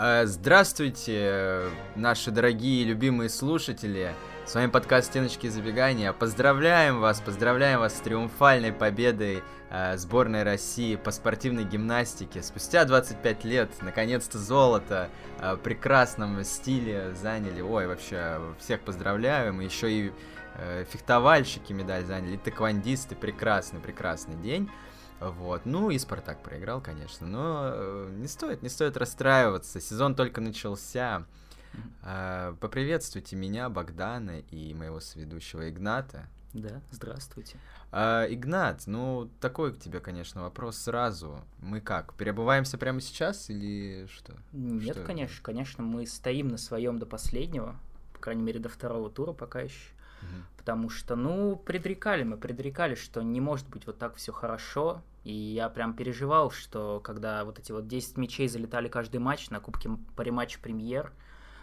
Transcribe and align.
Э, 0.00 0.26
здравствуйте, 0.26 1.70
наши 1.96 2.30
дорогие 2.30 2.84
любимые 2.84 3.28
слушатели. 3.28 4.14
С 4.46 4.54
вами 4.54 4.70
подкаст 4.70 5.08
«Стеночки 5.08 5.48
забегания». 5.48 6.12
Поздравляем 6.12 7.00
вас, 7.00 7.20
поздравляем 7.20 7.80
вас 7.80 7.96
с 7.96 8.00
триумфальной 8.00 8.72
победой 8.72 9.42
э, 9.70 9.96
сборной 9.96 10.44
России 10.44 10.94
по 10.94 11.10
спортивной 11.10 11.64
гимнастике. 11.64 12.44
Спустя 12.44 12.84
25 12.84 13.44
лет, 13.44 13.70
наконец-то 13.82 14.38
золото 14.38 15.10
э, 15.40 15.54
в 15.54 15.56
прекрасном 15.56 16.44
стиле 16.44 17.12
заняли. 17.20 17.60
Ой, 17.60 17.88
вообще, 17.88 18.40
всех 18.60 18.82
поздравляем. 18.82 19.58
Еще 19.58 19.90
и 19.90 20.12
э, 20.54 20.84
фехтовальщики 20.88 21.72
медаль 21.72 22.04
заняли, 22.04 22.34
и 22.34 22.38
тэквондисты. 22.38 23.16
Прекрасный, 23.16 23.80
прекрасный 23.80 24.36
день. 24.36 24.70
Вот. 25.20 25.62
Ну 25.64 25.90
и 25.90 25.98
Спартак 25.98 26.42
проиграл, 26.42 26.80
конечно. 26.80 27.26
Но 27.26 27.70
э, 27.72 28.14
не 28.16 28.28
стоит, 28.28 28.62
не 28.62 28.68
стоит 28.68 28.96
расстраиваться. 28.96 29.80
Сезон 29.80 30.14
только 30.14 30.40
начался. 30.40 31.24
Э, 32.02 32.54
поприветствуйте 32.60 33.36
меня, 33.36 33.68
Богдана 33.68 34.40
и 34.50 34.74
моего 34.74 35.00
сведущего 35.00 35.68
Игната. 35.68 36.28
Да, 36.54 36.80
здравствуйте. 36.90 37.58
Э, 37.92 38.26
Игнат, 38.28 38.84
ну 38.86 39.30
такой 39.40 39.74
к 39.74 39.78
тебе, 39.78 40.00
конечно, 40.00 40.42
вопрос 40.42 40.78
сразу. 40.78 41.40
Мы 41.60 41.80
как, 41.80 42.14
перебываемся 42.14 42.78
прямо 42.78 43.00
сейчас 43.00 43.50
или 43.50 44.06
что? 44.10 44.34
Нет, 44.52 44.96
что 44.96 45.04
конечно, 45.04 45.42
конечно, 45.42 45.82
мы 45.82 46.06
стоим 46.06 46.48
на 46.48 46.58
своем 46.58 46.98
до 46.98 47.06
последнего, 47.06 47.76
по 48.14 48.20
крайней 48.20 48.42
мере 48.42 48.60
до 48.60 48.68
второго 48.68 49.10
тура 49.10 49.32
пока 49.32 49.60
еще. 49.60 49.92
Угу. 50.22 50.42
Потому 50.58 50.90
что, 50.90 51.16
ну, 51.16 51.56
предрекали 51.56 52.24
мы, 52.24 52.36
предрекали, 52.36 52.94
что 52.94 53.22
не 53.22 53.40
может 53.40 53.68
быть 53.68 53.86
вот 53.86 53.98
так 53.98 54.16
все 54.16 54.32
хорошо. 54.32 55.02
И 55.24 55.32
я 55.32 55.68
прям 55.68 55.94
переживал, 55.94 56.50
что 56.50 57.00
когда 57.00 57.44
вот 57.44 57.58
эти 57.58 57.72
вот 57.72 57.86
10 57.86 58.16
мячей 58.16 58.48
залетали 58.48 58.88
каждый 58.88 59.18
матч 59.18 59.50
на 59.50 59.60
Кубке 59.60 59.90
париматч 60.16 60.58
премьер, 60.58 61.12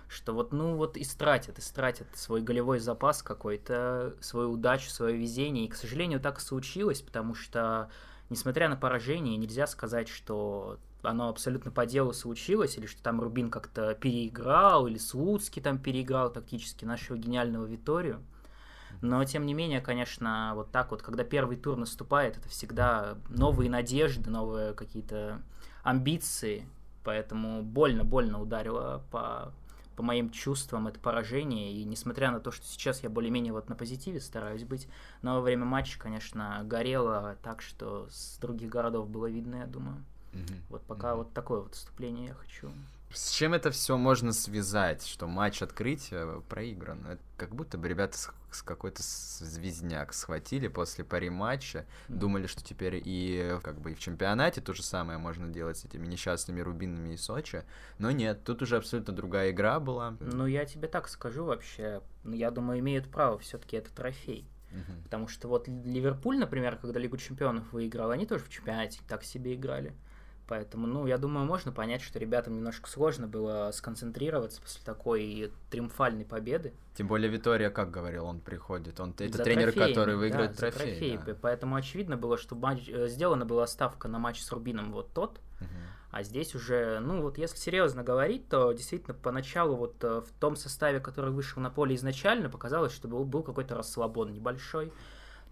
что 0.08 0.34
вот, 0.34 0.52
ну, 0.52 0.76
вот 0.76 0.98
истратят, 0.98 1.58
истратят 1.58 2.08
свой 2.16 2.42
голевой 2.42 2.80
запас 2.80 3.24
какой-то, 3.24 4.16
свою 4.20 4.52
удачу, 4.52 4.90
свое 4.90 5.18
везение. 5.18 5.66
И, 5.66 5.70
к 5.70 5.76
сожалению, 5.76 6.20
так 6.20 6.38
и 6.38 6.42
случилось, 6.42 7.02
потому 7.02 7.34
что, 7.34 7.90
несмотря 8.30 8.70
на 8.70 8.76
поражение, 8.76 9.38
нельзя 9.38 9.68
сказать, 9.68 10.08
что 10.08 10.78
оно 11.02 11.30
абсолютно 11.30 11.72
по 11.72 11.86
делу 11.86 12.14
случилось, 12.14 12.78
или 12.78 12.86
что 12.86 13.02
там 13.02 13.22
Рубин 13.22 13.50
как-то 13.50 13.96
переиграл, 13.96 14.88
или 14.88 14.98
Слуцкий 14.98 15.62
там 15.62 15.80
переиграл 15.80 16.32
тактически 16.32 16.86
нашего 16.86 17.18
гениального 17.18 17.66
Виторию. 17.66 18.22
Но, 19.06 19.24
тем 19.24 19.46
не 19.46 19.54
менее, 19.54 19.82
конечно, 19.82 20.54
вот 20.56 20.72
так 20.72 20.92
вот, 20.92 21.02
когда 21.02 21.24
первый 21.24 21.58
тур 21.58 21.78
наступает, 21.78 22.38
это 22.38 22.50
всегда 22.50 23.18
новые 23.30 23.70
надежды, 23.70 24.30
новые 24.30 24.74
какие-то 24.74 25.42
амбиции. 25.84 26.68
Поэтому 27.04 27.62
больно-больно 27.62 28.42
ударило 28.42 29.04
по, 29.12 29.54
по 29.96 30.02
моим 30.02 30.32
чувствам 30.32 30.88
это 30.88 31.00
поражение. 31.00 31.72
И 31.74 31.84
несмотря 31.84 32.32
на 32.32 32.40
то, 32.40 32.50
что 32.52 32.66
сейчас 32.66 33.04
я 33.04 33.10
более-менее 33.10 33.54
вот 33.54 33.70
на 33.70 33.76
позитиве 33.76 34.20
стараюсь 34.20 34.64
быть, 34.64 34.88
но 35.22 35.36
во 35.36 35.42
время 35.42 35.66
матча, 35.66 36.00
конечно, 36.00 36.62
горело 36.64 37.38
так, 37.44 37.62
что 37.62 38.08
с 38.10 38.38
других 38.40 38.70
городов 38.70 39.08
было 39.08 39.28
видно, 39.30 39.58
я 39.58 39.68
думаю. 39.68 40.04
Mm-hmm. 40.34 40.62
Вот 40.70 40.82
пока 40.84 41.12
mm-hmm. 41.12 41.18
вот 41.18 41.34
такое 41.34 41.62
вот 41.62 41.76
вступление 41.76 42.28
я 42.28 42.34
хочу 42.34 42.72
с 43.16 43.32
чем 43.32 43.54
это 43.54 43.72
все 43.72 43.98
можно 43.98 44.34
связать, 44.34 45.06
что 45.06 45.28
матч 45.28 45.62
открытия 45.62 46.42
проигран? 46.42 47.06
Это 47.08 47.22
как 47.38 47.56
будто 47.56 47.78
бы 47.78 47.88
ребята 47.88 48.18
с, 48.18 48.30
с 48.52 48.62
какой-то 48.62 49.02
звездняк 49.02 50.14
схватили 50.14 50.68
после 50.68 51.04
пари 51.04 51.30
матча, 51.30 51.80
mm-hmm. 51.80 52.16
думали, 52.16 52.48
что 52.48 52.64
теперь 52.64 53.02
и 53.04 53.58
как 53.64 53.80
бы 53.80 53.92
и 53.92 53.96
в 53.96 54.00
чемпионате 54.00 54.62
то 54.62 54.74
же 54.74 54.84
самое 54.84 55.18
можно 55.18 55.48
делать 55.48 55.78
с 55.78 55.86
этими 55.86 56.06
несчастными 56.08 56.62
Рубинами 56.62 57.14
и 57.14 57.18
Сочи, 57.18 57.64
но 57.98 58.12
нет, 58.12 58.44
тут 58.44 58.62
уже 58.62 58.78
абсолютно 58.78 59.14
другая 59.14 59.52
игра 59.52 59.80
была. 59.80 60.18
Ну 60.20 60.46
я 60.46 60.66
тебе 60.66 60.88
так 60.88 61.08
скажу 61.08 61.46
вообще, 61.46 62.02
я 62.26 62.52
думаю, 62.52 62.80
имеют 62.80 63.10
право 63.10 63.40
все-таки 63.40 63.78
это 63.78 63.94
трофей. 63.94 64.48
Uh-huh. 64.72 65.04
Потому 65.04 65.28
что 65.28 65.48
вот 65.48 65.68
Ливерпуль, 65.68 66.38
например, 66.38 66.76
когда 66.76 67.00
Лигу 67.00 67.18
Чемпионов 67.18 67.72
выиграл, 67.72 68.12
они 68.12 68.26
тоже 68.26 68.44
в 68.44 68.50
чемпионате 68.50 69.00
так 69.08 69.24
себе 69.24 69.56
играли. 69.56 69.96
Поэтому, 70.48 70.86
ну, 70.86 71.08
я 71.08 71.18
думаю, 71.18 71.46
можно 71.46 71.72
понять, 71.72 72.02
что 72.02 72.20
ребятам 72.20 72.56
немножко 72.56 72.88
сложно 72.90 73.28
было 73.28 73.72
сконцентрироваться 73.74 74.62
после 74.62 74.82
такой 74.84 75.52
триумфальной 75.72 76.26
победы. 76.26 76.74
Тем 76.96 77.08
более 77.08 77.32
Витория, 77.32 77.72
как 77.72 77.90
говорил, 77.90 78.26
он 78.26 78.40
приходит. 78.40 79.00
Он 79.00 79.12
это 79.18 79.38
за 79.38 79.44
тренер, 79.44 79.72
трофеем, 79.72 79.88
который 79.90 80.16
выиграет 80.16 80.52
да, 80.52 80.58
трофей. 80.58 80.80
трофей. 80.80 81.20
Да. 81.26 81.36
Поэтому 81.42 81.76
очевидно 81.76 82.16
было, 82.16 82.38
что 82.38 82.56
матч, 82.56 82.88
э, 82.88 83.08
сделана 83.08 83.46
была 83.46 83.66
ставка 83.66 84.08
на 84.08 84.20
матч 84.20 84.42
с 84.42 84.52
Рубином 84.52 84.92
вот 84.92 85.12
тот. 85.14 85.40
Угу. 85.62 85.70
А 86.12 86.24
здесь 86.24 86.56
уже, 86.56 87.00
ну 87.00 87.22
вот 87.22 87.38
если 87.38 87.58
серьезно 87.58 88.04
говорить, 88.04 88.48
то 88.48 88.72
действительно 88.72 89.14
поначалу 89.16 89.76
вот 89.76 90.02
э, 90.04 90.22
в 90.22 90.32
том 90.40 90.56
составе, 90.56 91.00
который 91.00 91.32
вышел 91.32 91.62
на 91.62 91.70
поле 91.70 91.96
изначально, 91.96 92.50
показалось, 92.50 92.94
что 92.94 93.08
был, 93.08 93.26
был 93.26 93.44
какой-то 93.44 93.76
расслабон 93.76 94.32
небольшой. 94.32 94.94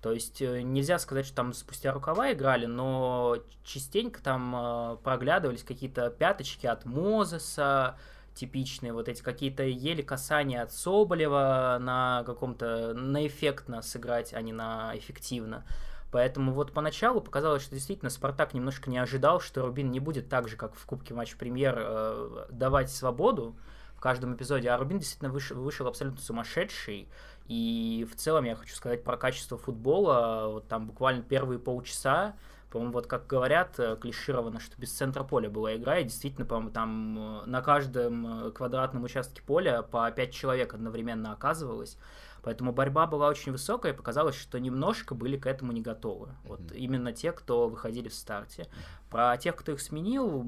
То 0.03 0.11
есть 0.11 0.41
э, 0.41 0.61
нельзя 0.63 0.99
сказать, 0.99 1.25
что 1.25 1.37
там 1.37 1.53
спустя 1.53 1.93
рукава 1.93 2.33
играли, 2.33 2.65
но 2.65 3.37
частенько 3.63 4.21
там 4.21 4.53
э, 4.53 4.97
проглядывались 5.01 5.63
какие-то 5.63 6.09
пяточки 6.09 6.67
от 6.67 6.83
Мозеса, 6.83 7.97
типичные, 8.35 8.91
вот 8.91 9.07
эти 9.07 9.23
какие-то 9.23 9.63
еле 9.63 10.03
касания 10.03 10.61
от 10.61 10.73
Соболева 10.73 11.77
на 11.79 12.23
каком-то, 12.25 12.93
на 12.93 13.25
эффектно 13.25 13.81
сыграть, 13.81 14.33
а 14.33 14.41
не 14.41 14.51
на 14.51 14.91
эффективно. 14.93 15.65
Поэтому 16.11 16.51
вот 16.51 16.73
поначалу 16.73 17.21
показалось, 17.21 17.63
что 17.63 17.73
действительно 17.73 18.09
Спартак 18.09 18.53
немножко 18.53 18.89
не 18.89 18.97
ожидал, 18.97 19.39
что 19.39 19.65
Рубин 19.65 19.89
не 19.89 20.01
будет 20.01 20.27
так 20.27 20.49
же, 20.49 20.57
как 20.57 20.75
в 20.75 20.85
Кубке 20.85 21.13
матч 21.13 21.37
премьер, 21.37 21.75
э, 21.79 22.45
давать 22.49 22.91
свободу 22.91 23.55
в 23.95 24.01
каждом 24.01 24.35
эпизоде, 24.35 24.69
а 24.69 24.77
Рубин 24.77 24.99
действительно 24.99 25.31
вышел, 25.31 25.55
вышел 25.55 25.87
абсолютно 25.87 26.19
сумасшедший. 26.19 27.07
И 27.47 28.07
в 28.09 28.15
целом 28.15 28.45
я 28.45 28.55
хочу 28.55 28.75
сказать 28.75 29.03
про 29.03 29.17
качество 29.17 29.57
футбола. 29.57 30.47
Вот 30.49 30.67
там 30.67 30.87
буквально 30.87 31.23
первые 31.23 31.59
полчаса, 31.59 32.35
по-моему, 32.73 32.93
вот 32.93 33.05
как 33.05 33.27
говорят, 33.27 33.79
э, 33.79 33.95
клишировано, 34.01 34.59
что 34.59 34.75
без 34.81 34.91
центра 34.91 35.23
поля 35.23 35.47
была 35.47 35.75
игра, 35.75 35.99
и 35.99 36.05
действительно, 36.05 36.43
по-моему, 36.43 36.71
там 36.71 37.41
э, 37.43 37.45
на 37.45 37.61
каждом 37.61 38.47
э, 38.47 38.51
квадратном 38.51 39.03
участке 39.03 39.43
поля 39.43 39.83
по 39.83 40.09
пять 40.09 40.33
человек 40.33 40.73
одновременно 40.73 41.33
оказывалось. 41.33 41.99
Поэтому 42.41 42.73
борьба 42.73 43.05
была 43.05 43.27
очень 43.27 43.51
высокая, 43.51 43.93
и 43.93 43.95
показалось, 43.95 44.35
что 44.35 44.59
немножко 44.59 45.13
были 45.13 45.37
к 45.37 45.45
этому 45.45 45.71
не 45.71 45.81
готовы. 45.81 46.27
Mm-hmm. 46.27 46.47
Вот 46.47 46.71
именно 46.73 47.13
те, 47.13 47.31
кто 47.31 47.69
выходили 47.69 48.09
в 48.09 48.13
старте. 48.15 48.67
Про 49.13 49.37
тех, 49.37 49.55
кто 49.55 49.71
их 49.71 49.79
сменил, 49.79 50.45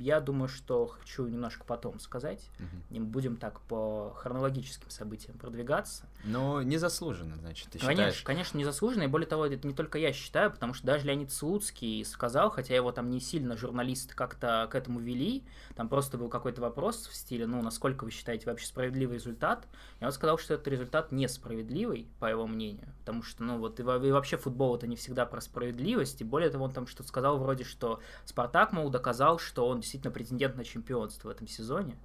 я 0.00 0.20
думаю, 0.20 0.48
что 0.48 0.86
хочу 0.86 1.26
немножко 1.26 1.64
потом 1.64 2.00
сказать. 2.00 2.48
Угу. 2.90 3.04
Будем 3.04 3.36
так 3.36 3.60
по 3.62 4.14
хронологическим 4.16 4.88
событиям 4.88 5.36
продвигаться. 5.36 6.06
Но 6.24 6.62
незаслуженно, 6.62 7.36
значит, 7.36 7.68
ты 7.70 7.78
конечно, 7.78 8.04
считаешь? 8.04 8.22
Конечно, 8.22 8.58
незаслуженно. 8.58 9.02
И 9.02 9.08
более 9.08 9.26
того, 9.26 9.46
это 9.46 9.66
не 9.66 9.74
только 9.74 9.98
я 9.98 10.12
считаю, 10.12 10.50
потому 10.50 10.74
что 10.74 10.86
даже 10.86 11.06
Леонид 11.06 11.32
Слуцкий 11.32 12.04
сказал, 12.04 12.50
хотя 12.50 12.74
его 12.74 12.92
там 12.92 13.10
не 13.10 13.20
сильно 13.20 13.56
журналисты 13.56 14.14
как-то 14.14 14.68
к 14.70 14.74
этому 14.74 15.00
вели, 15.00 15.44
там 15.74 15.88
просто 15.88 16.16
был 16.16 16.28
какой-то 16.28 16.60
вопрос 16.60 17.06
в 17.06 17.14
стиле, 17.14 17.46
ну, 17.46 17.60
насколько 17.62 18.04
вы 18.04 18.10
считаете 18.10 18.46
вообще 18.46 18.66
справедливый 18.66 19.16
результат? 19.16 19.66
И 20.00 20.04
он 20.04 20.12
сказал, 20.12 20.38
что 20.38 20.54
этот 20.54 20.68
результат 20.68 21.12
несправедливый, 21.12 22.08
по 22.20 22.26
его 22.26 22.46
мнению, 22.46 22.88
потому 23.00 23.22
что, 23.22 23.42
ну, 23.42 23.58
вот 23.58 23.80
и, 23.80 23.82
и 23.82 24.12
вообще 24.12 24.36
футбол 24.36 24.76
это 24.76 24.86
не 24.86 24.96
всегда 24.96 25.26
про 25.26 25.40
справедливость, 25.40 26.20
и 26.20 26.24
более 26.24 26.50
того, 26.50 26.64
он 26.64 26.72
там 26.72 26.86
что-то 26.86 27.08
сказал 27.08 27.38
вроде, 27.38 27.64
что 27.64 28.00
Спартак, 28.24 28.72
мол, 28.72 28.90
доказал, 28.90 29.38
что 29.38 29.66
он 29.66 29.80
действительно 29.80 30.12
претендент 30.12 30.56
на 30.56 30.64
чемпионство 30.64 31.28
в 31.28 31.30
этом 31.30 31.46
сезоне, 31.46 31.96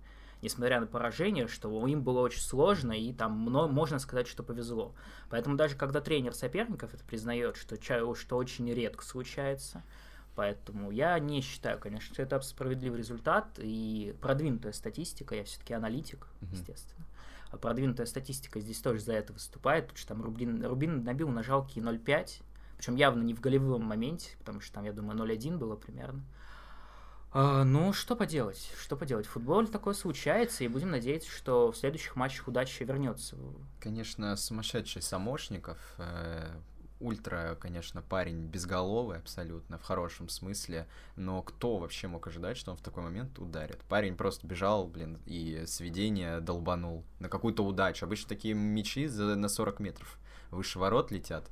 несмотря 0.41 0.79
на 0.79 0.87
поражение, 0.87 1.47
что 1.47 1.85
им 1.87 2.01
было 2.01 2.21
очень 2.21 2.41
сложно, 2.41 2.91
и 2.91 3.13
там 3.13 3.31
можно 3.31 3.99
сказать, 3.99 4.27
что 4.27 4.43
повезло. 4.43 4.93
Поэтому 5.29 5.55
даже 5.55 5.75
когда 5.75 6.01
тренер 6.01 6.33
соперников 6.33 6.93
это 6.93 7.03
признает, 7.03 7.57
что, 7.57 7.75
что 8.15 8.37
очень 8.37 8.71
редко 8.73 9.03
случается, 9.03 9.83
Поэтому 10.39 10.89
я 10.89 11.19
не 11.19 11.41
считаю, 11.41 11.77
конечно, 11.79 12.13
что 12.13 12.23
это 12.23 12.39
справедливый 12.39 12.99
результат 12.99 13.47
и 13.57 14.15
продвинутая 14.21 14.71
статистика. 14.71 15.35
Я 15.35 15.43
все-таки 15.43 15.73
аналитик, 15.73 16.27
uh-huh. 16.39 16.51
естественно. 16.53 17.05
А 17.51 17.57
продвинутая 17.57 18.05
статистика 18.05 18.61
здесь 18.61 18.79
тоже 18.79 19.01
за 19.01 19.11
это 19.11 19.33
выступает, 19.33 19.87
потому 19.87 19.97
что 19.97 20.07
там 20.07 20.21
Рубин, 20.21 20.65
Рубин 20.65 21.03
набил 21.03 21.27
на 21.27 21.43
жалкие 21.43 21.83
0,5 21.83 22.41
причем 22.79 22.95
явно 22.95 23.23
не 23.23 23.33
в 23.33 23.41
голевом 23.41 23.83
моменте, 23.83 24.37
потому 24.37 24.61
что 24.61 24.75
там, 24.75 24.85
я 24.85 24.93
думаю, 24.93 25.19
0-1 25.19 25.57
было 25.57 25.75
примерно. 25.75 26.23
А, 27.33 27.65
ну, 27.65 27.91
что 27.91 28.15
поделать? 28.15 28.71
Что 28.81 28.95
поделать? 28.95 29.25
В 29.25 29.31
футболе 29.31 29.67
такое 29.67 29.93
случается, 29.93 30.63
и 30.63 30.69
будем 30.69 30.89
надеяться, 30.89 31.29
что 31.29 31.73
в 31.73 31.77
следующих 31.77 32.15
матчах 32.15 32.47
удача 32.47 32.85
вернется. 32.85 33.35
Конечно, 33.81 34.33
сумасшедший 34.37 35.01
Самошников. 35.01 35.77
Э, 35.97 36.55
ультра, 37.01 37.57
конечно, 37.59 38.01
парень 38.01 38.47
безголовый 38.47 39.17
абсолютно, 39.17 39.77
в 39.77 39.83
хорошем 39.83 40.29
смысле, 40.29 40.87
но 41.17 41.41
кто 41.41 41.79
вообще 41.79 42.07
мог 42.07 42.27
ожидать, 42.27 42.55
что 42.55 42.71
он 42.71 42.77
в 42.77 42.81
такой 42.81 43.03
момент 43.03 43.37
ударит? 43.39 43.81
Парень 43.89 44.15
просто 44.15 44.47
бежал, 44.47 44.87
блин, 44.87 45.19
и 45.25 45.65
сведение 45.67 46.39
долбанул 46.39 47.03
на 47.19 47.27
какую-то 47.27 47.65
удачу. 47.65 48.05
Обычно 48.05 48.29
такие 48.29 48.53
мячи 48.53 49.07
за, 49.07 49.35
на 49.35 49.49
40 49.49 49.81
метров 49.81 50.17
выше 50.49 50.79
ворот 50.79 51.11
летят. 51.11 51.51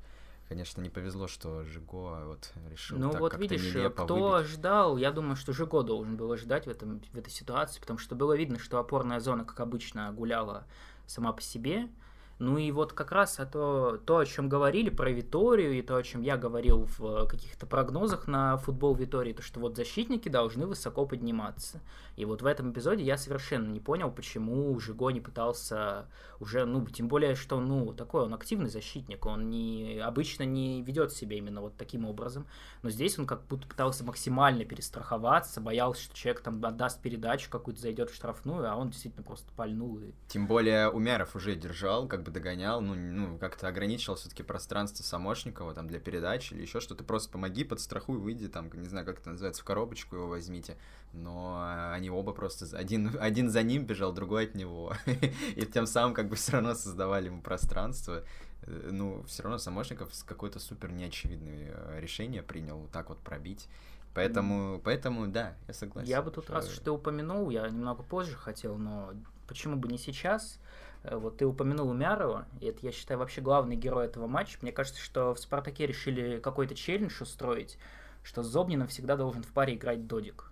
Конечно, 0.49 0.81
не 0.81 0.89
повезло, 0.89 1.27
что 1.27 1.63
Жиго 1.65 2.25
вот 2.25 2.53
решил 2.69 2.97
Ну 2.97 3.11
так 3.11 3.19
вот 3.19 3.37
видишь, 3.37 3.63
нелепо 3.63 4.05
кто 4.05 4.31
выбить. 4.31 4.47
ждал, 4.47 4.95
я 4.95 5.11
думаю, 5.11 5.35
что 5.35 5.51
Жиго 5.51 5.83
должен 5.83 6.15
был 6.15 6.31
ожидать 6.31 6.67
в, 6.67 6.69
этом, 6.69 7.01
в 7.11 7.17
этой 7.17 7.31
ситуации, 7.31 7.81
потому 7.81 7.99
что 7.99 8.15
было 8.15 8.35
видно, 8.35 8.57
что 8.57 8.79
опорная 8.79 9.19
зона, 9.19 9.43
как 9.43 9.59
обычно, 9.59 10.11
гуляла 10.13 10.65
сама 11.05 11.33
по 11.33 11.41
себе. 11.41 11.89
Ну 12.39 12.57
и 12.57 12.71
вот 12.71 12.93
как 12.93 13.11
раз 13.11 13.39
это 13.39 13.99
то, 14.05 14.19
о 14.19 14.25
чем 14.25 14.47
говорили 14.47 14.89
про 14.89 15.09
Виторию, 15.09 15.73
и 15.73 15.81
то, 15.81 15.95
о 15.95 16.03
чем 16.03 16.21
я 16.21 16.37
говорил 16.37 16.87
в 16.97 17.25
каких-то 17.25 17.65
прогнозах 17.65 18.27
на 18.27 18.57
футбол 18.57 18.93
Витории, 18.93 19.33
то 19.33 19.41
что 19.41 19.59
вот 19.59 19.75
защитники 19.75 20.29
должны 20.29 20.67
высоко 20.67 21.05
подниматься. 21.07 21.81
И 22.15 22.25
вот 22.25 22.43
в 22.43 22.45
этом 22.45 22.71
эпизоде 22.71 23.03
я 23.03 23.17
совершенно 23.17 23.71
не 23.71 23.79
понял, 23.79 24.11
почему 24.11 24.79
Жиго 24.79 25.09
не 25.09 25.21
пытался 25.21 26.07
уже, 26.39 26.65
ну, 26.65 26.85
тем 26.85 27.07
более, 27.07 27.33
что, 27.33 27.59
ну, 27.59 27.93
такой 27.93 28.23
он 28.23 28.33
активный 28.33 28.69
защитник, 28.69 29.25
он 29.25 29.49
не, 29.49 29.99
обычно 29.99 30.43
не 30.43 30.83
ведет 30.83 31.11
себя 31.11 31.37
именно 31.37 31.61
вот 31.61 31.75
таким 31.77 32.05
образом, 32.05 32.45
но 32.83 32.91
здесь 32.91 33.17
он 33.17 33.25
как 33.25 33.45
будто 33.47 33.67
пытался 33.67 34.03
максимально 34.03 34.63
перестраховаться, 34.65 35.59
боялся, 35.61 36.03
что 36.03 36.15
человек 36.15 36.41
там 36.41 36.63
отдаст 36.63 37.01
передачу 37.01 37.49
какую-то, 37.49 37.81
зайдет 37.81 38.11
в 38.11 38.15
штрафную, 38.15 38.71
а 38.71 38.75
он 38.75 38.89
действительно 38.91 39.23
просто 39.23 39.51
пальнул. 39.55 39.99
И... 39.99 40.11
Тем 40.27 40.45
более 40.45 40.89
Умяров 40.89 41.35
уже 41.35 41.55
держал, 41.55 42.07
как 42.07 42.23
бы 42.27 42.31
догонял, 42.31 42.81
ну, 42.81 42.93
ну 42.93 43.37
как-то 43.37 43.67
ограничил 43.67 44.15
все-таки 44.15 44.43
пространство 44.43 45.03
Самошникова 45.03 45.73
там 45.73 45.87
для 45.87 45.99
передачи 45.99 46.53
или 46.53 46.61
еще 46.61 46.81
что-то. 46.81 47.03
Просто 47.03 47.31
помоги, 47.31 47.63
подстрахуй, 47.63 48.17
выйди 48.17 48.49
там, 48.49 48.69
не 48.73 48.87
знаю, 48.87 49.05
как 49.05 49.19
это 49.19 49.29
называется, 49.29 49.61
в 49.61 49.65
коробочку 49.65 50.17
его 50.17 50.27
возьмите. 50.27 50.77
Но 51.13 51.65
они 51.93 52.09
оба 52.09 52.33
просто... 52.33 52.77
Один, 52.77 53.15
один 53.19 53.49
за 53.49 53.63
ним 53.63 53.85
бежал, 53.85 54.11
другой 54.11 54.45
от 54.45 54.55
него. 54.55 54.93
И 55.55 55.65
тем 55.65 55.87
самым 55.87 56.13
как 56.13 56.27
бы 56.27 56.35
все 56.35 56.53
равно 56.53 56.75
создавали 56.75 57.27
ему 57.27 57.41
пространство. 57.41 58.23
Ну, 58.65 59.23
все 59.23 59.43
равно 59.43 59.57
Самошников 59.57 60.11
какое-то 60.25 60.59
супер 60.59 60.91
неочевидное 60.91 61.99
решение 61.99 62.43
принял 62.43 62.77
вот 62.79 62.91
так 62.91 63.07
вот 63.07 63.19
пробить. 63.19 63.69
Поэтому, 64.13 64.81
поэтому, 64.83 65.27
да, 65.27 65.55
я 65.67 65.73
согласен. 65.73 66.09
Я 66.09 66.21
бы 66.21 66.31
тут, 66.31 66.49
раз 66.49 66.67
уж 66.67 66.79
ты 66.79 66.91
упомянул, 66.91 67.49
я 67.49 67.69
немного 67.69 68.03
позже 68.03 68.35
хотел, 68.35 68.75
но 68.77 69.13
почему 69.47 69.77
бы 69.77 69.87
не 69.87 69.97
сейчас? 69.97 70.59
Вот 71.03 71.37
ты 71.37 71.45
упомянул 71.45 71.89
Умярова, 71.89 72.47
и 72.59 72.65
это, 72.65 72.79
я 72.85 72.91
считаю, 72.91 73.19
вообще 73.19 73.41
главный 73.41 73.75
герой 73.75 74.05
этого 74.05 74.27
матча. 74.27 74.57
Мне 74.61 74.71
кажется, 74.71 75.01
что 75.01 75.33
в 75.33 75.39
«Спартаке» 75.39 75.87
решили 75.87 76.39
какой-то 76.39 76.75
челлендж 76.75 77.21
устроить, 77.21 77.77
что 78.23 78.43
с 78.43 78.47
Зобниным 78.47 78.87
всегда 78.87 79.15
должен 79.15 79.43
в 79.43 79.53
паре 79.53 79.75
играть 79.75 80.07
Додик. 80.07 80.51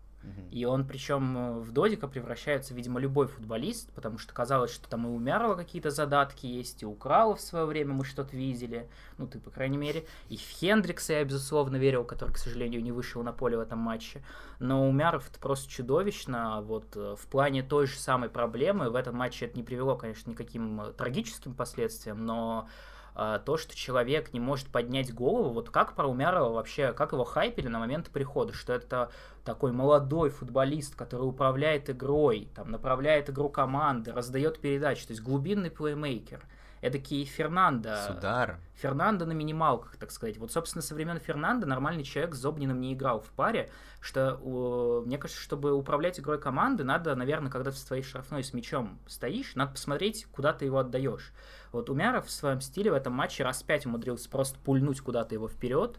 И 0.51 0.65
он, 0.65 0.85
причем 0.85 1.59
в 1.59 1.71
Додика 1.71 2.07
превращается, 2.07 2.73
видимо, 2.73 2.99
любой 2.99 3.27
футболист, 3.27 3.91
потому 3.93 4.17
что 4.17 4.33
казалось, 4.33 4.71
что 4.71 4.87
там 4.87 5.05
и 5.05 5.09
у 5.09 5.19
Мярова 5.19 5.55
какие-то 5.55 5.89
задатки 5.89 6.45
есть, 6.45 6.81
и 6.81 6.85
у 6.85 6.93
Крала 6.93 7.35
в 7.35 7.41
свое 7.41 7.65
время 7.65 7.93
мы 7.93 8.05
что-то 8.05 8.37
видели, 8.37 8.89
ну 9.17 9.27
ты, 9.27 9.39
по 9.39 9.51
крайней 9.51 9.77
мере, 9.77 10.05
и 10.29 10.37
в 10.37 10.41
Хендрикса 10.41 11.13
я, 11.13 11.25
безусловно, 11.25 11.75
верил, 11.75 12.05
который, 12.05 12.31
к 12.31 12.37
сожалению, 12.37 12.81
не 12.81 12.91
вышел 12.91 13.21
на 13.23 13.33
поле 13.33 13.57
в 13.57 13.59
этом 13.59 13.79
матче. 13.79 14.23
Но 14.59 14.87
у 14.87 14.91
Мяров 14.91 15.29
это 15.29 15.39
просто 15.39 15.69
чудовищно, 15.69 16.61
вот 16.61 16.95
в 16.95 17.27
плане 17.29 17.61
той 17.61 17.87
же 17.87 17.97
самой 17.97 18.29
проблемы, 18.29 18.89
в 18.89 18.95
этом 18.95 19.15
матче 19.15 19.45
это 19.45 19.57
не 19.57 19.63
привело, 19.63 19.97
конечно, 19.97 20.31
никаким 20.31 20.93
трагическим 20.97 21.53
последствиям, 21.53 22.25
но 22.25 22.69
то, 23.15 23.57
что 23.57 23.75
человек 23.75 24.33
не 24.33 24.41
может 24.41 24.67
поднять 24.67 25.13
голову, 25.13 25.53
вот 25.53 25.69
как 25.69 25.95
про 25.95 26.05
Умярова 26.05 26.51
вообще, 26.51 26.91
как 26.91 27.13
его 27.13 27.23
хайпили 27.23 27.69
на 27.69 27.79
момент 27.79 28.09
прихода, 28.09 28.51
что 28.53 28.73
это 28.73 29.09
такой 29.45 29.71
молодой 29.71 30.29
футболист, 30.29 30.95
который 30.95 31.23
управляет 31.23 31.89
игрой, 31.89 32.49
там, 32.53 32.71
направляет 32.71 33.29
игру 33.29 33.49
команды, 33.49 34.11
раздает 34.11 34.59
передачи, 34.59 35.07
то 35.07 35.13
есть 35.13 35.23
глубинный 35.23 35.71
плеймейкер. 35.71 36.43
Эдакий 36.85 37.25
Фернандо. 37.25 37.95
Судар. 38.05 38.59
Фернандо 38.75 39.25
на 39.25 39.31
минималках, 39.31 39.97
так 39.97 40.11
сказать. 40.11 40.37
Вот, 40.37 40.51
собственно, 40.51 40.83
со 40.83 40.93
времен 40.93 41.19
Фернандо 41.19 41.65
нормальный 41.65 42.03
человек 42.03 42.35
с 42.35 42.37
Зобниным 42.37 42.79
не 42.79 42.93
играл 42.93 43.21
в 43.21 43.31
паре, 43.31 43.71
что, 44.01 45.01
мне 45.03 45.17
кажется, 45.17 45.41
чтобы 45.41 45.73
управлять 45.73 46.19
игрой 46.19 46.39
команды, 46.39 46.83
надо, 46.83 47.15
наверное, 47.15 47.49
когда 47.49 47.71
ты 47.71 47.77
в 47.77 47.79
своей 47.79 48.03
штрафной 48.03 48.43
с 48.43 48.53
мячом 48.53 48.99
стоишь, 49.07 49.55
надо 49.55 49.71
посмотреть, 49.71 50.27
куда 50.31 50.53
ты 50.53 50.65
его 50.65 50.77
отдаешь. 50.77 51.33
Вот 51.71 51.89
Умяров 51.89 52.27
в 52.27 52.31
своем 52.31 52.61
стиле 52.61 52.91
в 52.91 52.93
этом 52.93 53.13
матче 53.13 53.43
раз 53.43 53.63
пять 53.63 53.87
умудрился 53.87 54.29
просто 54.29 54.59
пульнуть 54.59 55.01
куда-то 55.01 55.33
его 55.33 55.47
вперед, 55.47 55.97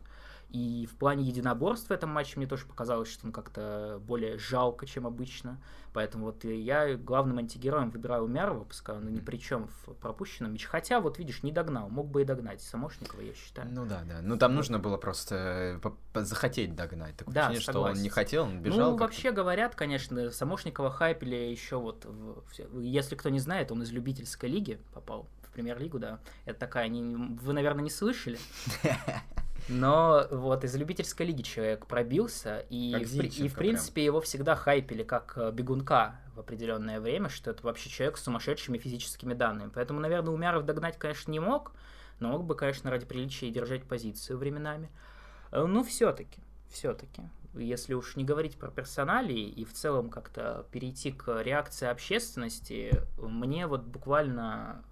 и 0.50 0.86
в 0.86 0.96
плане 0.96 1.24
единоборств 1.24 1.88
в 1.88 1.92
этом 1.92 2.10
матче 2.10 2.34
мне 2.36 2.46
тоже 2.46 2.66
показалось, 2.66 3.10
что 3.10 3.26
он 3.26 3.32
как-то 3.32 4.00
более 4.06 4.38
жалко, 4.38 4.86
чем 4.86 5.06
обычно. 5.06 5.60
Поэтому 5.92 6.26
вот 6.26 6.44
я 6.44 6.94
главным 6.96 7.38
антигероем 7.38 7.90
выбираю 7.90 8.24
Умярова, 8.24 8.64
пускай 8.64 8.96
он 8.96 9.12
ни 9.12 9.20
при 9.20 9.38
чем 9.38 9.68
в 9.68 9.94
пропущенном 9.94 10.52
мяче. 10.52 10.68
Хотя, 10.68 11.00
вот 11.00 11.18
видишь, 11.18 11.42
не 11.42 11.52
догнал. 11.52 11.88
Мог 11.88 12.08
бы 12.08 12.22
и 12.22 12.24
догнать 12.24 12.62
Самошникова, 12.62 13.22
я 13.22 13.34
считаю. 13.34 13.68
Ну 13.72 13.86
да, 13.86 14.02
да. 14.08 14.20
Ну 14.22 14.36
там 14.36 14.54
нужно 14.54 14.78
было 14.78 14.98
просто 14.98 15.80
захотеть 16.14 16.76
догнать. 16.76 17.16
Такое 17.16 17.34
да, 17.34 17.48
ощущение, 17.48 17.64
согласен. 17.64 17.94
что 17.94 17.98
он 17.98 18.02
не 18.02 18.10
хотел, 18.10 18.42
он 18.44 18.60
бежал. 18.60 18.92
Ну, 18.92 18.96
вообще 18.98 19.32
говорят, 19.32 19.74
конечно, 19.74 20.30
Самошникова 20.30 20.90
хайпели 20.90 21.34
еще 21.34 21.76
вот... 21.76 22.04
В... 22.04 22.80
Если 22.80 23.16
кто 23.16 23.30
не 23.30 23.40
знает, 23.40 23.72
он 23.72 23.82
из 23.82 23.90
любительской 23.90 24.48
лиги 24.48 24.78
попал 24.92 25.28
в 25.42 25.50
премьер-лигу, 25.50 25.98
да. 25.98 26.20
Это 26.44 26.60
такая... 26.60 26.88
Вы, 26.88 27.52
наверное, 27.52 27.82
не 27.82 27.90
слышали? 27.90 28.38
Но 29.68 30.26
вот 30.30 30.64
из 30.64 30.74
любительской 30.76 31.26
лиги 31.26 31.42
человек 31.42 31.86
пробился, 31.86 32.64
и, 32.70 32.94
в, 33.04 33.14
и 33.14 33.48
в 33.48 33.54
принципе 33.54 33.94
прям. 33.94 34.04
его 34.04 34.20
всегда 34.20 34.54
хайпели 34.54 35.02
как 35.02 35.32
э, 35.36 35.50
бегунка 35.50 36.20
в 36.34 36.40
определенное 36.40 37.00
время, 37.00 37.28
что 37.28 37.50
это 37.50 37.64
вообще 37.64 37.90
человек 37.90 38.16
с 38.16 38.22
сумасшедшими 38.22 38.78
физическими 38.78 39.34
данными. 39.34 39.70
Поэтому, 39.74 39.98
наверное, 39.98 40.32
Умяров 40.32 40.64
догнать, 40.64 40.98
конечно, 40.98 41.32
не 41.32 41.40
мог, 41.40 41.72
но 42.20 42.28
мог 42.28 42.44
бы, 42.44 42.54
конечно, 42.54 42.90
ради 42.90 43.06
приличия 43.06 43.50
держать 43.50 43.84
позицию 43.84 44.38
временами. 44.38 44.88
Э, 45.50 45.64
ну, 45.64 45.82
все-таки, 45.82 46.40
все-таки. 46.70 47.22
Если 47.54 47.94
уж 47.94 48.16
не 48.16 48.24
говорить 48.24 48.56
про 48.56 48.70
персоналии 48.70 49.48
и 49.48 49.64
в 49.64 49.72
целом 49.72 50.10
как-то 50.10 50.66
перейти 50.70 51.10
к 51.10 51.42
реакции 51.42 51.88
общественности, 51.88 53.02
мне 53.18 53.66
вот 53.66 53.82
буквально 53.82 54.84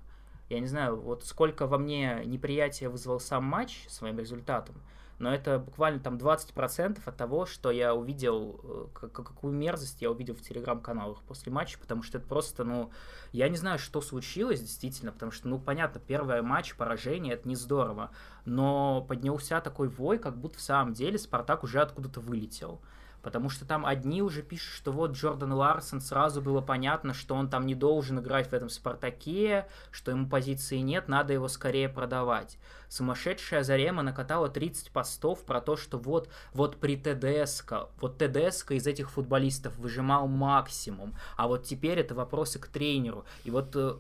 я 0.49 0.61
не 0.61 0.67
знаю, 0.67 1.01
вот 1.01 1.25
сколько 1.25 1.67
во 1.67 1.79
мне 1.79 2.23
неприятия 2.25 2.89
вызвал 2.89 3.21
сам 3.21 3.45
матч 3.45 3.87
своим 3.89 4.19
результатом, 4.19 4.77
но 5.19 5.33
это 5.33 5.59
буквально 5.59 6.01
там 6.01 6.17
20% 6.17 7.01
от 7.05 7.17
того, 7.17 7.47
что 7.47 7.71
я 7.71 7.95
увидел, 7.95 8.91
э, 9.03 9.09
какую 9.09 9.55
мерзость 9.55 10.03
я 10.03 10.11
увидел 10.11 10.35
в 10.35 10.43
телеграм-каналах 10.43 11.23
после 11.23 11.53
матча, 11.53 11.79
потому 11.79 12.03
что 12.03 12.19
это 12.19 12.27
просто, 12.27 12.65
ну, 12.65 12.91
я 13.33 13.49
не 13.49 13.57
знаю, 13.57 13.79
что 13.79 14.01
случилось 14.01 14.61
действительно, 14.61 15.13
потому 15.13 15.33
что, 15.33 15.49
ну, 15.49 15.59
понятно, 15.59 16.01
первый 16.01 16.43
матч, 16.43 16.75
поражение, 16.77 17.35
это 17.35 17.49
не 17.49 17.57
здорово, 17.57 18.11
но 18.45 19.03
поднялся 19.09 19.61
такой 19.61 19.89
вой, 19.89 20.19
как 20.19 20.37
будто 20.37 20.59
в 20.59 20.63
самом 20.63 20.95
деле 20.95 21.19
Спартак 21.19 21.63
уже 21.63 21.81
откуда-то 21.81 22.21
вылетел. 22.21 22.81
Потому 23.25 23.49
что 23.49 23.65
там 23.65 23.87
одни 23.87 24.21
уже 24.21 24.43
пишут, 24.43 24.75
что 24.75 24.93
вот 24.93 25.13
Джордан 25.13 25.55
Ларсон, 25.55 26.03
сразу 26.03 26.43
было 26.43 26.61
понятно, 26.61 27.15
что 27.15 27.35
он 27.35 27.49
там 27.49 27.65
не 27.65 27.75
должен 27.75 28.21
играть 28.21 28.49
в 28.49 28.53
этом 28.53 28.69
Спартаке, 28.69 29.67
что 29.91 30.11
ему 30.11 30.29
позиции 30.29 30.77
нет, 30.77 31.09
надо 31.09 31.33
его 31.33 31.49
скорее 31.49 31.89
продавать. 31.89 32.59
Сумасшедшая 32.91 33.63
Зарема 33.63 34.03
накатала 34.03 34.51
30 34.51 34.91
постов 34.91 35.43
про 35.47 35.63
то, 35.63 35.75
что 35.75 35.97
вот, 35.97 36.29
вот 36.53 36.77
при 36.77 36.97
ТДСК, 36.97 37.89
вот 37.99 38.19
ТДСК 38.19 38.73
из 38.73 38.87
этих 38.87 39.11
футболистов 39.11 39.77
выжимал 39.79 40.29
максимум, 40.29 41.17
а 41.39 41.49
вот 41.49 41.65
теперь 41.65 42.01
это 42.01 42.15
вопросы 42.15 42.59
к 42.59 42.67
тренеру. 42.67 43.25
И 43.45 43.51
вот 43.51 43.75
э, 43.75 43.95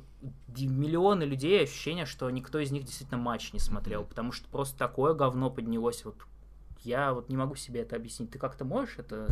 миллионы 0.58 1.22
людей 1.22 1.64
ощущение, 1.64 2.04
что 2.04 2.28
никто 2.28 2.58
из 2.58 2.70
них 2.70 2.84
действительно 2.84 3.18
матч 3.18 3.54
не 3.54 3.58
смотрел, 3.58 4.04
потому 4.04 4.32
что 4.32 4.46
просто 4.48 4.78
такое 4.78 5.14
говно 5.14 5.48
поднялось 5.48 6.04
вот 6.04 6.16
я 6.84 7.12
вот 7.12 7.28
не 7.28 7.36
могу 7.36 7.54
себе 7.54 7.82
это 7.82 7.96
объяснить. 7.96 8.30
Ты 8.30 8.38
как-то 8.38 8.64
можешь 8.64 8.98
это 8.98 9.28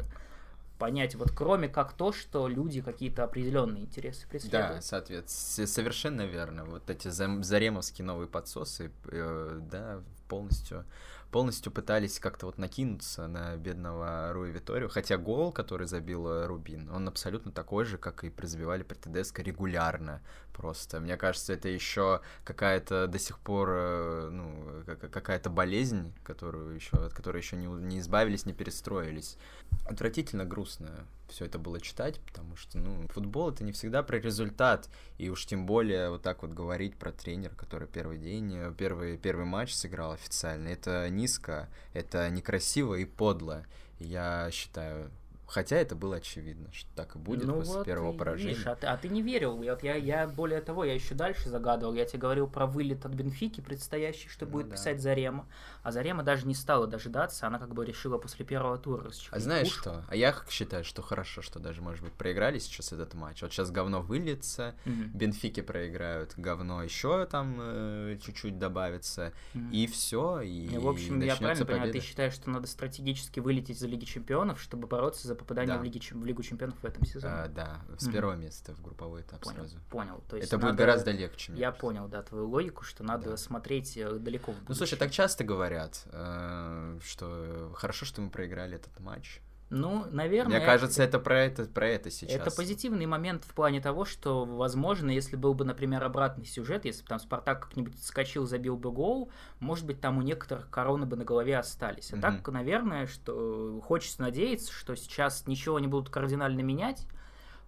понять, 0.79 1.15
вот 1.15 1.31
кроме 1.31 1.69
как 1.69 1.93
то, 1.93 2.13
что 2.13 2.49
люди 2.49 2.81
какие-то 2.81 3.23
определенные 3.23 3.85
интересы 3.85 4.27
преследуют. 4.27 4.69
Да, 4.69 4.81
соответственно, 4.81 5.67
совершенно 5.69 6.23
верно. 6.23 6.65
Вот 6.65 6.91
эти 6.91 7.09
заремовские 7.09 8.05
новые 8.05 8.27
подсосы, 8.27 8.91
э, 9.05 9.61
да, 9.71 10.03
полностью 10.29 10.85
полностью 11.33 11.73
пытались 11.73 12.21
как-то 12.21 12.47
вот 12.47 12.59
накинуться 12.59 13.27
на 13.27 13.57
бедного 13.57 14.33
Руи 14.33 14.53
Виторию, 14.53 14.91
хотя 14.91 15.17
гол, 15.17 15.51
который 15.51 15.87
забил 15.87 16.29
э, 16.29 16.47
Рубин, 16.47 16.91
он 16.91 17.09
абсолютно 17.09 17.51
такой 17.51 17.87
же, 17.87 17.97
как 17.97 18.23
и 18.23 18.31
призбивали 18.31 18.83
при 18.83 18.95
ТДСК 18.95 19.41
регулярно 19.41 20.21
просто. 20.53 21.01
Мне 21.01 21.17
кажется, 21.17 21.55
это 21.55 21.69
еще 21.69 22.21
какая-то 22.45 23.07
до 23.09 23.19
сих 23.19 23.39
пор, 23.39 23.71
э, 23.73 24.29
ну, 24.31 24.85
какая-то 24.85 25.49
болезнь, 25.49 26.13
которую 26.23 26.75
еще, 26.75 26.99
от 26.99 27.15
которой 27.15 27.39
еще 27.39 27.57
не, 27.57 27.67
не 27.67 27.99
избавились, 27.99 28.45
не 28.45 28.53
перестроились. 28.53 29.39
Отвратительно 29.87 30.45
грустно 30.45 31.07
все 31.33 31.47
это 31.47 31.59
было 31.59 31.81
читать, 31.81 32.21
потому 32.21 32.57
что, 32.57 32.79
ну, 32.79 33.09
футбол 33.09 33.51
это 33.51 33.65
не 33.65 33.73
всегда 33.73 34.03
про 34.03 34.21
результат, 34.21 34.89
и 35.19 35.29
уж 35.31 35.47
тем 35.47 35.67
более 35.67 36.11
вот 36.11 36.23
так 36.23 36.43
вот 36.43 36.53
говорить 36.53 36.97
про 36.97 37.11
тренера, 37.11 37.55
который 37.55 37.89
первый 37.89 38.19
день, 38.19 38.55
э, 38.55 38.73
первый, 38.77 39.19
первый 39.19 39.47
матч 39.47 39.75
сыграл 39.75 40.13
официально, 40.13 40.69
это 40.69 41.09
низко, 41.09 41.69
это 41.95 42.29
некрасиво 42.31 42.95
и 42.95 43.05
подло. 43.05 43.65
Я 43.99 44.51
считаю, 44.53 45.11
Хотя 45.53 45.77
это 45.77 45.95
было 45.95 46.17
очевидно, 46.17 46.73
что 46.73 46.89
так 46.97 47.15
и 47.15 47.19
будет 47.19 47.45
ну 47.45 47.57
после 47.57 47.75
вот 47.75 47.85
первого 47.85 48.17
поражения. 48.17 48.55
Видишь, 48.55 48.67
а, 48.67 48.75
ты, 48.75 48.87
а 48.87 48.97
ты 48.97 49.11
не 49.11 49.21
верил. 49.21 49.59
Вот 49.59 49.83
я, 49.83 49.97
я 49.97 50.27
более 50.27 50.63
того, 50.63 50.83
я 50.83 50.95
еще 50.95 51.15
дальше 51.15 51.51
загадывал. 51.51 51.93
Я 51.93 52.07
тебе 52.07 52.21
говорил 52.21 52.47
про 52.47 52.67
вылет 52.67 53.05
от 53.05 53.13
Бенфики 53.13 53.61
предстоящий, 53.61 54.31
что 54.31 54.47
ну, 54.47 54.53
будет 54.53 54.71
да. 54.71 54.77
писать 54.77 55.03
Зарема. 55.03 55.47
А 55.83 55.93
Зарема 55.93 56.23
даже 56.23 56.47
не 56.47 56.55
стала 56.55 56.87
дожидаться, 56.87 57.47
она 57.47 57.59
как 57.59 57.75
бы 57.75 57.85
решила 57.85 58.17
после 58.17 58.47
первого 58.47 58.79
тура 58.79 59.11
А 59.31 59.39
знаешь 59.39 59.69
пушку. 59.69 59.81
что? 59.81 60.05
А 60.09 60.17
я 60.17 60.35
считаю, 60.49 60.85
что 60.85 61.03
хорошо, 61.03 61.43
что 61.43 61.59
даже, 61.59 61.83
может 61.83 62.03
быть, 62.03 62.15
проиграли 62.15 62.59
сейчас 62.59 62.91
этот 62.95 63.13
матч. 63.13 63.43
Вот 63.43 63.53
сейчас 63.53 63.71
говно 63.71 64.01
выльется, 64.01 64.75
угу. 64.87 64.95
Бенфики 65.13 65.61
проиграют, 65.61 66.33
говно 66.39 66.83
еще 66.83 67.27
там 67.27 67.59
э, 67.61 68.19
чуть-чуть 68.25 68.59
добавится, 68.59 69.35
угу. 69.55 69.65
и 69.71 69.87
все. 69.87 70.41
И, 70.41 70.71
ну, 70.71 70.81
в 70.81 70.89
общем, 70.89 71.21
я 71.21 71.37
правильно 71.37 71.67
победа. 71.67 71.81
понимаю, 71.83 71.93
ты 71.93 72.01
считаешь, 72.01 72.33
что 72.33 72.49
надо 72.49 72.67
стратегически 72.69 73.41
вылететь 73.41 73.79
за 73.79 73.87
Лиги 73.87 74.07
Чемпионов, 74.07 74.59
чтобы 74.59 74.87
бороться 74.87 75.29
за 75.29 75.42
попадание 75.43 75.75
да. 75.75 75.81
в, 75.81 75.85
Лиги, 75.85 76.01
в 76.11 76.25
Лигу 76.25 76.43
Чемпионов 76.43 76.77
в 76.81 76.85
этом 76.85 77.05
сезоне? 77.05 77.35
А, 77.35 77.49
да, 77.49 77.81
с 77.99 78.09
первого 78.09 78.35
места 78.35 78.75
в 78.75 78.83
групповой 78.83 79.23
этап 79.23 79.41
понял, 79.41 79.59
сразу. 79.59 79.79
Понял. 79.91 80.23
То 80.29 80.37
есть 80.37 80.49
Это 80.49 80.57
надо... 80.57 80.69
будет 80.69 80.79
гораздо 80.79 81.11
легче. 81.11 81.53
Я 81.55 81.73
понял, 81.73 82.09
да, 82.09 82.23
твою 82.23 82.49
логику, 82.49 82.85
что 82.85 83.05
надо 83.05 83.31
да. 83.31 83.37
смотреть 83.37 83.97
э, 83.97 84.19
далеко 84.19 84.53
в 84.53 84.55
будущее. 84.55 84.67
Ну, 84.69 84.75
слушай, 84.75 84.99
так 84.99 85.11
часто 85.11 85.45
говорят, 85.45 86.03
э, 86.07 86.99
что 87.03 87.73
хорошо, 87.77 88.07
что 88.07 88.21
мы 88.21 88.31
проиграли 88.31 88.77
этот 88.77 88.99
матч. 89.01 89.41
Ну, 89.73 90.05
наверное... 90.11 90.59
Мне 90.59 90.67
кажется, 90.67 91.03
это 91.03 91.19
про 91.19 91.41
это, 91.41 91.65
про 91.65 91.89
это 91.89 92.11
сейчас. 92.11 92.39
Это 92.39 92.51
позитивный 92.55 93.07
момент 93.07 93.45
в 93.45 93.55
плане 93.55 93.81
того, 93.81 94.05
что, 94.05 94.45
возможно, 94.45 95.11
если 95.11 95.35
был 95.35 95.55
бы, 95.55 95.65
например, 95.65 96.05
обратный 96.05 96.45
сюжет, 96.45 96.85
если 96.85 97.03
бы 97.03 97.09
там 97.09 97.19
Спартак 97.19 97.69
как-нибудь 97.69 97.95
скачил, 98.05 98.47
забил 98.47 98.77
бы 98.77 98.93
гол, 98.93 99.31
может 99.61 99.87
быть, 99.87 99.99
там 99.99 100.19
у 100.19 100.23
некоторых 100.23 100.69
короны 100.69 101.07
бы 101.07 101.17
на 101.17 101.25
голове 101.25 101.57
остались. 101.57 102.13
А 102.13 102.17
mm-hmm. 102.17 102.21
так, 102.21 102.49
наверное, 102.49 103.07
что 103.07 103.81
хочется 103.83 104.21
надеяться, 104.21 104.71
что 104.71 104.95
сейчас 104.95 105.47
ничего 105.47 105.81
не 105.81 105.87
будут 105.87 106.11
кардинально 106.11 106.61
менять, 106.61 107.07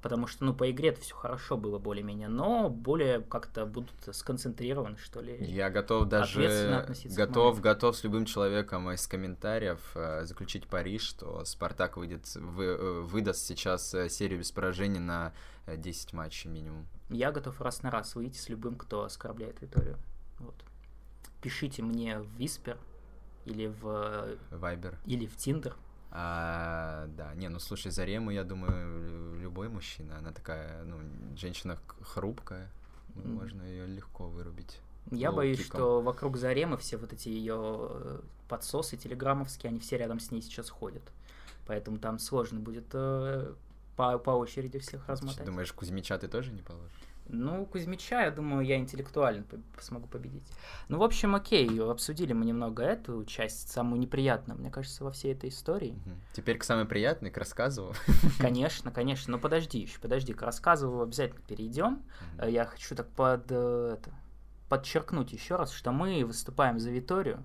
потому 0.04 0.26
что, 0.26 0.44
ну, 0.44 0.52
по 0.52 0.70
игре 0.70 0.90
это 0.90 1.00
все 1.00 1.14
хорошо 1.14 1.56
было 1.56 1.78
более-менее, 1.78 2.28
но 2.28 2.68
более 2.68 3.23
как-то 3.23 3.64
будут 3.64 3.94
сконцентрированы, 4.12 4.99
что 4.99 5.23
ли. 5.23 5.42
Я 5.46 5.70
готов 5.70 6.11
даже, 6.11 6.87
готов, 7.16 7.62
готов 7.62 7.96
с 7.96 8.04
любым 8.04 8.26
человеком 8.26 8.90
из 8.90 9.06
комментариев 9.06 9.80
э, 9.94 10.26
заключить 10.26 10.66
пари, 10.66 10.99
что 10.99 11.42
Спартак 11.46 11.96
выйдет, 11.96 12.26
вы, 12.37 12.64
э, 12.64 13.00
выдаст 13.00 13.46
сейчас 13.46 13.94
э, 13.94 14.11
серию 14.11 14.40
без 14.40 14.52
поражений 14.52 15.00
на 15.00 15.32
10 15.66 16.12
матчей 16.12 16.50
минимум. 16.50 16.87
Я 17.08 17.32
готов 17.32 17.58
раз 17.62 17.82
на 17.82 17.90
раз 17.90 18.14
выйти 18.14 18.37
с 18.37 18.50
любым, 18.50 18.76
кто 18.76 19.04
оскорбляет 19.04 19.62
Виторию. 19.62 19.96
Вот. 20.38 20.54
Пишите 21.40 21.82
мне 21.82 22.18
в 22.18 22.28
Виспер 22.37 22.76
или 23.46 23.68
в... 23.68 24.37
Вайбер. 24.50 24.99
Или 25.06 25.25
в 25.25 25.34
Тиндер. 25.38 25.75
А, 26.16 27.06
да, 27.09 27.35
не, 27.35 27.49
ну 27.49 27.59
слушай, 27.59 27.90
Зарему, 27.90 28.30
я 28.30 28.44
думаю, 28.44 29.35
любой 29.40 29.68
мужчина, 29.68 30.16
она 30.18 30.30
такая, 30.30 30.85
ну, 30.85 30.99
женщина 31.37 31.76
хрупкая, 32.02 32.71
mm. 33.16 33.28
можно 33.28 33.62
ее 33.62 33.87
легко 33.87 34.28
вырубить. 34.28 34.78
Я 35.11 35.33
боюсь, 35.33 35.59
киком. 35.59 35.80
что 35.80 36.00
вокруг 36.00 36.37
Заремы 36.37 36.76
все 36.76 36.99
вот 36.99 37.12
эти 37.12 37.28
ее 37.28 38.21
подсосы 38.49 38.97
телеграммовские, 38.97 39.71
они 39.71 39.80
все 39.80 39.99
рядом 39.99 40.21
с 40.21 40.30
ней 40.30 40.40
сейчас 40.40 40.71
ходят. 40.71 41.02
Поэтому 41.66 41.99
там 41.99 42.21
сложно 42.21 42.61
будет 42.61 42.87
э, 42.92 43.52
по, 43.97 44.18
по 44.18 44.30
очереди 44.30 44.78
всех 44.78 45.09
размотать. 45.09 45.38
Ты 45.38 45.44
думаешь, 45.44 45.73
Кузьмича 45.73 46.16
ты 46.18 46.28
тоже 46.28 46.52
не 46.52 46.62
положишь? 46.62 46.92
Ну, 47.26 47.64
Кузьмича, 47.66 48.22
я 48.22 48.30
думаю, 48.30 48.66
я 48.66 48.76
интеллектуально 48.76 49.44
смогу 49.80 50.06
победить. 50.06 50.46
Ну, 50.88 50.98
в 50.98 51.02
общем, 51.02 51.34
окей, 51.34 51.80
обсудили 51.80 52.32
мы 52.32 52.44
немного 52.44 52.82
эту 52.82 53.24
часть, 53.24 53.70
самую 53.70 54.00
неприятную, 54.00 54.58
мне 54.58 54.70
кажется, 54.70 55.04
во 55.04 55.10
всей 55.10 55.32
этой 55.32 55.48
истории. 55.48 55.98
Теперь 56.34 56.58
к 56.58 56.64
самой 56.64 56.84
приятной, 56.84 57.30
к 57.30 57.38
рассказу. 57.38 57.94
Конечно, 58.38 58.90
конечно, 58.90 59.32
но 59.32 59.38
подожди 59.38 59.78
еще, 59.78 59.98
подожди, 60.00 60.34
к 60.34 60.42
рассказу 60.42 61.00
обязательно 61.00 61.40
перейдем. 61.46 62.02
Я 62.46 62.66
хочу 62.66 62.94
так 62.94 63.08
под, 63.10 63.46
э, 63.50 63.96
это, 63.98 64.12
подчеркнуть 64.68 65.32
еще 65.32 65.56
раз, 65.56 65.72
что 65.72 65.92
мы 65.92 66.24
выступаем 66.24 66.78
за 66.78 66.90
Виторию, 66.90 67.42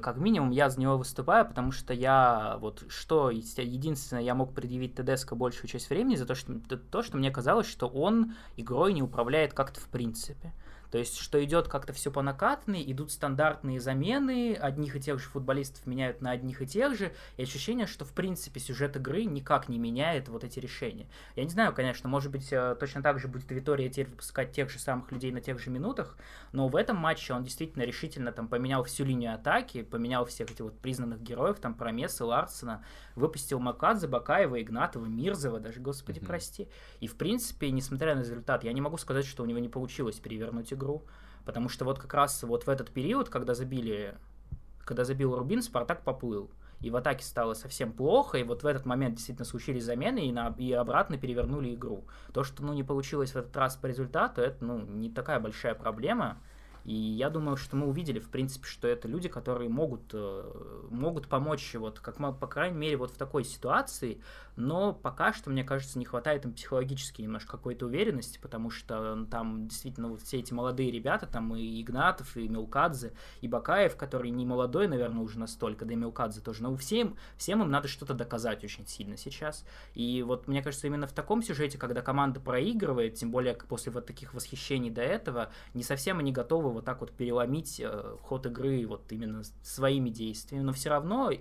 как 0.00 0.16
минимум 0.16 0.50
я 0.50 0.70
за 0.70 0.80
него 0.80 0.96
выступаю, 0.96 1.46
потому 1.46 1.70
что 1.70 1.92
я 1.92 2.56
вот 2.60 2.84
что 2.88 3.30
единственное 3.30 4.22
я 4.22 4.34
мог 4.34 4.54
предъявить 4.54 4.94
Тедеско 4.94 5.34
большую 5.34 5.68
часть 5.68 5.90
времени 5.90 6.16
за 6.16 6.26
то, 6.26 6.34
что 6.34 6.58
то, 6.58 7.02
что 7.02 7.18
мне 7.18 7.30
казалось, 7.30 7.66
что 7.66 7.86
он 7.86 8.34
игрой 8.56 8.94
не 8.94 9.02
управляет 9.02 9.52
как-то 9.52 9.80
в 9.80 9.88
принципе. 9.88 10.52
То 10.94 10.98
есть, 10.98 11.18
что 11.18 11.44
идет 11.44 11.66
как-то 11.66 11.92
все 11.92 12.12
по 12.12 12.22
накатанной, 12.22 12.80
идут 12.92 13.10
стандартные 13.10 13.80
замены, 13.80 14.54
одних 14.54 14.94
и 14.94 15.00
тех 15.00 15.18
же 15.18 15.28
футболистов 15.28 15.84
меняют 15.88 16.20
на 16.20 16.30
одних 16.30 16.62
и 16.62 16.68
тех 16.68 16.96
же, 16.96 17.12
и 17.36 17.42
ощущение, 17.42 17.88
что, 17.88 18.04
в 18.04 18.12
принципе, 18.12 18.60
сюжет 18.60 18.94
игры 18.94 19.24
никак 19.24 19.68
не 19.68 19.80
меняет 19.80 20.28
вот 20.28 20.44
эти 20.44 20.60
решения. 20.60 21.08
Я 21.34 21.42
не 21.42 21.50
знаю, 21.50 21.74
конечно, 21.74 22.08
может 22.08 22.30
быть, 22.30 22.46
э, 22.52 22.76
точно 22.78 23.02
так 23.02 23.18
же 23.18 23.26
будет 23.26 23.50
Витория 23.50 23.88
теперь 23.88 24.06
выпускать 24.06 24.52
тех 24.52 24.70
же 24.70 24.78
самых 24.78 25.10
людей 25.10 25.32
на 25.32 25.40
тех 25.40 25.58
же 25.58 25.68
минутах, 25.68 26.16
но 26.52 26.68
в 26.68 26.76
этом 26.76 26.96
матче 26.96 27.32
он 27.32 27.42
действительно 27.42 27.82
решительно 27.82 28.30
там 28.30 28.46
поменял 28.46 28.84
всю 28.84 29.02
линию 29.02 29.34
атаки, 29.34 29.82
поменял 29.82 30.24
всех 30.26 30.52
этих 30.52 30.60
вот 30.60 30.78
признанных 30.78 31.20
героев, 31.20 31.58
там, 31.58 31.74
Промеса, 31.74 32.24
Ларсена, 32.24 32.84
выпустил 33.16 33.58
Макадзе, 33.58 34.06
Бакаева, 34.06 34.62
Игнатова, 34.62 35.06
Мирзова, 35.06 35.58
даже, 35.58 35.80
господи, 35.80 36.20
mm-hmm. 36.20 36.26
прости. 36.26 36.68
И, 37.00 37.08
в 37.08 37.16
принципе, 37.16 37.72
несмотря 37.72 38.14
на 38.14 38.20
результат, 38.20 38.62
я 38.62 38.72
не 38.72 38.80
могу 38.80 38.96
сказать, 38.96 39.26
что 39.26 39.42
у 39.42 39.46
него 39.46 39.58
не 39.58 39.68
получилось 39.68 40.20
перевернуть 40.20 40.72
игру, 40.72 40.83
игру, 40.84 41.04
потому 41.44 41.68
что 41.68 41.84
вот 41.84 41.98
как 41.98 42.12
раз 42.14 42.42
вот 42.42 42.66
в 42.66 42.68
этот 42.68 42.90
период, 42.90 43.28
когда 43.28 43.54
забили, 43.54 44.16
когда 44.84 45.04
забил 45.04 45.36
Рубин, 45.36 45.62
Спартак 45.62 46.02
поплыл. 46.02 46.50
И 46.80 46.90
в 46.90 46.96
атаке 46.96 47.24
стало 47.24 47.54
совсем 47.54 47.92
плохо, 47.92 48.36
и 48.36 48.42
вот 48.42 48.62
в 48.62 48.66
этот 48.66 48.84
момент 48.84 49.14
действительно 49.14 49.46
случились 49.46 49.84
замены, 49.84 50.26
и, 50.26 50.32
на, 50.32 50.54
и 50.58 50.72
обратно 50.72 51.16
перевернули 51.16 51.74
игру. 51.74 52.04
То, 52.34 52.44
что 52.44 52.62
ну, 52.62 52.74
не 52.74 52.82
получилось 52.82 53.30
в 53.32 53.36
этот 53.36 53.56
раз 53.56 53.76
по 53.76 53.86
результату, 53.86 54.42
это 54.42 54.62
ну, 54.62 54.80
не 54.80 55.08
такая 55.08 55.40
большая 55.40 55.74
проблема. 55.74 56.36
И 56.84 56.94
я 56.94 57.30
думаю, 57.30 57.56
что 57.56 57.76
мы 57.76 57.86
увидели, 57.86 58.18
в 58.18 58.28
принципе, 58.28 58.66
что 58.66 58.86
это 58.86 59.08
люди, 59.08 59.28
которые 59.28 59.70
могут, 59.70 60.10
э, 60.12 60.86
могут 60.90 61.28
помочь, 61.28 61.74
вот, 61.74 61.98
как, 62.00 62.16
по 62.16 62.46
крайней 62.46 62.76
мере, 62.76 62.96
вот 62.96 63.10
в 63.10 63.16
такой 63.16 63.44
ситуации, 63.44 64.20
но 64.56 64.92
пока 64.92 65.32
что, 65.32 65.50
мне 65.50 65.64
кажется, 65.64 65.98
не 65.98 66.04
хватает 66.04 66.44
им 66.44 66.52
психологически 66.52 67.22
немножко 67.22 67.52
какой-то 67.52 67.86
уверенности, 67.86 68.38
потому 68.40 68.70
что 68.70 69.26
там 69.30 69.66
действительно 69.66 70.08
вот 70.08 70.20
все 70.22 70.38
эти 70.38 70.52
молодые 70.52 70.90
ребята, 70.90 71.26
там 71.26 71.56
и 71.56 71.80
Игнатов, 71.80 72.36
и 72.36 72.48
Мелкадзе, 72.48 73.14
и 73.40 73.48
Бакаев, 73.48 73.96
который 73.96 74.30
не 74.30 74.44
молодой, 74.44 74.86
наверное, 74.86 75.22
уже 75.22 75.38
настолько, 75.38 75.86
да 75.86 75.94
и 75.94 75.96
Мелкадзе 75.96 76.40
тоже, 76.40 76.62
но 76.62 76.76
всем, 76.76 77.16
всем 77.36 77.62
им 77.62 77.70
надо 77.70 77.88
что-то 77.88 78.12
доказать 78.12 78.62
очень 78.62 78.86
сильно 78.86 79.16
сейчас. 79.16 79.64
И 79.94 80.22
вот 80.22 80.48
мне 80.48 80.62
кажется, 80.62 80.86
именно 80.86 81.06
в 81.06 81.12
таком 81.12 81.42
сюжете, 81.42 81.78
когда 81.78 82.02
команда 82.02 82.40
проигрывает, 82.40 83.14
тем 83.14 83.30
более 83.30 83.54
после 83.54 83.90
вот 83.90 84.06
таких 84.06 84.34
восхищений 84.34 84.90
до 84.90 85.02
этого, 85.02 85.50
не 85.72 85.82
совсем 85.82 86.18
они 86.18 86.30
готовы 86.30 86.73
вот 86.74 86.84
так 86.84 87.00
вот 87.00 87.12
переломить 87.12 87.80
э, 87.80 88.16
ход 88.22 88.46
игры 88.46 88.86
вот 88.86 89.10
именно 89.12 89.42
своими 89.62 90.10
действиями, 90.10 90.64
но 90.64 90.72
все 90.72 90.90
равно 90.90 91.32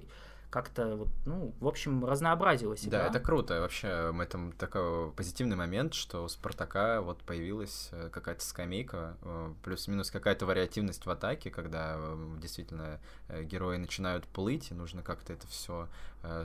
как-то 0.49 0.95
вот, 0.95 1.07
ну, 1.25 1.55
в 1.59 1.67
общем, 1.67 2.05
разнообразилось. 2.05 2.83
Да, 2.85 3.07
это 3.07 3.19
круто. 3.19 3.59
Вообще, 3.59 4.13
это 4.21 4.51
такой 4.59 5.11
позитивный 5.11 5.55
момент, 5.55 5.95
что 5.95 6.23
у 6.23 6.27
Спартака 6.27 7.01
вот 7.01 7.23
появилась 7.23 7.89
э, 7.91 8.09
какая-то 8.11 8.45
скамейка, 8.45 9.17
э, 9.23 9.53
плюс-минус 9.63 10.11
какая-то 10.11 10.45
вариативность 10.45 11.05
в 11.05 11.09
атаке, 11.09 11.49
когда 11.49 11.99
действительно 12.39 12.99
герои 13.41 13.77
начинают 13.77 14.27
плыть, 14.27 14.69
и 14.71 14.75
нужно 14.75 15.01
как-то 15.01 15.33
это 15.33 15.47
все 15.47 15.87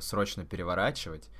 срочно 0.00 0.44
переворачивать 0.44 1.30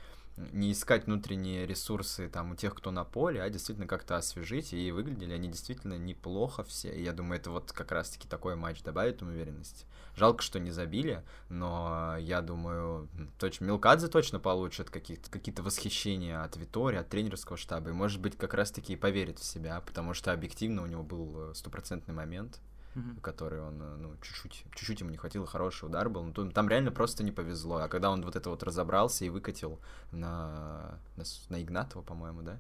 не 0.53 0.73
искать 0.73 1.07
внутренние 1.07 1.67
ресурсы 1.67 2.29
там 2.29 2.53
у 2.53 2.55
тех, 2.55 2.75
кто 2.75 2.91
на 2.91 3.05
поле, 3.05 3.43
а 3.43 3.51
действительно 3.51 3.87
как-то 3.87 4.17
освежить, 4.17 4.73
и 4.73 4.91
выглядели 4.93 5.33
они 5.33 5.49
действительно 5.49 5.95
неплохо 5.95 6.65
все. 6.65 6.93
И 6.93 7.03
я 7.03 7.13
думаю, 7.13 7.41
это 7.41 7.51
вот 7.51 7.73
как 7.73 7.93
раз-таки 7.93 8.29
такой 8.29 8.57
матч 8.57 8.83
добавит 8.83 9.23
им 9.23 9.29
уверенности. 9.29 9.87
Жалко, 10.17 10.43
что 10.43 10.59
не 10.59 10.71
забили, 10.71 11.23
но 11.49 12.17
я 12.19 12.41
думаю, 12.41 13.09
точно, 13.39 13.67
Милкадзе 13.67 14.09
точно 14.09 14.41
получит 14.41 14.91
какие-то 14.91 15.31
какие 15.31 15.55
восхищения 15.55 16.43
от 16.43 16.57
Витори, 16.57 16.97
от 16.97 17.09
тренерского 17.09 17.57
штаба, 17.57 17.91
и 17.91 17.93
может 17.93 18.21
быть 18.21 18.37
как 18.37 18.55
раз-таки 18.55 18.95
и 18.95 18.97
поверит 18.97 19.39
в 19.39 19.45
себя, 19.45 19.81
потому 19.81 20.15
что 20.15 20.33
объективно 20.33 20.83
у 20.83 20.87
него 20.87 21.03
был 21.03 21.55
стопроцентный 21.55 22.15
момент, 22.15 22.61
mm-hmm. 22.95 23.21
который 23.21 23.61
он, 23.61 23.81
э, 23.81 23.97
ну, 23.97 24.15
чуть-чуть, 24.23 24.65
чуть-чуть 24.75 25.01
ему 25.01 25.11
не 25.11 25.17
хватило, 25.17 25.47
хороший 25.47 25.87
удар 25.87 26.09
был, 26.09 26.25
ну, 26.25 26.51
там 26.51 26.69
реально 26.69 26.91
просто 26.91 27.23
не 27.23 27.33
повезло, 27.33 27.77
а 27.77 27.89
когда 27.89 28.11
он 28.11 28.23
вот 28.23 28.37
это 28.37 28.51
вот 28.51 28.63
разобрался 28.63 29.25
и 29.25 29.29
выкатил 29.29 29.79
на, 30.13 30.99
на, 31.17 31.25
на 31.49 31.63
Игнатова, 31.63 32.03
по-моему, 32.03 32.43
да? 32.43 32.59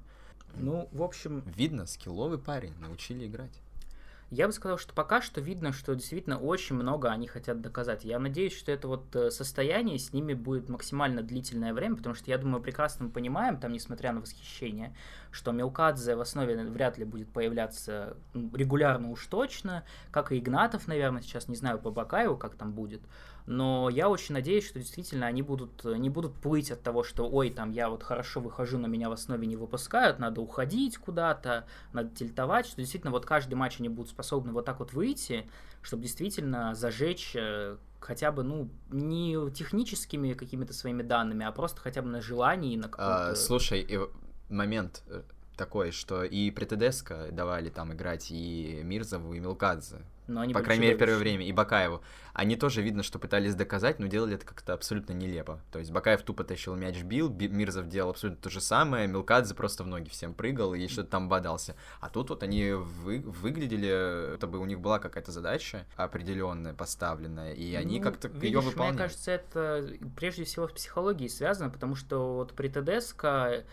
Ну, 0.57 0.89
в 0.93 1.03
общем... 1.03 1.43
Видно, 1.57 1.87
скилловый 1.87 2.39
парень, 2.39 2.75
научили 2.81 3.27
играть. 3.27 3.61
Я 4.31 4.47
бы 4.47 4.53
сказал, 4.53 4.77
что 4.77 4.93
пока 4.93 5.23
что 5.23 5.41
видно, 5.41 5.73
что 5.73 5.95
действительно 5.95 6.39
очень 6.39 6.77
много 6.77 7.09
они 7.09 7.27
хотят 7.27 7.63
доказать. 7.63 8.05
Я 8.05 8.19
надеюсь, 8.19 8.55
что 8.55 8.71
это 8.71 8.87
вот 8.87 9.17
э, 9.17 9.31
состояние 9.31 9.99
с 9.99 10.13
ними 10.13 10.35
будет 10.35 10.69
максимально 10.69 11.23
длительное 11.23 11.73
время, 11.73 11.97
потому 11.97 12.15
что 12.15 12.31
я 12.31 12.37
думаю, 12.37 12.63
прекрасно 12.63 13.07
мы 13.07 13.11
понимаем, 13.11 13.59
там, 13.59 13.73
несмотря 13.73 14.13
на 14.13 14.21
восхищение, 14.21 14.95
что 15.31 15.53
Мелкадзе 15.53 16.17
в 16.17 16.21
основе 16.21 16.57
вряд 16.65 16.99
ли 16.99 17.05
будет 17.05 17.29
появляться 17.29 18.17
регулярно 18.35 19.11
уж 19.11 19.27
точно, 19.27 19.85
как 20.11 20.33
и 20.33 20.39
Игнатов, 20.39 20.87
наверное, 20.89 21.23
сейчас 21.23 21.49
не 21.49 21.57
знаю 21.57 21.79
по 21.79 21.91
Бакаеву, 21.91 22.37
как 22.37 22.55
там 22.55 22.73
будет, 22.73 23.03
но 23.47 23.89
я 23.89 24.11
очень 24.11 24.35
надеюсь, 24.35 24.67
что 24.67 24.79
действительно 24.79 25.27
они 25.27 25.41
будут, 25.41 25.85
не 25.85 26.11
будут 26.11 26.35
плыть 26.35 26.71
от 26.71 26.83
того, 26.83 27.03
что, 27.03 27.29
ой, 27.29 27.51
там, 27.51 27.71
я 27.71 27.89
вот 27.89 28.03
хорошо 28.03 28.41
выхожу, 28.41 28.79
но 28.79 28.89
меня 28.89 29.09
в 29.09 29.13
основе 29.13 29.47
не 29.47 29.57
выпускают, 29.57 30.19
надо 30.19 30.43
уходить 30.43 30.99
куда-то, 30.99 31.67
надо 31.95 32.15
тильтовать, 32.15 32.67
что 32.67 32.77
действительно 32.77 33.11
вот 33.11 33.25
каждый 33.25 33.55
матч 33.55 33.81
они 33.81 33.89
будут 33.89 34.11
способны 34.11 34.53
вот 34.53 34.67
так 34.67 34.81
вот 34.81 34.93
выйти, 34.93 35.49
чтобы 35.81 36.03
действительно 36.03 36.75
зажечь 36.75 37.33
э, 37.37 37.79
хотя 38.01 38.33
бы, 38.33 38.43
ну, 38.43 38.69
не 38.91 39.51
техническими 39.53 40.35
какими-то 40.35 40.75
своими 40.75 41.03
данными, 41.03 41.47
а 41.47 41.53
просто 41.53 41.81
хотя 41.81 42.03
бы 42.03 42.09
на 42.09 42.21
желании, 42.21 42.77
на 42.77 42.89
каком-то... 42.89 43.31
А, 43.31 43.35
слушай, 43.35 43.87
момент 44.49 45.03
э, 45.09 45.23
такой, 45.57 45.91
что 45.91 46.25
и 46.25 46.51
при 46.51 46.65
ТДСК 46.65 47.31
давали 47.33 47.69
там 47.69 47.93
играть 47.93 48.31
и 48.31 48.81
Мирзову, 48.83 49.35
и 49.35 49.41
Милкадзе. 49.41 49.97
Но 50.29 50.43
они 50.43 50.53
по 50.53 50.61
крайней 50.61 50.83
мере, 50.83 50.97
в 50.97 50.99
первое 50.99 51.17
время, 51.17 51.47
и 51.47 51.53
Бакаеву. 51.53 52.03
Они 52.35 52.55
тоже, 52.55 52.83
видно, 52.83 53.03
что 53.03 53.19
пытались 53.19 53.55
доказать, 53.55 53.99
но 53.99 54.07
делали 54.07 54.35
это 54.35 54.45
как-то 54.45 54.75
абсолютно 54.75 55.15
нелепо. 55.15 55.59
То 55.73 55.79
есть 55.79 55.91
Бакаев 55.91 56.23
тупо 56.23 56.45
тащил 56.45 56.77
мяч, 56.77 57.03
бил, 57.03 57.31
Мирзов 57.31 57.89
делал 57.89 58.11
абсолютно 58.11 58.43
то 58.43 58.51
же 58.51 58.61
самое, 58.61 59.09
Милкадзе 59.09 59.55
просто 59.55 59.85
в 59.85 59.87
ноги 59.87 60.11
всем 60.11 60.35
прыгал 60.35 60.75
и 60.75 60.87
что-то 60.87 61.09
там 61.09 61.31
бодался. 61.31 61.77
А 62.01 62.11
тут 62.11 62.29
вот 62.29 62.43
они 62.43 62.73
вы, 62.73 63.21
выглядели, 63.21 64.35
это 64.35 64.47
бы 64.47 64.59
у 64.59 64.67
них 64.67 64.81
была 64.81 64.99
какая-то 64.99 65.33
задача 65.33 65.87
определенная, 65.97 66.75
поставленная, 66.75 67.55
и 67.55 67.75
они 67.75 67.99
ну, 67.99 68.05
как-то 68.05 68.29
ее 68.29 68.61
выполняли. 68.61 68.93
Мне 68.93 69.03
кажется, 69.05 69.31
это 69.31 69.89
прежде 70.15 70.45
всего 70.45 70.69
с 70.69 70.73
психологией 70.73 71.31
связано, 71.31 71.71
потому 71.71 71.95
что 71.95 72.35
вот 72.35 72.53
при 72.53 72.69
ТДСК 72.69 73.65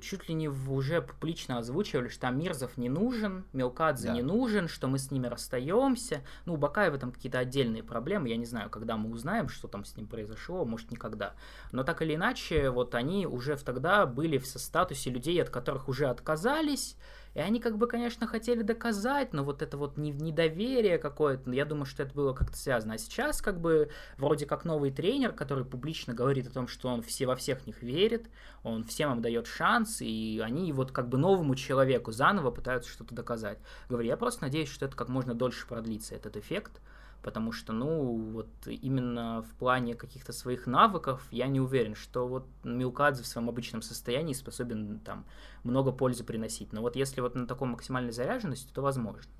чуть 0.00 0.28
ли 0.28 0.34
не 0.34 0.48
уже 0.48 1.00
публично 1.00 1.58
озвучивали, 1.58 2.08
что 2.08 2.22
там 2.22 2.38
Мирзов 2.38 2.76
не 2.76 2.88
нужен, 2.88 3.44
Мелкадзе 3.52 4.08
да. 4.08 4.14
не 4.14 4.22
нужен, 4.22 4.68
что 4.68 4.88
мы 4.88 4.98
с 4.98 5.10
ними 5.10 5.26
расстаемся. 5.26 6.22
Ну, 6.44 6.54
у 6.54 6.56
Бакаева 6.56 6.98
там 6.98 7.12
какие-то 7.12 7.38
отдельные 7.38 7.82
проблемы, 7.82 8.28
я 8.28 8.36
не 8.36 8.46
знаю, 8.46 8.70
когда 8.70 8.96
мы 8.96 9.10
узнаем, 9.10 9.48
что 9.48 9.68
там 9.68 9.84
с 9.84 9.96
ним 9.96 10.06
произошло, 10.06 10.64
может, 10.64 10.90
никогда. 10.90 11.34
Но 11.72 11.84
так 11.84 12.02
или 12.02 12.14
иначе, 12.14 12.70
вот 12.70 12.94
они 12.94 13.26
уже 13.26 13.56
тогда 13.56 14.06
были 14.06 14.38
в 14.38 14.46
статусе 14.46 15.10
людей, 15.10 15.40
от 15.40 15.50
которых 15.50 15.88
уже 15.88 16.06
отказались, 16.06 16.96
и 17.36 17.38
они 17.38 17.60
как 17.60 17.76
бы, 17.76 17.86
конечно, 17.86 18.26
хотели 18.26 18.62
доказать, 18.62 19.34
но 19.34 19.44
вот 19.44 19.60
это 19.60 19.76
вот 19.76 19.98
недоверие 19.98 20.96
какое-то, 20.96 21.50
я 21.52 21.66
думаю, 21.66 21.84
что 21.84 22.02
это 22.02 22.14
было 22.14 22.32
как-то 22.32 22.56
связано. 22.56 22.94
А 22.94 22.98
сейчас 22.98 23.42
как 23.42 23.60
бы 23.60 23.90
вроде 24.16 24.46
как 24.46 24.64
новый 24.64 24.90
тренер, 24.90 25.32
который 25.32 25.66
публично 25.66 26.14
говорит 26.14 26.46
о 26.46 26.50
том, 26.50 26.66
что 26.66 26.88
он 26.88 27.02
все 27.02 27.26
во 27.26 27.36
всех 27.36 27.66
них 27.66 27.82
верит, 27.82 28.30
он 28.62 28.84
всем 28.84 29.12
им 29.12 29.20
дает 29.20 29.46
шанс, 29.46 30.00
и 30.00 30.40
они 30.42 30.72
вот 30.72 30.92
как 30.92 31.10
бы 31.10 31.18
новому 31.18 31.56
человеку 31.56 32.10
заново 32.10 32.50
пытаются 32.50 32.90
что-то 32.90 33.14
доказать. 33.14 33.58
Говорю, 33.90 34.08
я 34.08 34.16
просто 34.16 34.44
надеюсь, 34.44 34.70
что 34.70 34.86
это 34.86 34.96
как 34.96 35.10
можно 35.10 35.34
дольше 35.34 35.66
продлится, 35.66 36.14
этот 36.14 36.38
эффект, 36.38 36.80
потому 37.26 37.50
что, 37.50 37.72
ну, 37.72 38.14
вот 38.34 38.46
именно 38.66 39.42
в 39.42 39.52
плане 39.56 39.96
каких-то 39.96 40.32
своих 40.32 40.68
навыков 40.68 41.26
я 41.32 41.48
не 41.48 41.60
уверен, 41.60 41.96
что 41.96 42.28
вот 42.28 42.46
Милкадзе 42.62 43.24
в 43.24 43.26
своем 43.26 43.48
обычном 43.48 43.82
состоянии 43.82 44.32
способен 44.32 45.00
там 45.00 45.26
много 45.64 45.90
пользы 45.90 46.22
приносить. 46.22 46.72
Но 46.72 46.82
вот 46.82 46.94
если 46.94 47.20
вот 47.20 47.34
на 47.34 47.48
такой 47.48 47.66
максимальной 47.66 48.12
заряженности, 48.12 48.72
то 48.72 48.80
возможно. 48.80 49.32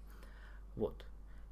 Вот. 0.74 1.05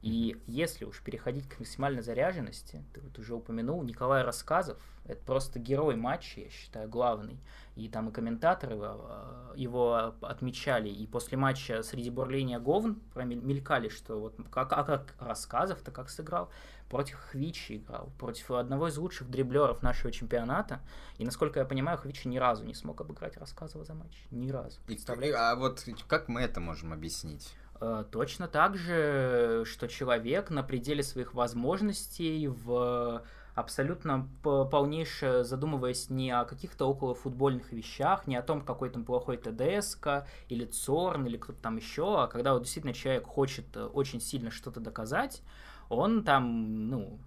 И 0.05 0.37
если 0.47 0.85
уж 0.85 1.01
переходить 1.01 1.49
к 1.49 1.59
максимальной 1.59 2.03
заряженности, 2.03 2.85
ты 2.93 3.01
вот 3.01 3.19
уже 3.19 3.35
упомянул, 3.35 3.83
Николай 3.83 4.23
Рассказов, 4.23 4.79
это 5.07 5.25
просто 5.25 5.59
герой 5.59 5.97
матча, 5.97 6.43
я 6.43 6.51
считаю, 6.51 6.91
главный. 6.91 7.41
И 7.75 7.89
там 7.89 8.11
и 8.11 8.13
комментаторы 8.13 8.77
э, 8.79 9.55
его 9.57 10.15
отмечали, 10.21 10.91
и 10.91 11.07
после 11.07 11.39
матча 11.39 11.83
среди 11.83 12.11
бурления 12.11 12.59
Говн 12.59 13.01
мелькали, 13.15 13.89
что 13.89 14.21
вот 14.21 14.37
как, 14.51 14.75
а 14.75 14.85
как 14.85 15.15
Рассказов-то 15.19 15.91
как 15.91 16.11
сыграл, 16.11 16.51
против 16.91 17.17
Хвичи 17.17 17.79
играл, 17.79 18.13
против 18.19 18.51
одного 18.51 18.89
из 18.89 18.99
лучших 18.99 19.31
дриблеров 19.31 19.83
нашего 19.83 20.13
чемпионата. 20.13 20.81
И, 21.17 21.25
насколько 21.25 21.61
я 21.61 21.65
понимаю, 21.65 21.97
Хвичи 21.97 22.29
ни 22.29 22.37
разу 22.37 22.67
не 22.67 22.75
смог 22.75 23.01
обыграть 23.01 23.39
Рассказова 23.39 23.87
за 23.87 23.95
матч. 23.95 24.27
Ни 24.31 24.51
разу. 24.51 24.81
И, 24.87 24.99
а 25.31 25.57
вот 25.57 25.83
как 26.07 26.29
мы 26.29 26.43
это 26.43 26.61
можем 26.61 26.93
объяснить? 26.93 27.55
Э, 27.81 28.04
точно 28.11 28.49
так 28.49 28.76
же, 28.76 29.64
что 29.66 29.88
человек 29.88 30.50
на 30.50 30.62
пределе 30.62 31.02
своих 31.02 31.35
возможностей 31.35 32.49
в 32.49 33.23
абсолютно 33.54 34.28
полнейше 34.43 35.45
задумываясь 35.45 36.11
не 36.11 36.31
о 36.33 36.45
каких-то 36.45 36.87
около 36.87 37.14
футбольных 37.14 37.73
вещах, 37.73 38.26
не 38.26 38.37
о 38.37 38.43
том, 38.43 38.61
какой 38.62 38.90
там 38.90 39.04
плохой 39.04 39.37
ТДСК 39.37 40.26
или 40.49 40.64
Цорн 40.64 41.26
или 41.26 41.37
кто-то 41.37 41.61
там 41.61 41.77
еще, 41.77 42.22
а 42.22 42.27
когда 42.27 42.55
вот 42.55 42.62
действительно 42.62 42.94
человек 42.94 43.27
хочет 43.27 43.77
э, 43.77 43.85
очень 43.85 44.20
сильно 44.20 44.51
что-то 44.51 44.81
доказать, 44.81 45.42
он 45.88 46.25
там, 46.25 46.88
ну, 46.88 47.18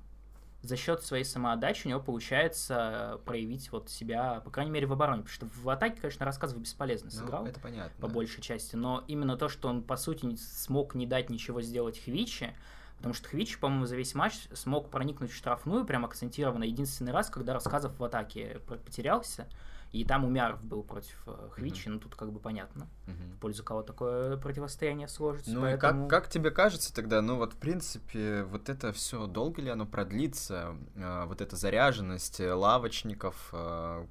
за 0.68 0.76
счет 0.76 1.04
своей 1.04 1.24
самоотдачи 1.24 1.88
у 1.88 1.90
него 1.90 2.00
получается 2.00 3.20
проявить 3.26 3.72
вот 3.72 3.90
себя, 3.90 4.42
по 4.44 4.52
крайней 4.52 4.72
мере, 4.72 4.88
в 4.88 4.94
обороне. 4.94 5.24
Потому 5.24 5.34
что 5.34 5.62
в 5.62 5.70
атаке, 5.70 6.00
конечно, 6.02 6.26
рассказывай 6.26 6.62
бесполезно 6.62 7.10
ну, 7.12 7.20
сыграл. 7.20 7.44
Ну, 7.44 7.50
это 7.50 7.60
понятно. 7.60 7.92
По 8.00 8.08
большей 8.08 8.42
части. 8.42 8.76
Но 8.76 9.04
именно 9.08 9.38
то, 9.38 9.50
что 9.50 9.70
он, 9.70 9.82
по 9.82 9.96
сути, 9.96 10.36
смог 10.36 10.96
не 10.96 11.08
дать 11.08 11.30
ничего 11.30 11.62
сделать 11.62 12.04
Хвичи, 12.04 12.54
потому 12.98 13.14
что 13.14 13.30
Хвич, 13.30 13.60
по-моему, 13.60 13.86
за 13.86 13.96
весь 13.96 14.14
матч 14.16 14.34
смог 14.54 14.90
проникнуть 14.90 15.32
в 15.32 15.36
штрафную, 15.36 15.86
прям 15.86 16.06
акцентированно, 16.06 16.64
единственный 16.64 17.12
раз, 17.12 17.30
когда 17.30 17.54
рассказов 17.54 17.98
в 17.98 18.04
атаке 18.04 18.60
потерялся. 18.68 19.48
И 19.92 20.04
там 20.04 20.26
Умяров 20.26 20.64
был 20.64 20.84
против 20.84 21.16
э, 21.28 21.50
Хвичи, 21.52 21.88
mm-hmm. 21.88 21.92
ну 21.92 22.00
тут 22.00 22.16
как 22.16 22.32
бы 22.32 22.40
понятно, 22.40 22.88
mm-hmm. 23.08 23.36
в 23.36 23.40
пользу 23.40 23.64
кого 23.64 23.84
такое 23.84 24.38
противостояние 24.38 25.08
сложится. 25.08 25.52
Ну 25.52 25.62
поэтому... 25.62 26.06
и 26.06 26.10
как, 26.10 26.24
как 26.24 26.30
тебе 26.30 26.52
кажется 26.52 26.94
тогда, 26.94 27.22
ну 27.22 27.38
вот 27.38 27.54
в 27.54 27.58
принципе, 27.58 28.44
вот 28.44 28.70
это 28.70 28.92
все, 28.92 29.28
долго 29.28 29.62
ли 29.62 29.70
оно 29.70 29.86
продлится, 29.86 30.76
э, 30.96 31.26
вот 31.26 31.42
эта 31.42 31.56
заряженность 31.56 32.40
э, 32.40 32.54
лавочников, 32.54 33.54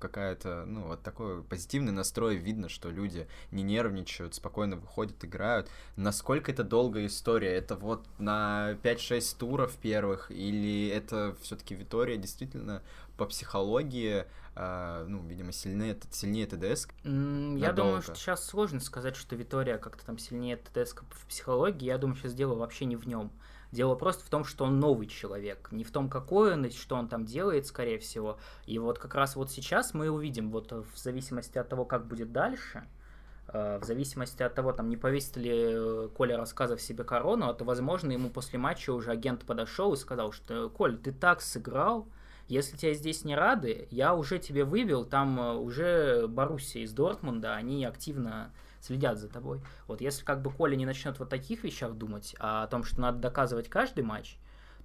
какая-то, 0.01 0.65
ну 0.67 0.89
вот 0.89 1.03
такой 1.03 1.43
позитивный 1.43 1.93
настрой, 1.93 2.37
видно, 2.37 2.69
что 2.69 2.91
люди 2.91 3.29
не 3.51 3.63
нервничают, 3.63 4.35
спокойно 4.35 4.77
выходят, 4.77 5.25
играют. 5.25 5.69
Насколько 5.97 6.53
это 6.53 6.65
долгая 6.65 7.07
история? 7.07 7.55
Это 7.55 7.77
вот 7.77 8.07
на 8.19 8.73
5-6 8.83 9.37
туров 9.39 9.77
первых, 9.77 10.31
или 10.31 10.89
это 10.89 11.37
все-таки 11.43 11.75
Витория 11.75 12.17
действительно 12.17 12.83
по 13.17 13.27
психологии 13.27 14.27
ну, 14.57 15.23
видимо, 15.27 15.53
сильнее, 15.53 15.99
сильнее 16.11 16.47
ТДС. 16.47 16.89
Mm, 17.05 17.59
я 17.59 17.73
думаю, 17.73 18.01
что 18.01 18.15
сейчас 18.15 18.45
сложно 18.45 18.81
сказать, 18.81 19.15
что 19.15 19.37
Витория 19.37 19.77
как-то 19.77 20.05
там 20.07 20.19
сильнее 20.19 20.57
ТДС 20.57 20.95
в 20.95 21.27
психологии. 21.27 21.85
Я 21.85 21.99
думаю, 21.99 22.17
сейчас 22.17 22.33
дело 22.33 22.55
вообще 22.55 22.87
не 22.87 22.97
в 22.97 23.07
нем. 23.07 23.31
Дело 23.73 23.95
просто 23.95 24.25
в 24.25 24.31
том, 24.31 24.45
что 24.45 24.65
он 24.65 24.81
новый 24.81 25.07
человек, 25.07 25.69
не 25.71 25.85
в 25.85 25.91
том, 25.91 26.09
какой 26.09 26.55
он 26.55 26.65
и 26.65 26.71
что 26.71 26.97
он 26.97 27.09
там 27.09 27.25
делает, 27.25 27.67
скорее 27.67 27.99
всего. 27.99 28.39
И 28.65 28.79
вот 28.79 28.99
как 28.99 29.15
раз 29.15 29.37
вот 29.37 29.51
сейчас 29.51 29.93
мы 29.93 30.09
увидим, 30.09 30.51
вот 30.51 30.73
в 30.73 30.97
зависимости 30.97 31.59
от 31.59 31.69
того, 31.69 31.85
как 31.85 32.07
будет 32.07 32.33
дальше, 32.33 32.89
э, 33.49 33.79
в 33.79 33.85
зависимости 33.85 34.43
от 34.43 34.55
того, 34.55 34.73
там 34.73 34.89
не 34.89 34.97
повесит 34.97 35.37
ли 35.37 35.53
э, 35.53 36.09
Коля 36.17 36.37
рассказов 36.37 36.81
себе 36.81 37.05
корону, 37.05 37.49
а 37.49 37.55
то, 37.55 37.65
возможно, 37.65 38.13
ему 38.13 38.31
после 38.31 38.59
матча 38.59 38.93
уже 38.93 39.11
агент 39.11 39.45
подошел 39.45 39.93
и 39.93 39.97
сказал, 39.97 40.33
что 40.33 40.71
Коль, 40.71 40.97
ты 40.97 41.13
так 41.13 41.43
сыграл, 41.43 42.07
если 42.49 42.77
тебя 42.77 42.95
здесь 42.95 43.25
не 43.25 43.35
рады, 43.35 43.89
я 43.91 44.15
уже 44.15 44.39
тебе 44.39 44.65
вывел, 44.65 45.05
там 45.05 45.39
э, 45.41 45.55
уже 45.55 46.27
Боруссия 46.29 46.83
из 46.83 46.93
Дортмунда, 46.93 47.55
они 47.55 47.85
активно 47.85 48.53
следят 48.81 49.19
за 49.19 49.29
тобой. 49.29 49.61
Вот 49.89 50.01
если 50.01 50.25
как 50.25 50.43
бы 50.43 50.51
Коля 50.51 50.77
не 50.77 50.87
начнет 50.87 51.19
вот 51.19 51.29
таких 51.29 51.65
вещах 51.65 51.95
думать, 51.95 52.37
а 52.39 52.63
о 52.63 52.67
том, 52.69 52.85
что 52.85 53.01
надо 53.01 53.19
доказывать 53.19 53.69
каждый 53.69 54.05
матч, 54.05 54.39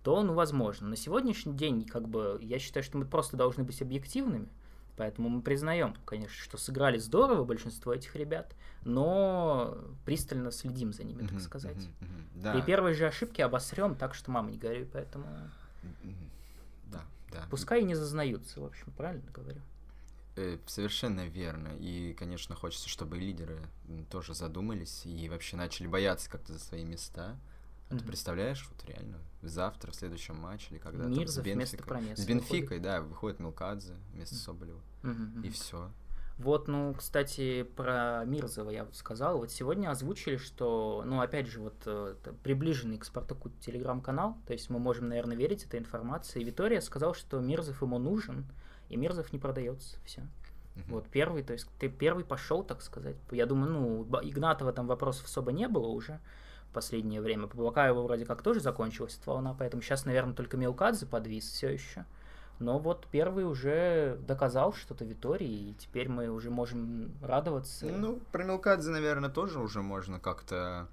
то, 0.03 0.21
ну, 0.23 0.33
возможно. 0.33 0.87
На 0.87 0.95
сегодняшний 0.95 1.53
день, 1.53 1.85
как 1.85 2.07
бы, 2.07 2.39
я 2.41 2.57
считаю, 2.57 2.83
что 2.83 2.97
мы 2.97 3.05
просто 3.05 3.37
должны 3.37 3.63
быть 3.63 3.81
объективными, 3.81 4.49
поэтому 4.97 5.29
мы 5.29 5.41
признаем, 5.43 5.95
конечно, 6.05 6.35
что 6.35 6.57
сыграли 6.57 6.97
здорово 6.97 7.43
большинство 7.43 7.93
этих 7.93 8.15
ребят, 8.15 8.55
но 8.83 9.77
пристально 10.05 10.51
следим 10.51 10.93
за 10.93 11.03
ними, 11.03 11.27
так 11.27 11.39
сказать. 11.41 11.87
Да. 12.33 12.53
При 12.53 12.61
первой 12.61 12.93
же 12.93 13.05
ошибке 13.05 13.45
обосрем 13.45 13.95
так, 13.95 14.15
что 14.15 14.31
мама 14.31 14.49
не 14.49 14.57
горюй, 14.57 14.85
поэтому... 14.91 15.27
Да. 17.31 17.47
Пускай 17.49 17.81
и 17.81 17.85
не 17.85 17.95
зазнаются, 17.95 18.59
в 18.59 18.65
общем, 18.65 18.91
правильно 18.91 19.31
говорю? 19.31 19.61
Э, 20.35 20.57
совершенно 20.65 21.25
верно. 21.27 21.69
И, 21.79 22.13
конечно, 22.13 22.55
хочется, 22.55 22.87
чтобы 22.87 23.17
лидеры 23.17 23.61
тоже 24.09 24.33
задумались 24.33 25.05
и 25.05 25.27
вообще 25.29 25.57
начали 25.57 25.87
бояться 25.87 26.29
как-то 26.29 26.53
за 26.53 26.59
свои 26.59 26.83
места. 26.83 27.37
А 27.89 27.93
mm-hmm. 27.93 27.99
ты 27.99 28.05
представляешь, 28.05 28.69
вот 28.69 28.89
реально, 28.89 29.19
завтра, 29.41 29.91
в 29.91 29.95
следующем 29.95 30.37
матче, 30.37 30.67
или 30.71 30.77
когда 30.77 31.03
там 31.03 31.27
с 31.27 31.37
Бенфикой, 31.39 32.15
с 32.15 32.25
Бенфикой, 32.25 32.61
выходит. 32.61 32.83
да, 32.83 33.01
выходит 33.01 33.39
Милкадзе 33.39 33.95
вместо 34.13 34.35
Соболева. 34.35 34.81
Mm-hmm. 35.03 35.45
И 35.45 35.49
все. 35.49 35.91
Вот, 36.41 36.67
ну, 36.67 36.95
кстати, 36.97 37.61
про 37.61 38.23
Мирзова 38.25 38.71
я 38.71 38.83
вот 38.83 38.95
сказал. 38.95 39.37
Вот 39.37 39.51
сегодня 39.51 39.91
озвучили, 39.91 40.37
что, 40.37 41.03
ну, 41.05 41.21
опять 41.21 41.45
же, 41.45 41.59
вот 41.59 41.75
э, 41.85 42.15
приближенный 42.43 42.97
к 42.97 43.05
Спартаку 43.05 43.51
телеграм-канал, 43.59 44.37
то 44.47 44.53
есть 44.53 44.71
мы 44.71 44.79
можем, 44.79 45.09
наверное, 45.09 45.37
верить 45.37 45.65
этой 45.65 45.79
информации. 45.79 46.43
Витория 46.43 46.81
сказал, 46.81 47.13
что 47.13 47.39
Мирзов 47.39 47.83
ему 47.83 47.99
нужен, 47.99 48.45
и 48.89 48.97
Мирзов 48.97 49.31
не 49.33 49.37
продается. 49.37 49.97
Все. 50.03 50.21
Uh-huh. 50.21 50.83
Вот 50.87 51.07
первый, 51.09 51.43
то 51.43 51.53
есть 51.53 51.67
ты 51.79 51.89
первый 51.89 52.25
пошел, 52.25 52.63
так 52.63 52.81
сказать. 52.81 53.17
Я 53.29 53.45
думаю, 53.45 53.71
ну, 53.71 54.19
Игнатова 54.23 54.73
там 54.73 54.87
вопросов 54.87 55.25
особо 55.25 55.51
не 55.51 55.67
было 55.67 55.87
уже, 55.89 56.19
в 56.69 56.73
последнее 56.73 57.21
время. 57.21 57.45
По 57.45 57.57
Бакаеву 57.57 58.01
вроде 58.01 58.25
как 58.25 58.41
тоже 58.41 58.61
закончилась 58.61 59.15
эта 59.21 59.29
волна, 59.29 59.53
поэтому 59.53 59.83
сейчас, 59.83 60.05
наверное, 60.05 60.33
только 60.33 60.57
Мелкадзе 60.57 61.05
подвис 61.05 61.47
все 61.47 61.69
еще. 61.69 62.05
Но 62.61 62.77
вот 62.77 63.07
первый 63.11 63.43
уже 63.43 64.17
доказал 64.27 64.73
что-то 64.73 65.03
Витории, 65.03 65.69
и 65.69 65.73
теперь 65.79 66.07
мы 66.07 66.29
уже 66.29 66.51
можем 66.51 67.11
радоваться. 67.21 67.87
Ну, 67.87 68.19
про 68.31 68.43
Мелкадзе, 68.43 68.91
наверное, 68.91 69.31
тоже 69.31 69.59
уже 69.59 69.81
можно 69.81 70.19
как-то 70.19 70.87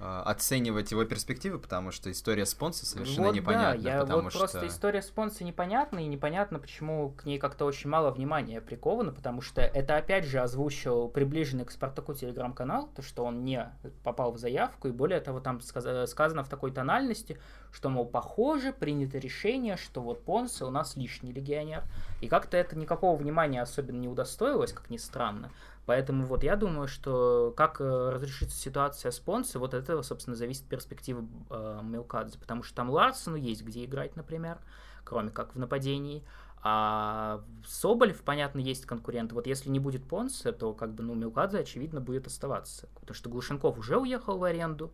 оценивать 0.00 0.90
его 0.90 1.04
перспективы, 1.04 1.58
потому 1.58 1.90
что 1.90 2.10
история 2.10 2.46
спонса 2.46 2.86
совершенно 2.86 3.28
вот, 3.28 3.36
непонятна. 3.36 3.82
Да, 3.82 3.90
я 3.90 4.00
потому 4.00 4.22
вот 4.22 4.30
что... 4.30 4.40
просто 4.40 4.66
история 4.66 5.02
спонса 5.02 5.44
непонятна, 5.44 5.98
и 5.98 6.06
непонятно, 6.06 6.58
почему 6.58 7.10
к 7.10 7.24
ней 7.24 7.38
как-то 7.38 7.66
очень 7.66 7.90
мало 7.90 8.10
внимания 8.10 8.60
приковано, 8.60 9.12
потому 9.12 9.42
что 9.42 9.60
это 9.60 9.96
опять 9.96 10.24
же 10.24 10.40
озвучил 10.40 11.08
приближенный 11.08 11.66
к 11.66 11.70
Спартаку 11.70 12.14
телеграм-канал, 12.14 12.88
то, 12.96 13.02
что 13.02 13.24
он 13.24 13.44
не 13.44 13.70
попал 14.02 14.32
в 14.32 14.38
заявку, 14.38 14.88
и 14.88 14.92
более 14.92 15.20
того, 15.20 15.40
там 15.40 15.60
сказано 15.60 16.44
в 16.44 16.48
такой 16.48 16.72
тональности, 16.72 17.38
что, 17.70 17.88
мол, 17.88 18.06
похоже, 18.06 18.72
принято 18.72 19.18
решение, 19.18 19.76
что 19.76 20.00
вот 20.00 20.24
Понсе 20.24 20.64
у 20.64 20.70
нас 20.70 20.96
лишний 20.96 21.32
легионер. 21.32 21.84
И 22.20 22.28
как-то 22.28 22.56
это 22.56 22.76
никакого 22.76 23.16
внимания 23.16 23.62
особенно 23.62 23.98
не 23.98 24.08
удостоилось, 24.08 24.72
как 24.72 24.90
ни 24.90 24.96
странно. 24.96 25.50
Поэтому 25.90 26.24
вот 26.24 26.44
я 26.44 26.54
думаю, 26.54 26.86
что 26.86 27.52
как 27.56 27.80
э, 27.80 28.10
разрешится 28.10 28.56
ситуация 28.56 29.10
с 29.10 29.18
Понсе, 29.18 29.58
вот 29.58 29.74
от 29.74 29.82
этого, 29.82 30.02
собственно, 30.02 30.36
зависит 30.36 30.62
перспектива 30.66 31.26
э, 31.50 31.80
Мелкадзе, 31.82 32.38
потому 32.38 32.62
что 32.62 32.76
там 32.76 32.90
Ларсону 32.90 33.34
есть 33.34 33.64
где 33.64 33.84
играть, 33.84 34.14
например, 34.14 34.58
кроме 35.02 35.30
как 35.30 35.56
в 35.56 35.58
нападении. 35.58 36.22
А 36.62 37.42
Соболев, 37.66 38.22
понятно, 38.22 38.60
есть 38.60 38.86
конкурент. 38.86 39.32
Вот 39.32 39.48
если 39.48 39.68
не 39.68 39.80
будет 39.80 40.06
Понса, 40.06 40.52
то 40.52 40.74
как 40.74 40.94
бы, 40.94 41.02
ну, 41.02 41.16
Мелкадзе, 41.16 41.58
очевидно, 41.58 42.00
будет 42.00 42.28
оставаться. 42.28 42.88
Потому 43.00 43.16
что 43.16 43.28
Глушенков 43.28 43.76
уже 43.76 43.98
уехал 43.98 44.38
в 44.38 44.44
аренду. 44.44 44.92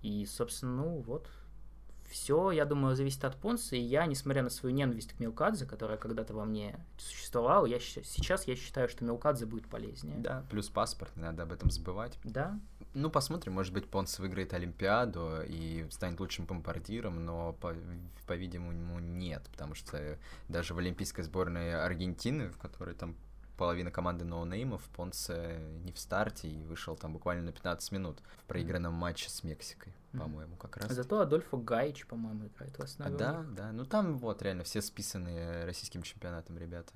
И, 0.00 0.24
собственно, 0.24 0.76
ну, 0.76 1.04
вот, 1.06 1.28
все, 2.08 2.50
я 2.50 2.64
думаю, 2.64 2.96
зависит 2.96 3.24
от 3.24 3.36
Понса, 3.36 3.76
и 3.76 3.80
я, 3.80 4.06
несмотря 4.06 4.42
на 4.42 4.50
свою 4.50 4.74
ненависть 4.74 5.12
к 5.12 5.20
Милкадзе, 5.20 5.66
которая 5.66 5.96
когда-то 5.96 6.34
во 6.34 6.44
мне 6.44 6.78
существовала, 6.98 7.66
я, 7.66 7.78
сейчас 7.80 8.46
я 8.46 8.56
считаю, 8.56 8.88
что 8.88 9.04
Милкадзе 9.04 9.46
будет 9.46 9.68
полезнее. 9.68 10.16
Да, 10.18 10.44
плюс 10.50 10.68
паспорт, 10.68 11.14
не 11.16 11.22
надо 11.22 11.44
об 11.44 11.52
этом 11.52 11.70
забывать. 11.70 12.18
Да. 12.24 12.58
Ну, 12.94 13.10
посмотрим, 13.10 13.52
может 13.52 13.72
быть, 13.74 13.88
Понс 13.88 14.18
выиграет 14.18 14.54
Олимпиаду 14.54 15.42
и 15.46 15.86
станет 15.90 16.18
лучшим 16.20 16.46
бомбардиром, 16.46 17.24
но, 17.24 17.52
по, 17.54 17.74
по-видимому, 18.26 19.00
нет, 19.00 19.46
потому 19.52 19.74
что 19.74 20.18
даже 20.48 20.74
в 20.74 20.78
олимпийской 20.78 21.22
сборной 21.22 21.74
Аргентины, 21.74 22.48
в 22.48 22.58
которой 22.58 22.94
там 22.94 23.14
половина 23.56 23.90
команды 23.90 24.24
ноунеймов, 24.24 24.82
Понце 24.96 25.58
не 25.84 25.92
в 25.92 25.98
старте 25.98 26.48
и 26.48 26.62
вышел 26.64 26.96
там 26.96 27.12
буквально 27.12 27.44
на 27.44 27.52
15 27.52 27.92
минут 27.92 28.20
в 28.38 28.44
проигранном 28.44 28.94
матче 28.94 29.28
с 29.30 29.42
Мексикой, 29.42 29.92
mm-hmm. 29.92 30.18
по-моему, 30.18 30.56
как 30.56 30.76
раз. 30.76 30.92
Зато 30.92 31.20
Адольфо 31.20 31.56
Гайч, 31.56 32.06
по-моему, 32.06 32.46
играет 32.46 32.76
в 32.78 32.82
основе. 32.82 33.16
Да, 33.16 33.44
да. 33.56 33.72
Ну 33.72 33.84
там 33.84 34.18
вот 34.18 34.42
реально 34.42 34.64
все 34.64 34.82
списанные 34.82 35.64
российским 35.64 36.02
чемпионатом 36.02 36.58
ребята 36.58 36.92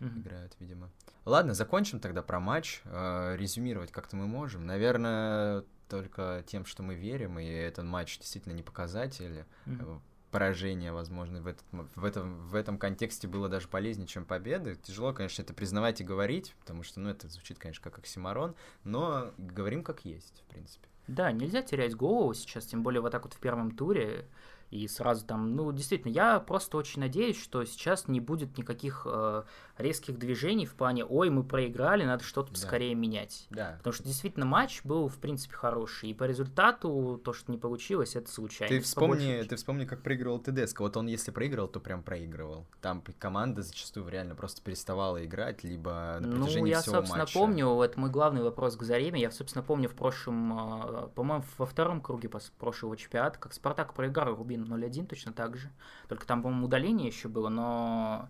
mm-hmm. 0.00 0.20
играют, 0.20 0.56
видимо. 0.60 0.90
Ладно, 1.24 1.54
закончим 1.54 2.00
тогда 2.00 2.22
про 2.22 2.40
матч. 2.40 2.82
Э, 2.84 3.36
резюмировать 3.36 3.92
как-то 3.92 4.16
мы 4.16 4.26
можем. 4.26 4.66
Наверное, 4.66 5.64
только 5.88 6.44
тем, 6.46 6.64
что 6.64 6.82
мы 6.82 6.94
верим, 6.94 7.38
и 7.38 7.46
этот 7.46 7.84
матч 7.84 8.18
действительно 8.18 8.52
не 8.52 8.62
показатель. 8.62 9.44
Mm-hmm 9.66 10.00
поражение, 10.34 10.90
возможно, 10.90 11.40
в, 11.40 11.46
этот, 11.46 11.62
в, 11.94 12.04
этом, 12.04 12.48
в 12.48 12.56
этом 12.56 12.76
контексте 12.76 13.28
было 13.28 13.48
даже 13.48 13.68
полезнее, 13.68 14.08
чем 14.08 14.24
победы. 14.24 14.74
Тяжело, 14.82 15.12
конечно, 15.12 15.42
это 15.42 15.54
признавать 15.54 16.00
и 16.00 16.04
говорить, 16.04 16.56
потому 16.58 16.82
что, 16.82 16.98
ну, 16.98 17.08
это 17.08 17.28
звучит, 17.28 17.60
конечно, 17.60 17.84
как 17.84 18.00
оксиморон, 18.00 18.56
но 18.82 19.30
говорим 19.38 19.84
как 19.84 20.04
есть, 20.04 20.42
в 20.44 20.50
принципе. 20.50 20.88
Да, 21.06 21.30
нельзя 21.30 21.62
терять 21.62 21.94
голову 21.94 22.34
сейчас, 22.34 22.66
тем 22.66 22.82
более 22.82 23.00
вот 23.00 23.12
так 23.12 23.22
вот 23.22 23.34
в 23.34 23.38
первом 23.38 23.70
туре 23.76 24.26
и 24.70 24.88
сразу 24.88 25.24
там, 25.24 25.54
ну, 25.54 25.70
действительно, 25.70 26.10
я 26.10 26.40
просто 26.40 26.78
очень 26.78 27.00
надеюсь, 27.00 27.40
что 27.40 27.64
сейчас 27.64 28.08
не 28.08 28.18
будет 28.18 28.58
никаких 28.58 29.06
э, 29.08 29.44
резких 29.78 30.18
движений 30.18 30.66
в 30.66 30.74
плане, 30.74 31.04
ой, 31.04 31.30
мы 31.30 31.42
проиграли, 31.42 32.04
надо 32.04 32.22
что-то 32.24 32.52
да. 32.52 32.58
скорее 32.58 32.94
менять. 32.94 33.46
Да. 33.50 33.74
Потому 33.78 33.94
что 33.94 34.04
действительно 34.04 34.46
матч 34.46 34.82
был, 34.84 35.08
в 35.08 35.18
принципе, 35.18 35.54
хороший, 35.54 36.10
и 36.10 36.14
по 36.14 36.24
результату 36.24 37.20
то, 37.24 37.32
что 37.32 37.50
не 37.50 37.58
получилось, 37.58 38.14
это 38.14 38.30
случайно. 38.30 38.74
Ты 38.74 38.80
вспомни, 38.80 39.42
ты 39.42 39.56
вспомни, 39.56 39.84
как 39.84 40.02
проигрывал 40.02 40.38
ТДСК. 40.38 40.80
Вот 40.80 40.96
он, 40.96 41.06
если 41.06 41.30
проигрывал, 41.30 41.68
то 41.68 41.80
прям 41.80 42.02
проигрывал. 42.02 42.66
Там 42.80 43.02
команда 43.18 43.62
зачастую 43.62 44.08
реально 44.08 44.34
просто 44.34 44.62
переставала 44.62 45.24
играть, 45.24 45.64
либо 45.64 46.18
на 46.20 46.38
протяжении 46.38 46.60
Ну, 46.60 46.66
я, 46.66 46.80
всего 46.80 46.96
собственно, 46.96 47.24
матча. 47.24 47.38
помню, 47.38 47.80
это 47.82 47.98
мой 47.98 48.10
главный 48.10 48.42
вопрос 48.42 48.76
к 48.76 48.82
Зареме, 48.82 49.20
я, 49.20 49.30
собственно, 49.30 49.62
помню 49.62 49.88
в 49.88 49.94
прошлом, 49.94 51.06
э, 51.06 51.08
по-моему, 51.14 51.44
во 51.58 51.66
втором 51.66 52.00
круге 52.00 52.30
прошлого 52.58 52.96
чемпионата, 52.96 53.38
как 53.38 53.52
Спартак 53.52 53.94
проиграл 53.94 54.36
Рубин 54.36 54.64
0-1 54.64 55.06
точно 55.06 55.32
так 55.32 55.56
же. 55.56 55.70
Только 56.08 56.26
там, 56.26 56.42
по-моему, 56.42 56.66
удаление 56.66 57.08
еще 57.08 57.28
было, 57.28 57.48
но 57.48 58.28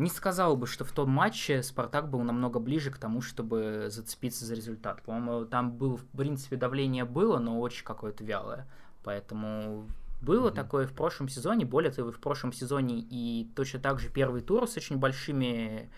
не 0.00 0.10
сказал 0.10 0.56
бы, 0.56 0.66
что 0.66 0.84
в 0.84 0.92
том 0.92 1.10
матче 1.10 1.62
Спартак 1.62 2.08
был 2.10 2.22
намного 2.22 2.58
ближе 2.58 2.90
к 2.90 2.98
тому, 2.98 3.20
чтобы 3.20 3.86
зацепиться 3.88 4.44
за 4.44 4.54
результат. 4.54 5.02
По-моему, 5.02 5.44
там 5.44 5.72
было, 5.72 5.96
в 5.96 6.06
принципе, 6.06 6.56
давление 6.56 7.04
было, 7.04 7.38
но 7.38 7.60
очень 7.60 7.84
какое-то 7.84 8.24
вялое. 8.24 8.66
Поэтому 9.04 9.86
было 10.20 10.48
mm-hmm. 10.48 10.54
такое 10.54 10.86
в 10.86 10.92
прошлом 10.92 11.28
сезоне. 11.28 11.64
Более 11.64 11.92
того, 11.92 12.12
в 12.12 12.18
прошлом 12.18 12.52
сезоне 12.52 12.98
и 12.98 13.50
точно 13.54 13.80
так 13.80 13.98
же 14.00 14.08
первый 14.08 14.42
тур 14.42 14.66
с 14.66 14.76
очень 14.76 14.96
большими 14.96 15.90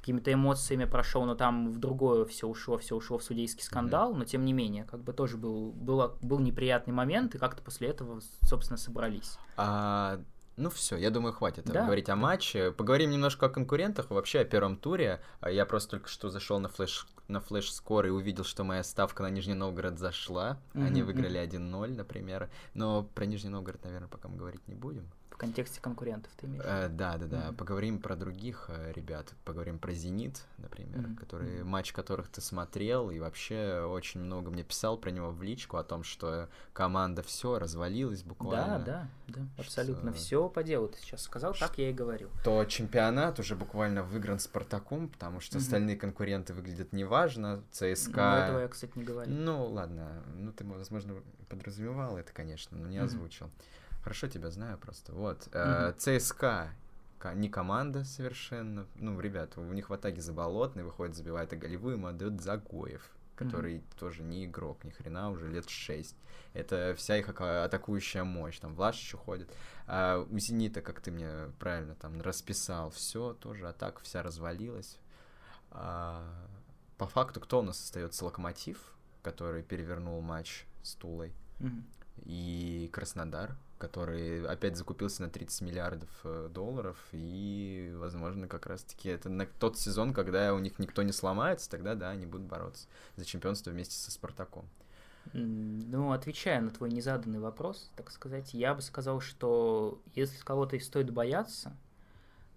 какими-то 0.00 0.32
эмоциями 0.32 0.84
прошел, 0.84 1.24
но 1.24 1.36
там 1.36 1.70
в 1.70 1.78
другое 1.78 2.24
все 2.24 2.48
ушло, 2.48 2.76
все 2.76 2.96
ушло 2.96 3.18
в 3.18 3.22
судейский 3.22 3.62
скандал, 3.62 4.12
mm-hmm. 4.12 4.18
но 4.18 4.24
тем 4.24 4.44
не 4.44 4.52
менее, 4.52 4.82
как 4.82 5.00
бы 5.00 5.12
тоже 5.12 5.36
был, 5.36 5.70
было, 5.70 6.16
был 6.20 6.40
неприятный 6.40 6.92
момент, 6.92 7.36
и 7.36 7.38
как-то 7.38 7.62
после 7.62 7.88
этого, 7.88 8.20
собственно, 8.42 8.78
собрались. 8.78 9.38
А, 9.56 10.20
ну 10.56 10.70
все, 10.70 10.96
я 10.96 11.10
думаю, 11.10 11.32
хватит 11.32 11.64
да. 11.64 11.84
говорить 11.84 12.08
о 12.08 12.16
матче. 12.16 12.72
Поговорим 12.72 13.10
немножко 13.10 13.46
о 13.46 13.48
конкурентах, 13.48 14.10
вообще 14.10 14.40
о 14.40 14.44
первом 14.44 14.76
туре. 14.76 15.20
А 15.40 15.50
я 15.50 15.64
просто 15.64 15.92
только 15.92 16.08
что 16.08 16.30
зашел 16.30 16.58
на 16.60 16.68
флеш 16.68 17.06
на 17.28 17.40
флеш 17.40 17.72
скор 17.72 18.04
и 18.06 18.10
увидел, 18.10 18.44
что 18.44 18.62
моя 18.62 18.82
ставка 18.82 19.22
на 19.22 19.30
Нижний 19.30 19.54
Новгород 19.54 19.98
зашла. 19.98 20.58
Mm-hmm. 20.74 20.86
Они 20.86 21.02
выиграли 21.02 21.40
1-0, 21.40 21.96
например. 21.96 22.50
Но 22.74 23.04
про 23.14 23.24
Нижний 23.24 23.48
Новгород, 23.48 23.82
наверное, 23.84 24.08
пока 24.08 24.28
мы 24.28 24.36
говорить 24.36 24.66
не 24.68 24.74
будем 24.74 25.10
контексте 25.42 25.80
конкурентов 25.80 26.30
ты 26.36 26.46
имеешь? 26.46 26.62
Э, 26.64 26.88
да, 26.88 27.18
да, 27.18 27.26
да. 27.26 27.36
Mm-hmm. 27.48 27.56
Поговорим 27.56 27.98
про 27.98 28.14
других 28.14 28.66
э, 28.68 28.92
ребят. 28.92 29.34
Поговорим 29.44 29.80
про 29.80 29.92
Зенит, 29.92 30.40
например, 30.58 31.00
mm-hmm. 31.00 31.16
который 31.16 31.64
матч 31.64 31.92
которых 31.92 32.28
ты 32.28 32.40
смотрел 32.40 33.10
и 33.10 33.18
вообще 33.18 33.84
очень 33.84 34.20
много 34.20 34.52
мне 34.52 34.62
писал 34.62 34.96
про 34.96 35.10
него 35.10 35.32
в 35.32 35.42
личку 35.42 35.78
о 35.78 35.82
том, 35.82 36.04
что 36.04 36.48
команда 36.72 37.24
все 37.24 37.58
развалилась 37.58 38.22
буквально. 38.22 38.78
Да, 38.78 39.08
да, 39.26 39.40
да, 39.40 39.40
абсолютно 39.58 40.12
все 40.12 40.48
по 40.48 40.62
делу. 40.62 40.88
Ты 40.88 40.98
сейчас 40.98 41.22
сказал, 41.22 41.54
так 41.54 41.76
я 41.76 41.90
и 41.90 41.92
говорил. 41.92 42.30
То 42.44 42.64
чемпионат 42.64 43.40
уже 43.40 43.56
буквально 43.56 44.04
выигран 44.04 44.38
Спартаком, 44.38 45.08
потому 45.08 45.40
что 45.40 45.58
mm-hmm. 45.58 45.60
остальные 45.60 45.96
конкуренты 45.96 46.54
выглядят 46.54 46.92
неважно. 46.92 47.64
ЦСКА. 47.72 48.12
Ну, 48.14 48.44
этого 48.44 48.60
я, 48.60 48.68
кстати, 48.68 48.92
не 48.94 49.02
говорил. 49.02 49.34
Ну, 49.34 49.66
ладно. 49.66 50.22
Ну, 50.36 50.52
ты, 50.52 50.64
возможно, 50.64 51.16
подразумевал 51.48 52.16
это, 52.16 52.32
конечно, 52.32 52.78
но 52.78 52.86
не 52.86 52.98
mm-hmm. 52.98 53.04
озвучил. 53.04 53.50
Хорошо 54.02 54.26
тебя 54.26 54.50
знаю 54.50 54.78
просто. 54.78 55.12
Вот. 55.12 55.48
Mm-hmm. 55.52 56.18
ЦСКА 56.18 56.70
не 57.34 57.48
команда 57.48 58.04
совершенно. 58.04 58.86
Ну, 58.96 59.18
ребята, 59.20 59.60
у 59.60 59.72
них 59.72 59.90
в 59.90 59.92
атаке 59.92 60.20
заболотный, 60.20 60.82
выходит, 60.82 61.14
забивает 61.14 61.56
голевую, 61.56 61.94
ему 61.94 62.08
отдает 62.08 62.40
Загоев, 62.40 63.08
который 63.36 63.76
mm-hmm. 63.76 63.98
тоже 63.98 64.22
не 64.22 64.44
игрок, 64.44 64.82
ни 64.84 64.90
хрена, 64.90 65.30
уже 65.30 65.48
лет 65.48 65.68
6. 65.68 66.16
Это 66.54 66.94
вся 66.96 67.16
их 67.16 67.28
атакующая 67.28 68.24
мощь. 68.24 68.58
Там 68.58 68.74
Влашич 68.74 69.14
уходит. 69.14 69.48
А 69.86 70.18
у 70.18 70.38
Зенита, 70.38 70.82
как 70.82 71.00
ты 71.00 71.12
мне 71.12 71.52
правильно 71.60 71.94
там 71.94 72.20
расписал, 72.20 72.90
все, 72.90 73.34
тоже 73.34 73.68
атака 73.68 74.02
вся 74.02 74.22
развалилась. 74.22 74.98
А, 75.70 76.28
по 76.98 77.06
факту, 77.06 77.40
кто 77.40 77.60
у 77.60 77.62
нас 77.62 77.80
остается? 77.80 78.24
Локомотив, 78.24 78.78
который 79.22 79.62
перевернул 79.62 80.20
матч 80.20 80.66
с 80.82 80.94
Тулой. 80.94 81.32
Mm-hmm. 81.60 81.82
И 82.24 82.88
Краснодар, 82.92 83.56
который 83.78 84.46
опять 84.46 84.76
закупился 84.76 85.22
на 85.22 85.28
30 85.28 85.62
миллиардов 85.62 86.08
э, 86.24 86.48
долларов, 86.52 86.96
и, 87.12 87.92
возможно, 87.96 88.46
как 88.46 88.66
раз-таки 88.66 89.08
это 89.08 89.28
на 89.28 89.46
тот 89.46 89.78
сезон, 89.78 90.14
когда 90.14 90.54
у 90.54 90.58
них 90.58 90.78
никто 90.78 91.02
не 91.02 91.12
сломается, 91.12 91.68
тогда, 91.68 91.94
да, 91.94 92.10
они 92.10 92.26
будут 92.26 92.46
бороться 92.46 92.86
за 93.16 93.24
чемпионство 93.24 93.70
вместе 93.70 93.96
со 93.96 94.10
Спартаком. 94.12 94.68
Ну, 95.32 96.12
отвечая 96.12 96.60
на 96.60 96.70
твой 96.70 96.90
незаданный 96.90 97.38
вопрос, 97.38 97.90
так 97.96 98.10
сказать, 98.10 98.54
я 98.54 98.74
бы 98.74 98.82
сказал, 98.82 99.20
что 99.20 100.00
если 100.14 100.38
кого-то 100.42 100.76
и 100.76 100.80
стоит 100.80 101.10
бояться, 101.10 101.76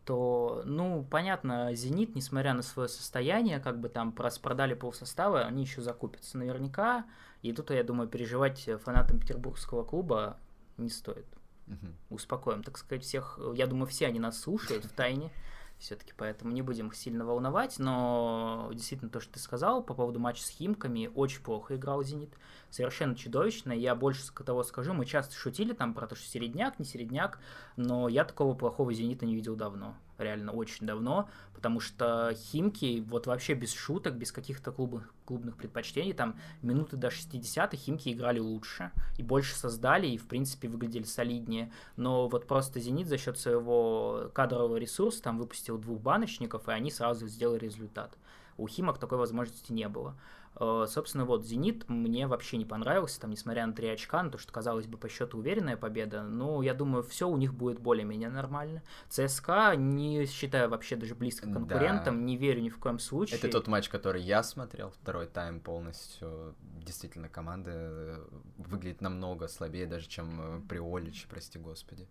то, 0.04 0.62
ну, 0.66 1.06
понятно, 1.10 1.74
«Зенит», 1.74 2.16
несмотря 2.16 2.54
на 2.54 2.62
свое 2.62 2.88
состояние, 2.88 3.60
как 3.60 3.80
бы 3.80 3.90
там 3.90 4.12
продали 4.12 4.76
полсостава, 4.76 5.42
они 5.42 5.64
еще 5.64 5.82
закупятся 5.82 6.38
наверняка, 6.38 7.06
и 7.50 7.54
тут, 7.54 7.70
я 7.72 7.84
думаю, 7.84 8.10
переживать 8.10 8.68
фанатам 8.84 9.20
петербургского 9.20 9.84
клуба 9.84 10.38
не 10.78 10.90
стоит. 10.90 11.28
Угу. 11.68 12.16
Успокоим, 12.16 12.64
так 12.64 12.78
сказать, 12.78 13.04
всех. 13.04 13.40
Я 13.56 13.68
думаю, 13.68 13.88
все 13.88 14.08
они 14.08 14.20
нас 14.20 14.40
слушают 14.40 14.86
в 14.86 14.90
тайне. 14.90 15.32
все-таки, 15.78 16.14
поэтому 16.16 16.52
не 16.54 16.62
будем 16.62 16.88
их 16.88 16.96
сильно 16.96 17.26
волновать, 17.26 17.80
но 17.80 18.70
действительно 18.74 19.10
то, 19.10 19.20
что 19.20 19.34
ты 19.34 19.40
сказал 19.40 19.84
по 19.84 19.94
поводу 19.94 20.20
матча 20.20 20.44
с 20.44 20.50
Химками, 20.50 21.12
очень 21.14 21.42
плохо 21.42 21.76
играл 21.76 22.04
Зенит, 22.04 22.34
совершенно 22.76 23.16
чудовищно, 23.16 23.72
я 23.72 23.96
больше 23.96 24.22
того 24.34 24.64
скажу, 24.64 24.94
мы 24.94 25.06
часто 25.06 25.34
шутили 25.36 25.74
там 25.74 25.94
про 25.94 26.08
то, 26.08 26.16
что 26.16 26.28
середняк, 26.28 26.78
не 26.78 26.86
середняк, 26.86 27.40
но 27.78 28.10
я 28.10 28.26
такого 28.26 28.54
плохого 28.54 28.94
Зенита 28.94 29.26
не 29.26 29.34
видел 29.34 29.56
давно, 29.56 29.96
реально 30.18 30.52
очень 30.52 30.86
давно, 30.86 31.30
потому 31.54 31.80
что 31.80 32.34
Химки, 32.36 33.02
вот 33.08 33.28
вообще 33.28 33.54
без 33.54 33.74
шуток, 33.74 34.16
без 34.16 34.34
каких-то 34.34 34.74
клубных, 34.74 35.14
клубных 35.24 35.56
предпочтений, 35.56 36.14
там 36.14 36.38
минуты 36.62 36.98
до 36.98 37.10
60 37.10 37.74
Химки 37.76 38.10
играли 38.10 38.40
лучше 38.40 38.92
и 39.18 39.24
больше 39.24 39.56
создали, 39.56 40.08
и 40.08 40.18
в 40.18 40.28
принципе 40.28 40.68
выглядели 40.68 41.04
солиднее, 41.04 41.72
но 41.96 42.28
вот 42.28 42.46
просто 42.46 42.82
Зенит 42.82 43.08
за 43.08 43.18
счет 43.18 43.40
своего 43.40 44.30
кадрового 44.34 44.76
ресурса 44.76 45.24
там 45.24 45.38
выпустил 45.38 45.78
двух 45.78 46.02
баночников, 46.02 46.68
и 46.68 46.72
они 46.72 46.92
сразу 46.92 47.28
сделали 47.28 47.60
результат. 47.60 48.18
У 48.58 48.68
Химок 48.68 49.00
такой 49.00 49.18
возможности 49.18 49.74
не 49.74 49.90
было. 49.90 50.16
Э, 50.58 50.86
собственно, 50.88 51.26
вот 51.26 51.46
«Зенит» 51.46 51.90
мне 51.90 52.28
вообще 52.28 52.58
не 52.58 52.66
понравился, 52.66 53.20
там, 53.20 53.32
несмотря 53.32 53.66
на 53.66 53.74
три 53.74 53.88
очка, 53.88 54.24
на 54.24 54.30
то, 54.30 54.38
что, 54.38 54.54
казалось 54.54 54.88
бы, 54.88 54.98
по 54.98 55.10
счету 55.10 55.38
уверенная 55.38 55.78
победа, 55.78 56.24
но 56.24 56.62
я 56.64 56.74
думаю, 56.74 57.04
все 57.04 57.28
у 57.28 57.38
них 57.38 57.54
будет 57.54 57.80
более-менее 57.80 58.30
нормально. 58.30 58.82
ЦСКА 59.10 59.76
не 59.76 60.26
считаю 60.26 60.70
вообще 60.70 60.96
даже 60.96 61.16
близко 61.16 61.52
конкурентом, 61.52 62.20
да. 62.20 62.24
не 62.24 62.38
верю 62.38 62.62
ни 62.62 62.70
в 62.70 62.78
коем 62.80 63.00
случае. 63.00 63.38
Это 63.38 63.50
тот 63.50 63.68
матч, 63.68 63.90
который 63.90 64.22
я 64.22 64.44
смотрел, 64.44 64.92
второй 65.02 65.28
тайм 65.28 65.60
полностью. 65.60 66.56
Действительно, 66.62 67.30
команда 67.30 67.72
э, 67.74 68.26
выглядит 68.58 69.02
намного 69.02 69.48
слабее 69.48 69.88
даже, 69.88 70.08
чем 70.08 70.40
э, 70.42 70.62
Приолич, 70.68 71.28
прости 71.30 71.60
господи. 71.60 72.08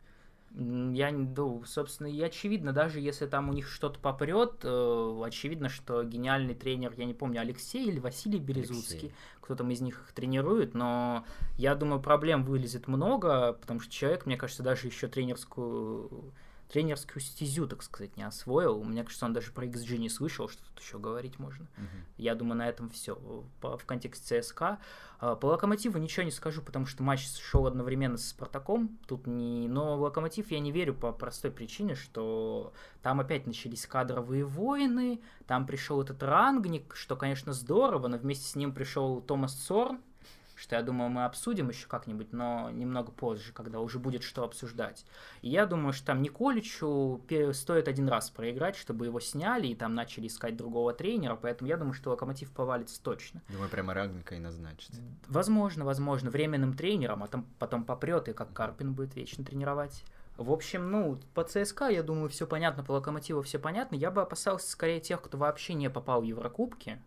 Я, 0.57 1.11
ну, 1.11 1.65
собственно, 1.67 2.07
и 2.07 2.21
очевидно, 2.23 2.73
даже 2.73 3.01
если 3.01 3.27
там 3.27 3.49
у 3.49 3.53
них 3.53 3.69
что-то 3.69 3.99
попрет, 3.99 4.61
э, 4.63 5.23
очевидно, 5.25 5.69
что 5.69 6.05
гениальный 6.05 6.55
тренер, 6.55 6.95
я 6.97 7.07
не 7.07 7.15
помню, 7.15 7.41
Алексей 7.41 7.89
или 7.89 7.99
Василий 7.99 8.39
Березуцкий, 8.39 9.09
Алексей. 9.09 9.15
кто 9.41 9.57
там 9.57 9.73
из 9.73 9.81
них 9.81 10.01
их 10.01 10.13
тренирует, 10.13 10.75
но 10.75 11.25
я 11.57 11.75
думаю, 11.75 12.01
проблем 12.01 12.45
вылезет 12.45 12.87
много, 12.87 13.55
потому 13.55 13.81
что 13.81 13.93
человек, 13.93 14.27
мне 14.27 14.37
кажется, 14.37 14.63
даже 14.63 14.87
еще 14.87 15.09
тренерскую 15.09 16.33
тренерскую 16.69 17.23
стезю, 17.23 17.67
так 17.67 17.83
сказать, 17.83 18.17
не 18.17 18.23
освоил. 18.23 18.83
Мне 18.83 19.05
кажется, 19.05 19.27
он 19.27 19.33
даже 19.33 19.53
про 19.53 19.67
XG 19.67 19.99
не 19.99 20.09
слышал, 20.09 20.49
что 20.49 20.63
тут 20.65 20.81
еще 20.83 20.99
говорить 20.99 21.39
можно. 21.39 21.65
Uh-huh. 21.77 22.05
Я 22.17 22.35
думаю, 22.35 22.59
на 22.59 22.69
этом 22.69 22.91
все. 22.91 23.17
По, 23.61 23.77
в 23.77 23.85
контексте 23.85 24.41
ЦСКА. 24.41 24.79
А, 25.21 25.37
по 25.37 25.47
Локомотиву 25.47 25.99
ничего 25.99 26.25
не 26.25 26.31
скажу, 26.31 26.63
потому 26.63 26.87
что 26.87 27.03
матч 27.03 27.29
шел 27.41 27.67
одновременно 27.67 28.17
с 28.17 28.29
Спартаком. 28.29 28.99
Тут 29.07 29.27
не... 29.27 29.69
Но 29.69 29.97
в 29.97 30.03
Локомотив 30.03 30.51
я 30.51 30.61
не 30.61 30.73
верю 30.73 30.95
по 30.95 31.13
простой 31.13 31.51
причине, 31.51 31.95
что 31.95 32.73
там 33.03 33.21
опять 33.21 33.47
начались 33.47 33.87
кадровые 33.87 34.45
войны, 34.45 35.21
там 35.47 35.67
пришел 35.67 36.03
этот 36.03 36.23
рангник, 36.23 36.95
что, 36.97 37.17
конечно, 37.17 37.53
здорово, 37.53 38.09
но 38.09 38.19
вместе 38.19 38.47
с 38.47 38.57
ним 38.57 38.73
пришел 38.73 39.21
Томас 39.21 39.59
Сорн, 39.63 40.01
что 40.65 40.77
я 40.77 40.83
думаю, 40.83 41.11
мы 41.11 41.27
обсудим 41.27 41.69
еще 41.69 41.87
как-нибудь, 41.87 42.33
но 42.33 42.71
немного 42.71 43.13
позже, 43.13 43.53
когда 43.53 43.81
уже 43.81 43.99
будет 43.99 44.23
что 44.23 44.45
обсуждать. 44.45 45.05
И 45.43 45.51
я 45.51 45.67
думаю, 45.67 45.93
что 45.93 46.07
там 46.07 46.23
Николичу 46.23 47.21
стоит 47.53 47.87
один 47.87 48.09
раз 48.09 48.31
проиграть, 48.31 48.75
чтобы 48.75 49.05
его 49.05 49.21
сняли 49.21 49.67
и 49.69 49.75
там 49.75 49.95
начали 49.95 50.27
искать 50.27 50.57
другого 50.57 50.95
тренера, 50.95 51.37
поэтому 51.37 51.69
я 51.69 51.77
думаю, 51.77 51.93
что 51.93 52.11
Локомотив 52.11 52.51
повалится 52.51 53.03
точно. 53.03 53.43
Думаю, 53.51 53.69
прямо 53.69 53.93
Рагника 53.93 54.35
и 54.35 54.39
назначит. 54.39 54.91
Возможно, 55.29 55.85
возможно, 55.85 56.31
временным 56.31 56.73
тренером, 56.73 57.23
а 57.23 57.27
там 57.27 57.47
потом 57.59 57.85
попрет, 57.85 58.29
и 58.29 58.33
как 58.33 58.55
Карпин 58.55 58.95
будет 58.95 59.15
вечно 59.15 59.45
тренировать. 59.45 60.03
В 60.39 60.51
общем, 60.51 60.91
ну, 60.91 61.21
по 61.35 61.45
ЦСКА, 61.45 61.91
я 61.91 62.03
думаю, 62.03 62.31
все 62.31 62.47
понятно, 62.47 62.83
по 62.83 62.93
Локомотиву 62.93 63.43
все 63.43 63.59
понятно. 63.59 63.97
Я 63.97 64.11
бы 64.11 64.23
опасался 64.23 64.69
скорее 64.69 65.01
тех, 65.01 65.21
кто 65.21 65.37
вообще 65.37 65.75
не 65.75 65.91
попал 65.91 66.23
в 66.23 66.25
Еврокубки, 66.25 67.01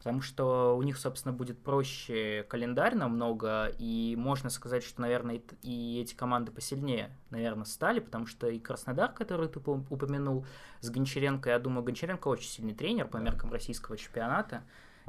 потому 0.00 0.22
что 0.22 0.78
у 0.78 0.82
них, 0.82 0.96
собственно, 0.96 1.34
будет 1.34 1.62
проще 1.62 2.46
календарь 2.48 2.94
намного, 2.94 3.70
и 3.78 4.14
можно 4.16 4.48
сказать, 4.48 4.82
что, 4.82 5.02
наверное, 5.02 5.42
и 5.60 6.00
эти 6.00 6.14
команды 6.14 6.50
посильнее, 6.50 7.14
наверное, 7.28 7.66
стали, 7.66 8.00
потому 8.00 8.24
что 8.24 8.48
и 8.48 8.58
Краснодар, 8.58 9.12
который 9.12 9.48
ты 9.48 9.58
упомянул, 9.60 10.46
с 10.80 10.88
Гончаренко, 10.88 11.50
я 11.50 11.58
думаю, 11.58 11.84
Гончаренко 11.84 12.28
очень 12.28 12.48
сильный 12.48 12.72
тренер 12.72 13.08
по 13.08 13.18
меркам 13.18 13.52
российского 13.52 13.98
чемпионата. 13.98 14.62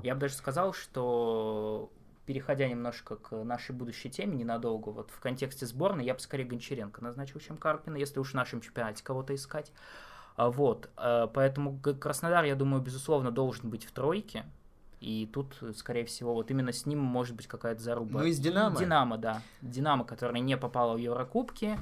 Я 0.04 0.14
бы 0.14 0.20
даже 0.20 0.34
сказал, 0.34 0.74
что 0.74 1.90
переходя 2.26 2.68
немножко 2.68 3.16
к 3.16 3.32
нашей 3.46 3.74
будущей 3.74 4.10
теме 4.10 4.36
ненадолго, 4.36 4.90
вот 4.90 5.10
в 5.10 5.22
контексте 5.22 5.66
сборной 5.66 6.04
я 6.04 6.16
бы 6.16 6.20
скорее 6.20 6.44
Гончаренко 6.44 7.02
назначил, 7.02 7.40
чем 7.40 7.56
Карпина, 7.56 7.96
если 7.96 8.20
уж 8.20 8.32
в 8.32 8.36
нашем 8.36 8.60
чемпионате 8.60 9.06
кого-то 9.06 9.34
искать. 9.34 9.72
А 10.36 10.50
вот, 10.50 10.90
э, 10.98 11.28
поэтому 11.34 11.80
Краснодар, 11.80 12.44
я 12.44 12.56
думаю, 12.56 12.82
безусловно, 12.84 13.32
должен 13.32 13.70
быть 13.70 13.86
в 13.86 13.92
тройке, 13.94 14.44
и 15.02 15.26
тут, 15.26 15.56
скорее 15.76 16.06
всего, 16.06 16.36
вот 16.36 16.52
именно 16.52 16.72
с 16.72 16.86
ним 16.86 17.00
может 17.00 17.36
быть 17.36 17.48
какая-то 17.48 17.82
заруба. 17.82 18.20
Ну, 18.20 18.26
из 18.28 18.40
Динамо. 18.40 18.76
И 18.76 18.80
Динамо, 18.80 19.18
да. 19.18 19.42
Динамо, 19.62 20.06
которая 20.06 20.40
не 20.40 20.56
попала 20.58 20.94
в 20.94 20.98
Еврокубки. 20.98 21.80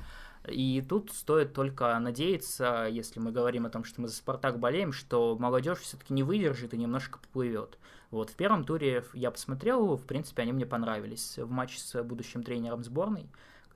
И 0.47 0.81
тут 0.87 1.11
стоит 1.11 1.53
только 1.53 1.99
надеяться, 1.99 2.87
если 2.89 3.19
мы 3.19 3.33
говорим 3.33 3.65
о 3.65 3.69
том, 3.69 3.83
что 3.83 3.99
мы 3.99 4.07
за 4.07 4.15
Спартак 4.15 4.57
болеем, 4.57 4.93
что 4.93 5.37
молодежь 5.37 5.79
все-таки 5.79 6.13
не 6.13 6.23
выдержит 6.23 6.73
и 6.73 6.77
немножко 6.77 7.19
поплывет. 7.19 7.77
Вот 8.09 8.29
в 8.29 8.35
первом 8.35 8.63
туре 8.63 9.03
я 9.13 9.31
посмотрел, 9.31 9.97
в 9.97 10.05
принципе, 10.05 10.43
они 10.43 10.53
мне 10.53 10.65
понравились 10.65 11.37
в 11.37 11.51
матче 11.51 11.77
с 11.77 12.01
будущим 12.01 12.41
тренером 12.43 12.83
сборной 12.83 13.29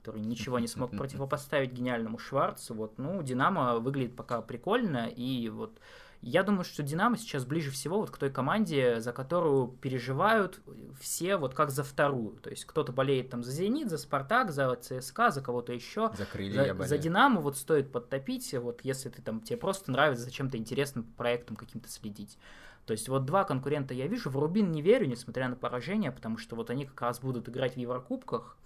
который 0.03 0.21
ничего 0.21 0.59
не 0.59 0.67
смог 0.67 0.91
противопоставить 0.97 1.71
гениальному 1.71 2.17
Шварцу. 2.17 2.73
Вот, 2.73 2.97
ну, 2.97 3.23
Динамо 3.23 3.79
выглядит 3.79 4.17
пока 4.17 4.41
прикольно, 4.41 5.07
и 5.07 5.47
вот 5.47 5.79
я 6.25 6.43
думаю, 6.43 6.63
что 6.63 6.83
Динамо 6.83 7.17
сейчас 7.17 7.43
ближе 7.45 7.69
всего 7.69 7.99
вот 7.99 8.09
к 8.09 8.17
той 8.17 8.31
команде, 8.31 9.01
за 9.01 9.11
которую 9.11 9.67
переживают 9.67 10.61
все 10.99 11.35
вот 11.35 11.53
как 11.53 11.69
за 11.69 11.83
вторую. 11.83 12.37
То 12.37 12.49
есть 12.49 12.63
кто-то 12.63 12.93
болеет 12.93 13.29
там 13.29 13.43
за 13.43 13.51
Зенит, 13.51 13.89
за 13.89 13.97
Спартак, 13.97 14.51
за 14.51 14.73
ЦСКА, 14.75 15.31
за 15.31 15.41
кого-то 15.41 15.73
еще. 15.73 16.11
За 16.17 16.25
крылья 16.25 16.73
за, 16.75 16.83
за 16.83 16.97
Динамо 16.97 17.41
вот 17.41 17.57
стоит 17.57 17.91
подтопить, 17.91 18.53
вот 18.53 18.79
если 18.83 19.09
ты 19.09 19.21
там 19.21 19.41
тебе 19.41 19.57
просто 19.57 19.91
нравится 19.91 20.23
зачем-то 20.23 20.57
интересным 20.57 21.03
проектом 21.03 21.57
каким-то 21.57 21.89
следить. 21.89 22.37
То 22.85 22.91
есть 22.91 23.09
вот 23.09 23.25
два 23.25 23.43
конкурента 23.43 23.93
я 23.93 24.07
вижу, 24.07 24.29
в 24.29 24.37
Рубин 24.37 24.71
не 24.71 24.81
верю, 24.81 25.07
несмотря 25.07 25.49
на 25.49 25.55
поражение, 25.55 26.11
потому 26.11 26.37
что 26.37 26.55
вот 26.55 26.69
они 26.69 26.85
как 26.85 27.01
раз 27.01 27.19
будут 27.19 27.49
играть 27.49 27.75
в 27.75 27.77
Еврокубках, 27.77 28.57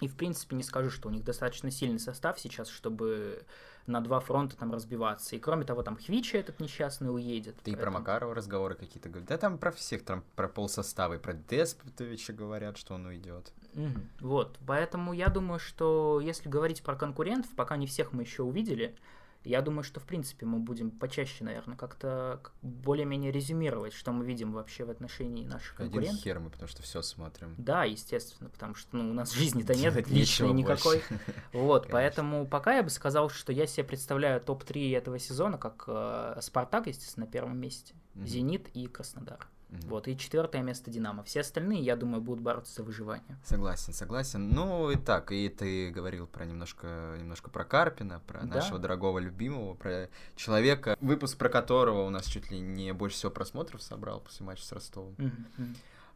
и, 0.00 0.08
в 0.08 0.14
принципе, 0.14 0.56
не 0.56 0.62
скажу, 0.62 0.90
что 0.90 1.08
у 1.08 1.10
них 1.10 1.24
достаточно 1.24 1.70
сильный 1.70 1.98
состав 1.98 2.38
сейчас, 2.38 2.68
чтобы 2.68 3.44
на 3.86 4.00
два 4.00 4.20
фронта 4.20 4.56
там 4.56 4.72
разбиваться. 4.72 5.36
И 5.36 5.38
кроме 5.38 5.64
того, 5.64 5.82
там 5.82 5.96
Хвича 5.96 6.38
этот 6.38 6.60
несчастный 6.60 7.12
уедет. 7.12 7.56
Ты 7.56 7.72
поэтому... 7.72 7.82
про 7.82 7.90
Макарова 7.90 8.34
разговоры 8.34 8.74
какие-то 8.74 9.08
говоришь. 9.08 9.28
Да 9.28 9.38
там 9.38 9.58
про 9.58 9.70
всех, 9.72 10.04
там 10.04 10.24
про 10.34 10.48
полсостава 10.48 11.14
и 11.14 11.18
про 11.18 11.34
Деспотовича 11.34 12.32
говорят, 12.32 12.76
что 12.76 12.94
он 12.94 13.06
уйдет. 13.06 13.52
Угу. 13.74 14.00
Вот, 14.20 14.58
поэтому 14.66 15.12
я 15.12 15.28
думаю, 15.28 15.58
что 15.58 16.20
если 16.22 16.48
говорить 16.48 16.82
про 16.82 16.96
конкурентов, 16.96 17.50
пока 17.54 17.76
не 17.76 17.86
всех 17.86 18.12
мы 18.12 18.22
еще 18.22 18.42
увидели, 18.42 18.96
я 19.44 19.62
думаю, 19.62 19.84
что, 19.84 20.00
в 20.00 20.04
принципе, 20.04 20.46
мы 20.46 20.58
будем 20.58 20.90
почаще, 20.90 21.44
наверное, 21.44 21.76
как-то 21.76 22.40
более-менее 22.62 23.30
резюмировать, 23.30 23.92
что 23.92 24.12
мы 24.12 24.24
видим 24.24 24.52
вообще 24.52 24.84
в 24.84 24.90
отношении 24.90 25.46
наших 25.46 25.80
Один 25.80 25.92
конкурентов. 25.92 26.22
хер 26.22 26.40
мы, 26.40 26.50
потому 26.50 26.68
что 26.68 26.82
все 26.82 27.02
смотрим. 27.02 27.54
Да, 27.58 27.84
естественно, 27.84 28.50
потому 28.50 28.74
что 28.74 28.96
ну, 28.96 29.10
у 29.10 29.12
нас 29.12 29.32
жизни-то 29.32 29.74
нет 29.74 30.08
личной 30.08 30.52
никакой. 30.52 31.02
Вот, 31.52 31.88
поэтому 31.90 32.46
пока 32.46 32.76
я 32.76 32.82
бы 32.82 32.90
сказал, 32.90 33.30
что 33.30 33.52
я 33.52 33.66
себе 33.66 33.84
представляю 33.84 34.40
топ-3 34.40 34.96
этого 34.96 35.18
сезона 35.18 35.58
как 35.58 35.84
э, 35.86 36.38
Спартак, 36.40 36.86
естественно, 36.86 37.26
на 37.26 37.32
первом 37.32 37.58
месте, 37.58 37.94
Зенит 38.14 38.68
и 38.74 38.86
Краснодар. 38.86 39.46
Угу. 39.70 39.88
Вот, 39.88 40.08
и 40.08 40.16
четвертое 40.16 40.62
место 40.62 40.90
Динамо. 40.90 41.22
Все 41.24 41.40
остальные, 41.40 41.82
я 41.82 41.96
думаю, 41.96 42.20
будут 42.20 42.42
бороться 42.42 42.72
за 42.74 42.82
выживание. 42.82 43.36
Согласен, 43.44 43.92
согласен. 43.92 44.48
Ну 44.50 44.90
и 44.90 44.96
так, 44.96 45.32
и 45.32 45.48
ты 45.48 45.90
говорил 45.90 46.26
про 46.26 46.44
немножко, 46.44 47.16
немножко 47.18 47.50
про 47.50 47.64
Карпина, 47.64 48.20
про 48.26 48.40
да. 48.40 48.56
нашего 48.56 48.78
дорогого 48.78 49.18
любимого, 49.18 49.74
про 49.74 50.08
человека, 50.36 50.96
выпуск 51.00 51.36
про 51.36 51.48
которого 51.48 52.06
у 52.06 52.10
нас 52.10 52.26
чуть 52.26 52.50
ли 52.50 52.60
не 52.60 52.92
больше 52.92 53.16
всего 53.16 53.32
просмотров 53.32 53.82
собрал 53.82 54.20
после 54.20 54.46
матча 54.46 54.64
с 54.64 54.72
Ростовом. 54.72 55.14
Угу 55.18 55.64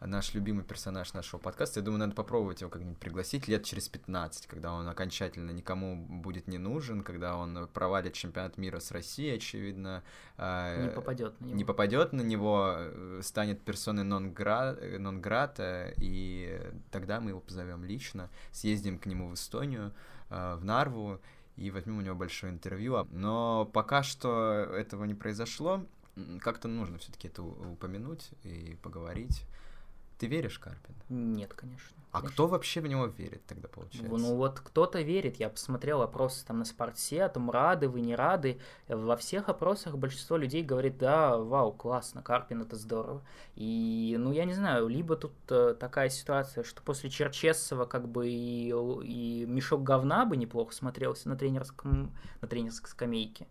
наш 0.00 0.34
любимый 0.34 0.64
персонаж 0.64 1.12
нашего 1.12 1.38
подкаста. 1.38 1.80
Я 1.80 1.84
думаю, 1.84 2.00
надо 2.00 2.14
попробовать 2.14 2.60
его 2.60 2.70
как-нибудь 2.70 2.98
пригласить 2.98 3.48
лет 3.48 3.64
через 3.64 3.88
15, 3.88 4.46
когда 4.46 4.72
он 4.72 4.88
окончательно 4.88 5.50
никому 5.50 5.96
будет 5.96 6.48
не 6.48 6.58
нужен, 6.58 7.02
когда 7.02 7.36
он 7.36 7.68
провалит 7.72 8.14
чемпионат 8.14 8.56
мира 8.56 8.80
с 8.80 8.90
Россией, 8.90 9.36
очевидно. 9.36 10.02
А, 10.36 10.86
не 10.86 10.88
попадет 10.88 11.40
на 11.40 11.46
него. 11.46 11.56
Не 11.56 11.64
попадет 11.64 12.12
на 12.12 12.22
него, 12.22 12.74
э, 12.76 13.20
станет 13.22 13.60
персоной 13.62 14.04
нон-грата, 14.04 15.92
и 15.98 16.72
тогда 16.90 17.20
мы 17.20 17.30
его 17.30 17.40
позовем 17.40 17.84
лично, 17.84 18.30
съездим 18.52 18.98
к 18.98 19.06
нему 19.06 19.28
в 19.28 19.34
Эстонию, 19.34 19.92
э, 20.30 20.54
в 20.54 20.64
Нарву, 20.64 21.20
и 21.56 21.70
возьмем 21.70 21.98
у 21.98 22.00
него 22.00 22.14
большое 22.14 22.52
интервью. 22.52 23.06
Но 23.10 23.66
пока 23.66 24.02
что 24.02 24.62
этого 24.72 25.04
не 25.04 25.14
произошло, 25.14 25.84
как-то 26.40 26.68
нужно 26.68 26.98
все-таки 26.98 27.28
это 27.28 27.42
упомянуть 27.42 28.30
и 28.42 28.78
поговорить 28.82 29.44
Ты 30.20 30.26
веришь 30.26 30.58
Карпину? 30.58 30.98
Нет, 31.08 31.54
конечно. 31.54 31.96
А 32.12 32.18
конечно. 32.18 32.34
кто 32.34 32.46
вообще 32.46 32.82
в 32.82 32.86
него 32.86 33.06
верит 33.06 33.46
тогда, 33.46 33.68
получается? 33.68 34.18
Ну 34.18 34.36
вот 34.36 34.60
кто-то 34.60 35.00
верит. 35.00 35.36
Я 35.36 35.48
посмотрел 35.48 36.02
опросы 36.02 36.44
там 36.44 36.58
на 36.58 36.66
спорте, 36.66 37.26
там 37.28 37.50
рады 37.50 37.88
вы, 37.88 38.02
не 38.02 38.14
рады. 38.14 38.60
Во 38.86 39.16
всех 39.16 39.48
опросах 39.48 39.96
большинство 39.96 40.36
людей 40.36 40.62
говорит, 40.62 40.98
да, 40.98 41.38
вау, 41.38 41.72
классно, 41.72 42.22
Карпин 42.22 42.60
это 42.60 42.76
здорово. 42.76 43.22
И, 43.54 44.14
ну 44.18 44.30
я 44.30 44.44
не 44.44 44.52
знаю, 44.52 44.88
либо 44.88 45.16
тут 45.16 45.32
э, 45.48 45.74
такая 45.80 46.10
ситуация, 46.10 46.64
что 46.64 46.82
после 46.82 47.08
Черчесова 47.08 47.86
как 47.86 48.06
бы 48.06 48.28
и, 48.28 48.68
и 48.68 49.46
мешок 49.46 49.82
говна 49.82 50.26
бы 50.26 50.36
неплохо 50.36 50.74
смотрелся 50.74 51.30
на 51.30 51.36
тренерском, 51.36 52.14
на 52.42 52.46
тренерской 52.46 52.90
скамейке. 52.90 53.46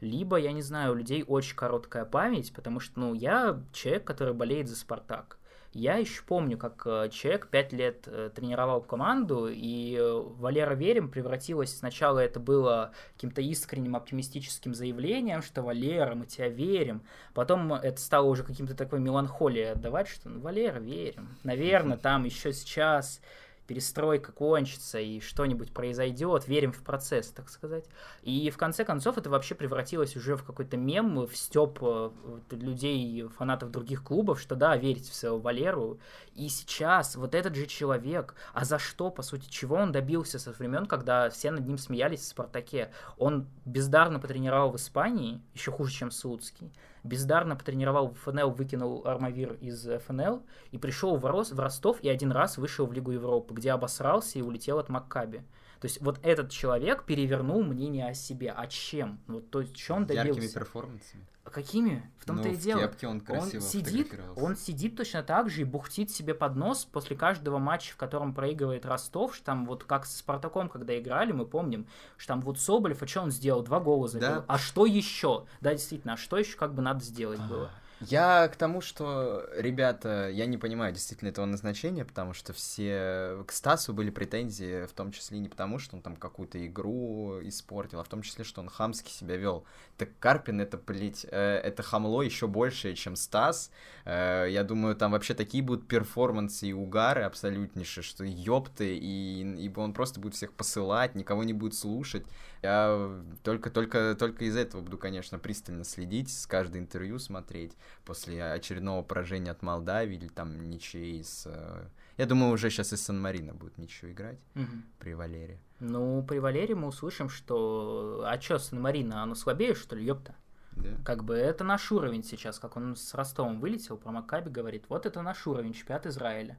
Либо, 0.00 0.36
я 0.36 0.52
не 0.52 0.62
знаю, 0.62 0.92
у 0.92 0.94
людей 0.94 1.22
очень 1.22 1.54
короткая 1.54 2.06
память, 2.06 2.54
потому 2.54 2.80
что, 2.80 2.98
ну, 2.98 3.12
я 3.12 3.60
человек, 3.72 4.04
который 4.04 4.32
болеет 4.32 4.68
за 4.68 4.76
Спартак. 4.76 5.38
Я 5.74 5.96
еще 5.96 6.22
помню, 6.22 6.56
как 6.56 6.82
э, 6.86 7.08
человек 7.10 7.48
пять 7.48 7.72
лет 7.72 8.04
э, 8.06 8.30
тренировал 8.32 8.80
команду, 8.80 9.48
и 9.50 9.96
э, 9.98 10.22
Валера 10.38 10.74
Верим 10.74 11.10
превратилась, 11.10 11.76
сначала 11.76 12.20
это 12.20 12.38
было 12.38 12.92
каким-то 13.14 13.40
искренним 13.40 13.96
оптимистическим 13.96 14.72
заявлением, 14.72 15.42
что 15.42 15.62
Валера, 15.62 16.14
мы 16.14 16.26
тебя 16.26 16.48
верим. 16.48 17.02
Потом 17.34 17.72
это 17.72 18.00
стало 18.00 18.26
уже 18.26 18.44
каким-то 18.44 18.76
такой 18.76 19.00
меланхолией 19.00 19.72
отдавать, 19.72 20.06
что 20.06 20.28
ну, 20.28 20.40
Валера, 20.40 20.78
верим. 20.78 21.36
Наверное, 21.42 21.96
там 21.96 22.22
еще 22.22 22.52
сейчас 22.52 23.20
перестройка 23.66 24.32
кончится 24.32 24.98
и 24.98 25.20
что-нибудь 25.20 25.72
произойдет, 25.72 26.46
верим 26.48 26.72
в 26.72 26.82
процесс, 26.82 27.28
так 27.28 27.48
сказать. 27.48 27.84
И 28.22 28.50
в 28.50 28.56
конце 28.56 28.84
концов 28.84 29.18
это 29.18 29.30
вообще 29.30 29.54
превратилось 29.54 30.16
уже 30.16 30.36
в 30.36 30.44
какой-то 30.44 30.76
мем, 30.76 31.26
в 31.26 31.36
степ 31.36 31.78
э, 31.82 32.10
людей, 32.50 33.26
фанатов 33.28 33.70
других 33.70 34.02
клубов, 34.02 34.40
что 34.40 34.54
да, 34.54 34.76
верить 34.76 35.08
в 35.08 35.14
своего 35.14 35.38
Валеру. 35.38 35.98
И 36.34 36.48
сейчас 36.48 37.16
вот 37.16 37.34
этот 37.34 37.54
же 37.54 37.66
человек, 37.66 38.34
а 38.52 38.64
за 38.64 38.78
что, 38.78 39.10
по 39.10 39.22
сути, 39.22 39.48
чего 39.48 39.76
он 39.76 39.92
добился 39.92 40.38
со 40.38 40.52
времен, 40.52 40.86
когда 40.86 41.30
все 41.30 41.50
над 41.50 41.66
ним 41.66 41.78
смеялись 41.78 42.20
в 42.20 42.24
«Спартаке»? 42.24 42.90
Он 43.18 43.48
бездарно 43.64 44.18
потренировал 44.18 44.70
в 44.70 44.76
Испании, 44.76 45.40
еще 45.54 45.70
хуже, 45.70 45.92
чем 45.92 46.10
Слуцкий 46.10 46.72
бездарно 47.04 47.54
потренировал 47.54 48.08
в 48.08 48.18
ФНЛ, 48.18 48.50
выкинул 48.50 49.06
Армавир 49.06 49.54
из 49.60 49.86
ФНЛ 50.06 50.42
и 50.72 50.78
пришел 50.78 51.16
в, 51.16 51.24
Рос, 51.24 51.52
в 51.52 51.60
Ростов 51.60 52.00
и 52.00 52.08
один 52.08 52.32
раз 52.32 52.58
вышел 52.58 52.86
в 52.86 52.92
Лигу 52.92 53.12
Европы, 53.12 53.54
где 53.54 53.72
обосрался 53.72 54.38
и 54.38 54.42
улетел 54.42 54.78
от 54.78 54.88
Маккаби. 54.88 55.44
То 55.80 55.86
есть 55.86 56.00
вот 56.00 56.18
этот 56.22 56.50
человек 56.50 57.04
перевернул 57.04 57.62
мнение 57.62 58.08
о 58.08 58.14
себе. 58.14 58.50
А 58.50 58.66
чем? 58.66 59.20
Вот 59.26 59.50
то 59.50 59.60
есть, 59.60 59.76
что 59.76 59.94
он 59.94 60.06
добился? 60.06 60.40
Яркими 60.40 60.48
перформансами. 60.48 61.26
Какими? 61.44 62.10
В 62.18 62.24
том-то 62.24 62.48
ну, 62.48 62.54
и 62.54 62.56
дело. 62.56 62.80
он, 63.02 63.22
он 63.28 63.50
сидит, 63.50 64.12
он 64.34 64.56
сидит 64.56 64.96
точно 64.96 65.22
так 65.22 65.50
же 65.50 65.60
и 65.60 65.64
бухтит 65.64 66.10
себе 66.10 66.34
под 66.34 66.56
нос 66.56 66.84
после 66.84 67.16
каждого 67.16 67.58
матча, 67.58 67.92
в 67.92 67.96
котором 67.96 68.34
проигрывает 68.34 68.86
Ростов, 68.86 69.36
что 69.36 69.44
там 69.44 69.66
вот 69.66 69.84
как 69.84 70.06
с 70.06 70.16
Спартаком, 70.16 70.68
когда 70.68 70.98
играли, 70.98 71.32
мы 71.32 71.44
помним, 71.44 71.86
что 72.16 72.28
там 72.28 72.40
вот 72.40 72.58
Соболев, 72.58 73.02
а 73.02 73.06
что 73.06 73.20
он 73.20 73.30
сделал? 73.30 73.62
Два 73.62 73.78
гола 73.78 74.08
забил. 74.08 74.28
Да. 74.28 74.44
А 74.48 74.58
что 74.58 74.86
еще? 74.86 75.44
Да, 75.60 75.72
действительно, 75.72 76.14
а 76.14 76.16
что 76.16 76.38
еще 76.38 76.56
как 76.56 76.74
бы 76.74 76.82
надо 76.82 77.04
сделать 77.04 77.40
а 77.40 77.42
-а 77.42 77.46
-а. 77.46 77.48
было? 77.48 77.70
Я 78.08 78.48
к 78.48 78.56
тому, 78.56 78.80
что, 78.80 79.46
ребята, 79.56 80.28
я 80.30 80.46
не 80.46 80.58
понимаю 80.58 80.92
действительно 80.92 81.28
этого 81.28 81.46
назначения, 81.46 82.04
потому 82.04 82.32
что 82.32 82.52
все 82.52 83.42
к 83.46 83.52
Стасу 83.52 83.92
были 83.92 84.10
претензии, 84.10 84.86
в 84.86 84.92
том 84.92 85.12
числе 85.12 85.38
не 85.38 85.48
потому, 85.48 85.78
что 85.78 85.96
он 85.96 86.02
там 86.02 86.16
какую-то 86.16 86.64
игру 86.66 87.40
испортил, 87.42 88.00
а 88.00 88.04
в 88.04 88.08
том 88.08 88.22
числе, 88.22 88.44
что 88.44 88.60
он 88.60 88.68
хамски 88.68 89.10
себя 89.10 89.36
вел. 89.36 89.64
Так 89.96 90.10
Карпин 90.18 90.60
это, 90.60 90.76
блядь, 90.76 91.24
э, 91.30 91.60
это 91.64 91.82
хамло 91.82 92.22
еще 92.22 92.46
больше, 92.46 92.94
чем 92.94 93.16
Стас. 93.16 93.70
Э, 94.04 94.46
я 94.50 94.64
думаю, 94.64 94.96
там 94.96 95.12
вообще 95.12 95.34
такие 95.34 95.62
будут 95.62 95.86
перформансы 95.86 96.68
и 96.68 96.72
угары 96.72 97.22
абсолютнейшие, 97.22 98.02
что 98.02 98.24
ёпты, 98.24 98.96
и, 98.96 99.64
ибо 99.64 99.80
он 99.80 99.92
просто 99.92 100.20
будет 100.20 100.34
всех 100.34 100.52
посылать, 100.52 101.14
никого 101.14 101.44
не 101.44 101.52
будет 101.52 101.74
слушать. 101.74 102.26
Я 102.62 103.22
только, 103.42 103.70
только, 103.70 104.16
только 104.18 104.46
из 104.46 104.56
этого 104.56 104.80
буду, 104.80 104.96
конечно, 104.96 105.38
пристально 105.38 105.84
следить, 105.84 106.30
с 106.30 106.46
каждой 106.46 106.80
интервью 106.80 107.18
смотреть 107.18 107.72
после 108.04 108.44
очередного 108.44 109.02
поражения 109.02 109.50
от 109.50 109.62
Молдавии 109.62 110.16
или 110.16 110.28
там 110.28 110.68
ничьей 110.68 111.22
с... 111.22 111.46
Э, 111.46 111.88
я 112.16 112.26
думаю, 112.26 112.52
уже 112.52 112.70
сейчас 112.70 112.92
из 112.92 113.02
Сан-Марина 113.02 113.54
будет 113.54 113.78
ничего 113.78 114.12
играть 114.12 114.38
угу. 114.54 114.82
при 114.98 115.14
Валере. 115.14 115.58
Ну, 115.80 116.24
при 116.26 116.38
Валере 116.38 116.74
мы 116.74 116.88
услышим, 116.88 117.28
что... 117.28 118.24
А 118.26 118.38
чё, 118.38 118.58
Сан-Марина, 118.58 119.22
оно 119.22 119.34
слабее, 119.34 119.74
что 119.74 119.96
ли, 119.96 120.04
ёпта? 120.04 120.34
Да. 120.72 120.90
Как 121.04 121.24
бы 121.24 121.34
это 121.34 121.64
наш 121.64 121.90
уровень 121.92 122.24
сейчас, 122.24 122.58
как 122.58 122.76
он 122.76 122.96
с 122.96 123.14
Ростовом 123.14 123.60
вылетел, 123.60 123.96
про 123.96 124.10
Макаби 124.10 124.50
говорит, 124.50 124.84
вот 124.88 125.06
это 125.06 125.22
наш 125.22 125.46
уровень, 125.46 125.72
чемпионат 125.72 126.06
Израиля. 126.06 126.58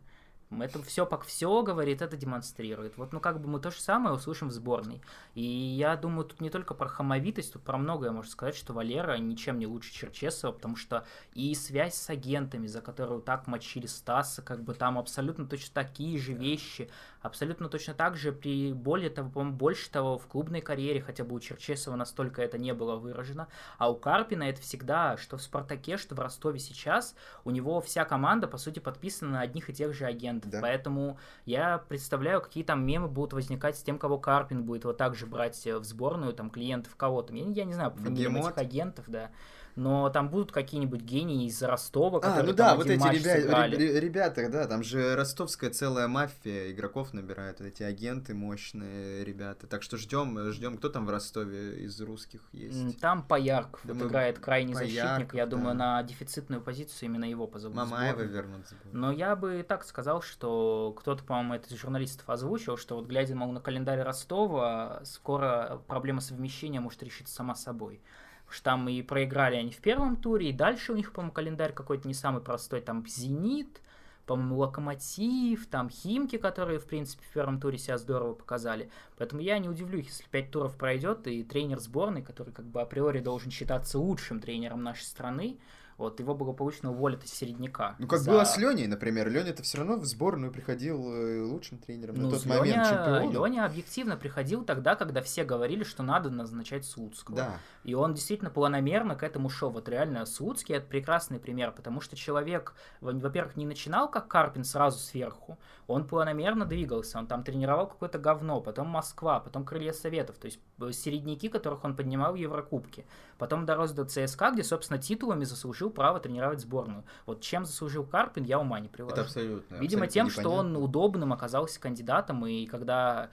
Это 0.52 0.82
все, 0.84 1.06
как 1.06 1.24
все 1.24 1.64
говорит, 1.64 2.02
это 2.02 2.16
демонстрирует. 2.16 2.98
Вот, 2.98 3.14
ну, 3.14 3.20
как 3.20 3.42
бы 3.42 3.48
мы 3.48 3.60
то 3.60 3.72
же 3.72 3.82
самое 3.82 4.16
услышим 4.16 4.50
в 4.50 4.52
сборной. 4.52 5.02
И 5.34 5.44
я 5.44 5.96
думаю, 5.96 6.26
тут 6.26 6.40
не 6.40 6.50
только 6.50 6.74
про 6.74 6.88
хамовитость, 6.88 7.54
тут 7.54 7.64
про 7.64 7.78
многое 7.78 8.12
можно 8.12 8.30
сказать, 8.30 8.56
что 8.56 8.74
Валера 8.74 9.18
ничем 9.18 9.58
не 9.58 9.66
лучше 9.66 9.92
Черчесова, 9.92 10.52
потому 10.52 10.76
что 10.76 11.06
и 11.34 11.54
связь 11.56 11.96
с 11.96 12.10
агентами, 12.10 12.68
за 12.68 12.82
которую 12.82 13.22
так 13.22 13.48
мочили 13.48 13.88
Стаса, 13.88 14.42
как 14.42 14.64
бы 14.64 14.76
там 14.76 14.98
абсолютно 14.98 15.48
точно 15.48 15.74
такие 15.74 16.18
же 16.20 16.34
вещи, 16.34 16.90
абсолютно 17.26 17.70
точно 17.70 17.94
так 17.94 18.16
же, 18.16 18.32
при 18.32 18.72
более 18.74 19.10
того, 19.10 19.30
по-моему, 19.30 19.56
больше 19.56 19.90
того, 19.90 20.18
в 20.18 20.28
клубной 20.28 20.62
карьере, 20.62 21.02
хотя 21.02 21.24
бы 21.24 21.36
у 21.36 21.40
Черчесова 21.40 21.96
настолько 21.96 22.42
это 22.42 22.58
не 22.58 22.74
было 22.74 22.96
выражено, 22.96 23.48
а 23.78 23.90
у 23.90 23.96
Карпина 23.96 24.44
это 24.44 24.62
всегда, 24.62 25.18
что 25.18 25.38
в 25.38 25.42
Спартаке, 25.42 25.98
что 25.98 26.16
в 26.16 26.20
Ростове 26.20 26.60
сейчас, 26.60 27.16
у 27.44 27.52
него 27.52 27.82
вся 27.82 28.06
команда, 28.06 28.48
по 28.48 28.58
сути, 28.58 28.80
подписана 28.80 29.32
на 29.32 29.42
одних 29.42 29.70
и 29.70 29.74
тех 29.74 29.94
же 29.94 30.06
агентов. 30.06 30.52
Да. 30.52 30.62
Поэтому 30.62 31.18
я 31.46 31.80
представляю, 31.90 32.42
какие 32.42 32.64
там 32.64 32.86
мемы 32.86 33.08
будут 33.08 33.34
возникать 33.34 33.78
с 33.78 33.84
тем, 33.84 33.98
кого 33.98 34.20
Карпин 34.20 34.64
будет 34.64 34.86
вот 34.86 34.98
так 34.98 35.16
же 35.16 35.26
брать 35.26 35.66
в 35.66 35.84
сборную, 35.84 36.34
там, 36.34 36.50
клиентов 36.50 36.96
кого-то. 36.96 37.34
Я, 37.34 37.50
я 37.50 37.66
не 37.66 37.74
знаю, 37.74 37.92
по 37.92 37.98
фамилиям 37.98 38.38
этих 38.38 38.58
агентов, 38.58 39.06
да 39.08 39.32
но 39.76 40.10
там 40.10 40.30
будут 40.30 40.52
какие-нибудь 40.52 41.02
гении 41.02 41.48
из 41.48 41.62
Ростова, 41.62 42.20
которые 42.20 42.44
А, 42.44 42.46
ну 42.46 42.54
да, 42.54 42.76
вот 42.76 42.88
эти 42.88 43.04
ребя... 43.04 44.00
ребята, 44.00 44.50
да, 44.50 44.68
там 44.68 44.84
же 44.84 45.16
ростовская 45.16 45.70
целая 45.70 46.08
мафия 46.08 46.72
игроков 46.72 47.14
набирает, 47.14 47.60
вот 47.60 47.68
эти 47.68 47.84
агенты 47.84 48.34
мощные 48.34 49.26
ребята. 49.26 49.68
Так 49.68 49.84
что 49.84 49.98
ждем, 49.98 50.52
ждем, 50.52 50.78
кто 50.78 50.90
там 50.90 51.06
в 51.06 51.10
Ростове 51.10 51.84
из 51.84 52.00
русских 52.00 52.42
есть? 52.54 53.00
Там 53.00 53.24
Поярков 53.24 53.82
думаю, 53.84 54.04
вот 54.04 54.12
играет 54.12 54.40
крайний 54.40 54.74
Поярков, 54.74 54.94
защитник, 54.94 55.34
я 55.34 55.46
да. 55.46 55.52
думаю, 55.52 55.76
на 55.76 56.02
дефицитную 56.04 56.62
позицию 56.62 57.10
именно 57.10 57.26
его 57.26 57.48
позовут. 57.48 57.76
Мамаева 57.78 58.22
вернуться. 58.22 58.76
Но 58.94 59.12
я 59.12 59.36
бы 59.36 59.64
так 59.68 59.84
сказал, 59.84 60.22
что 60.22 60.96
кто-то, 60.98 61.24
по-моему, 61.24 61.56
это 61.56 61.74
из 61.74 61.78
журналистов 61.78 62.30
озвучил, 62.30 62.78
что 62.78 62.96
вот 62.96 63.08
глядя, 63.08 63.36
мол, 63.36 63.52
на 63.52 63.60
календарь 63.60 64.02
Ростова, 64.02 65.02
скоро 65.04 65.82
проблема 65.88 66.22
совмещения 66.22 66.80
может 66.80 67.04
решиться 67.04 67.34
сама 67.34 67.56
собой 67.56 68.02
что 68.50 68.64
там 68.66 68.88
и 68.90 69.02
проиграли 69.02 69.56
они 69.56 69.72
в 69.72 69.78
первом 69.78 70.16
туре, 70.16 70.50
и 70.50 70.54
дальше 70.54 70.94
у 70.94 70.96
них, 70.96 71.12
по-моему, 71.12 71.34
календарь 71.34 71.74
какой-то 71.74 72.08
не 72.08 72.14
самый 72.14 72.42
простой, 72.42 72.82
там 72.82 73.06
«Зенит», 73.08 73.82
по-моему, 74.26 74.58
Локомотив, 74.58 75.68
там 75.68 75.90
Химки, 75.90 76.38
которые, 76.38 76.80
в 76.80 76.86
принципе, 76.86 77.24
в 77.24 77.34
первом 77.34 77.60
туре 77.60 77.78
себя 77.78 77.98
здорово 77.98 78.34
показали. 78.34 78.90
Поэтому 79.18 79.42
я 79.42 79.60
не 79.60 79.70
удивлюсь, 79.70 80.08
если 80.08 80.26
пять 80.30 80.52
туров 80.52 80.76
пройдет, 80.78 81.28
и 81.28 81.44
тренер 81.44 81.80
сборной, 81.80 82.24
который 82.24 82.52
как 82.52 82.66
бы 82.66 82.82
априори 82.82 83.20
должен 83.20 83.52
считаться 83.52 84.00
лучшим 84.00 84.40
тренером 84.40 84.84
нашей 84.84 85.04
страны, 85.04 85.60
вот 85.98 86.20
его 86.20 86.36
благополучно 86.36 86.92
уволят 86.92 87.24
из 87.24 87.34
середняка. 87.34 87.96
Ну, 88.00 88.08
как 88.08 88.20
за... 88.20 88.32
было 88.32 88.44
с 88.44 88.58
Леней, 88.58 88.88
например. 88.88 89.30
Леня-то 89.30 89.64
все 89.64 89.78
равно 89.78 89.96
в 89.96 90.06
сборную 90.06 90.52
приходил 90.52 91.12
э, 91.14 91.42
лучшим 91.42 91.78
тренером 91.78 92.16
ну, 92.16 92.26
на 92.26 92.32
тот 92.32 92.46
Леня, 92.46 92.60
момент 92.60 92.88
чемпионом. 92.88 93.32
Леня 93.32 93.66
объективно 93.66 94.18
приходил 94.18 94.66
тогда, 94.66 94.96
когда 94.96 95.22
все 95.22 95.46
говорили, 95.46 95.84
что 95.84 96.04
надо 96.04 96.30
назначать 96.30 96.86
Слуцкого. 96.86 97.38
Да. 97.38 97.60
И 97.84 97.94
он 97.94 98.14
действительно 98.14 98.50
планомерно 98.50 99.16
к 99.16 99.24
этому 99.24 99.50
шел. 99.50 99.70
Вот 99.70 99.88
реально 99.88 100.26
Слуцкий 100.26 100.76
это 100.76 100.86
прекрасный 100.86 101.40
пример, 101.40 101.72
потому 101.72 102.02
что 102.02 102.16
человек, 102.18 102.74
во-первых, 103.00 103.56
не 103.56 103.66
начинал 103.66 104.10
как 104.10 104.28
Карпин 104.28 104.66
сразу 104.66 105.00
сверху, 105.00 105.58
он 105.88 106.08
планомерно 106.08 106.66
двигался, 106.66 107.20
он 107.20 107.28
там 107.28 107.44
тренировал 107.44 107.88
какое-то 107.88 108.18
говно, 108.18 108.60
потом 108.60 108.88
Москва, 108.88 109.40
потом 109.40 109.66
Крылья 109.66 109.94
Советов, 109.94 110.38
то 110.38 110.46
есть 110.46 110.60
э, 110.82 110.92
середняки, 110.92 111.48
которых 111.48 111.84
он 111.84 111.96
поднимал 111.96 112.34
в 112.34 112.36
Еврокубке. 112.36 113.06
Потом 113.38 113.66
дорос 113.66 113.92
до 113.92 114.06
ЦСКА, 114.06 114.52
где, 114.52 114.64
собственно, 114.64 115.00
титулами 115.00 115.44
заслужил 115.44 115.90
право 115.90 116.20
тренировать 116.20 116.62
сборную. 116.62 117.04
Вот 117.26 117.42
чем 117.42 117.66
заслужил 117.66 118.06
Карпин, 118.06 118.44
я 118.44 118.60
ума 118.60 118.80
не 118.80 118.88
приложу. 118.88 119.14
Это 119.14 119.22
абсолютно. 119.24 119.76
Видимо, 119.76 120.06
абсолютно 120.06 120.08
тем, 120.08 120.26
непонятно. 120.28 120.42
что 120.42 120.52
он 120.52 120.78
удобным 120.78 121.34
оказался 121.34 121.80
кандидатом, 121.80 122.46
и 122.46 122.66
когда 122.66 123.30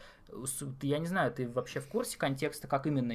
я 0.80 0.98
не 0.98 1.06
знаю, 1.06 1.30
ты 1.32 1.48
вообще 1.48 1.80
в 1.80 1.88
курсе 1.88 2.16
контекста, 2.18 2.66
как 2.66 2.86
именно 2.86 3.12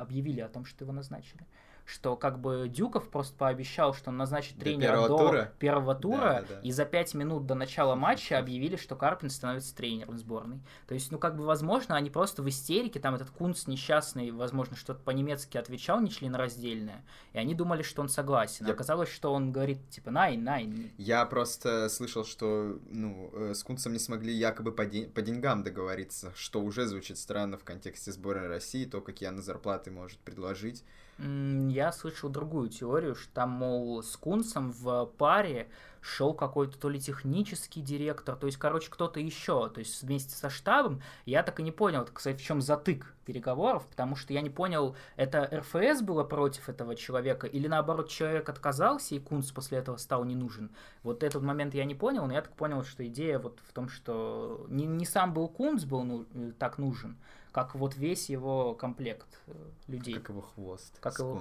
объявили 0.00 0.40
о 0.40 0.48
том, 0.48 0.64
что 0.64 0.84
его 0.84 0.92
назначили? 0.92 1.46
Что 1.84 2.16
как 2.16 2.38
бы 2.40 2.68
Дюков 2.68 3.08
просто 3.10 3.36
пообещал, 3.36 3.92
что 3.94 4.10
он 4.10 4.16
назначит 4.16 4.56
тренера 4.58 4.92
первого 4.92 5.08
до 5.08 5.18
тура? 5.18 5.52
первого 5.58 5.94
тура, 5.94 6.16
Да, 6.18 6.40
да, 6.40 6.46
да. 6.54 6.60
и 6.60 6.70
за 6.70 6.84
пять 6.84 7.12
минут 7.14 7.46
до 7.46 7.54
начала 7.54 7.94
матча 7.96 8.38
объявили, 8.38 8.76
что 8.76 8.96
Карпин 8.96 9.30
становится 9.30 9.74
тренером 9.74 10.16
сборной. 10.18 10.60
То 10.86 10.94
есть, 10.94 11.10
ну, 11.10 11.18
как 11.18 11.36
бы, 11.36 11.44
возможно, 11.44 11.96
они 11.96 12.08
просто 12.10 12.42
в 12.42 12.48
истерике, 12.48 13.00
там 13.00 13.14
этот 13.14 13.30
Кунц 13.30 13.66
несчастный, 13.66 14.30
возможно, 14.30 14.76
что-то 14.76 15.00
по-немецки 15.00 15.56
отвечал 15.58 16.00
нечленораздельное, 16.00 17.04
и 17.32 17.38
они 17.38 17.54
думали, 17.54 17.82
что 17.82 18.00
он 18.02 18.08
согласен. 18.08 18.66
Я- 18.66 18.72
Оказалось, 18.72 19.10
что 19.10 19.32
он 19.32 19.52
говорит, 19.52 19.88
типа, 19.90 20.10
найн, 20.10 20.42
найн. 20.44 20.90
Я 20.96 21.26
просто 21.26 21.88
слышал, 21.88 22.24
что 22.24 22.78
ну, 22.90 23.30
э, 23.34 23.54
с 23.54 23.62
Кунцем 23.62 23.92
не 23.92 23.98
смогли 23.98 24.32
якобы 24.32 24.72
по, 24.72 24.86
день- 24.86 25.10
по 25.10 25.20
деньгам 25.22 25.62
договориться, 25.62 26.32
что 26.34 26.60
уже 26.62 26.86
звучит 26.86 27.18
странно 27.18 27.58
в 27.58 27.64
контексте 27.64 28.12
сборной 28.12 28.48
России, 28.48 28.84
то, 28.84 29.00
какие 29.00 29.28
она 29.28 29.42
зарплаты 29.42 29.90
может 29.90 30.18
предложить. 30.20 30.84
М, 31.18 31.68
Я 31.82 31.90
слышал 31.90 32.30
другую 32.30 32.68
теорию, 32.68 33.16
что 33.16 33.34
там, 33.34 33.50
мол, 33.50 34.04
с 34.04 34.16
Кунцем 34.16 34.70
в 34.70 35.06
паре 35.18 35.68
шел 36.00 36.32
какой-то 36.32 36.78
то 36.78 36.88
ли 36.88 37.00
технический 37.00 37.80
директор, 37.80 38.36
то 38.36 38.46
есть, 38.46 38.56
короче, 38.56 38.88
кто-то 38.88 39.18
еще, 39.18 39.68
то 39.68 39.80
есть 39.80 40.00
вместе 40.00 40.32
со 40.36 40.48
штабом. 40.48 41.02
Я 41.26 41.42
так 41.42 41.58
и 41.58 41.62
не 41.64 41.72
понял, 41.72 42.06
сказать, 42.06 42.40
в 42.40 42.44
чем 42.44 42.60
затык 42.60 43.16
переговоров, 43.24 43.84
потому 43.88 44.14
что 44.14 44.32
я 44.32 44.42
не 44.42 44.50
понял, 44.50 44.94
это 45.16 45.50
РФС 45.52 46.02
было 46.02 46.22
против 46.22 46.68
этого 46.68 46.94
человека, 46.94 47.48
или 47.48 47.66
наоборот, 47.66 48.08
человек 48.08 48.48
отказался, 48.48 49.16
и 49.16 49.18
Кунц 49.18 49.50
после 49.50 49.78
этого 49.78 49.96
стал 49.96 50.24
не 50.24 50.36
нужен. 50.36 50.70
Вот 51.02 51.24
этот 51.24 51.42
момент 51.42 51.74
я 51.74 51.84
не 51.84 51.96
понял, 51.96 52.26
но 52.26 52.32
я 52.32 52.42
так 52.42 52.54
понял, 52.54 52.84
что 52.84 53.04
идея 53.08 53.40
вот 53.40 53.58
в 53.68 53.72
том, 53.72 53.88
что 53.88 54.66
не, 54.68 54.86
не 54.86 55.04
сам 55.04 55.34
был 55.34 55.48
Кунц 55.48 55.82
был 55.82 56.04
ну, 56.04 56.26
э, 56.32 56.52
так 56.56 56.78
нужен, 56.78 57.16
как 57.52 57.74
вот 57.74 57.96
весь 57.96 58.28
его 58.30 58.74
комплект 58.74 59.26
э, 59.46 59.52
людей. 59.86 60.14
Как 60.14 60.30
его 60.30 60.40
хвост 60.40 60.98
Как 61.00 61.14
с 61.14 61.18
его- 61.20 61.34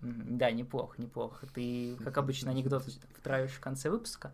Да, 0.00 0.50
неплохо, 0.52 0.94
неплохо. 1.02 1.46
Ты, 1.52 1.96
как 2.04 2.16
обычно, 2.18 2.50
анекдот 2.52 2.84
втравишь 3.16 3.52
в 3.52 3.60
конце 3.60 3.90
выпуска. 3.90 4.32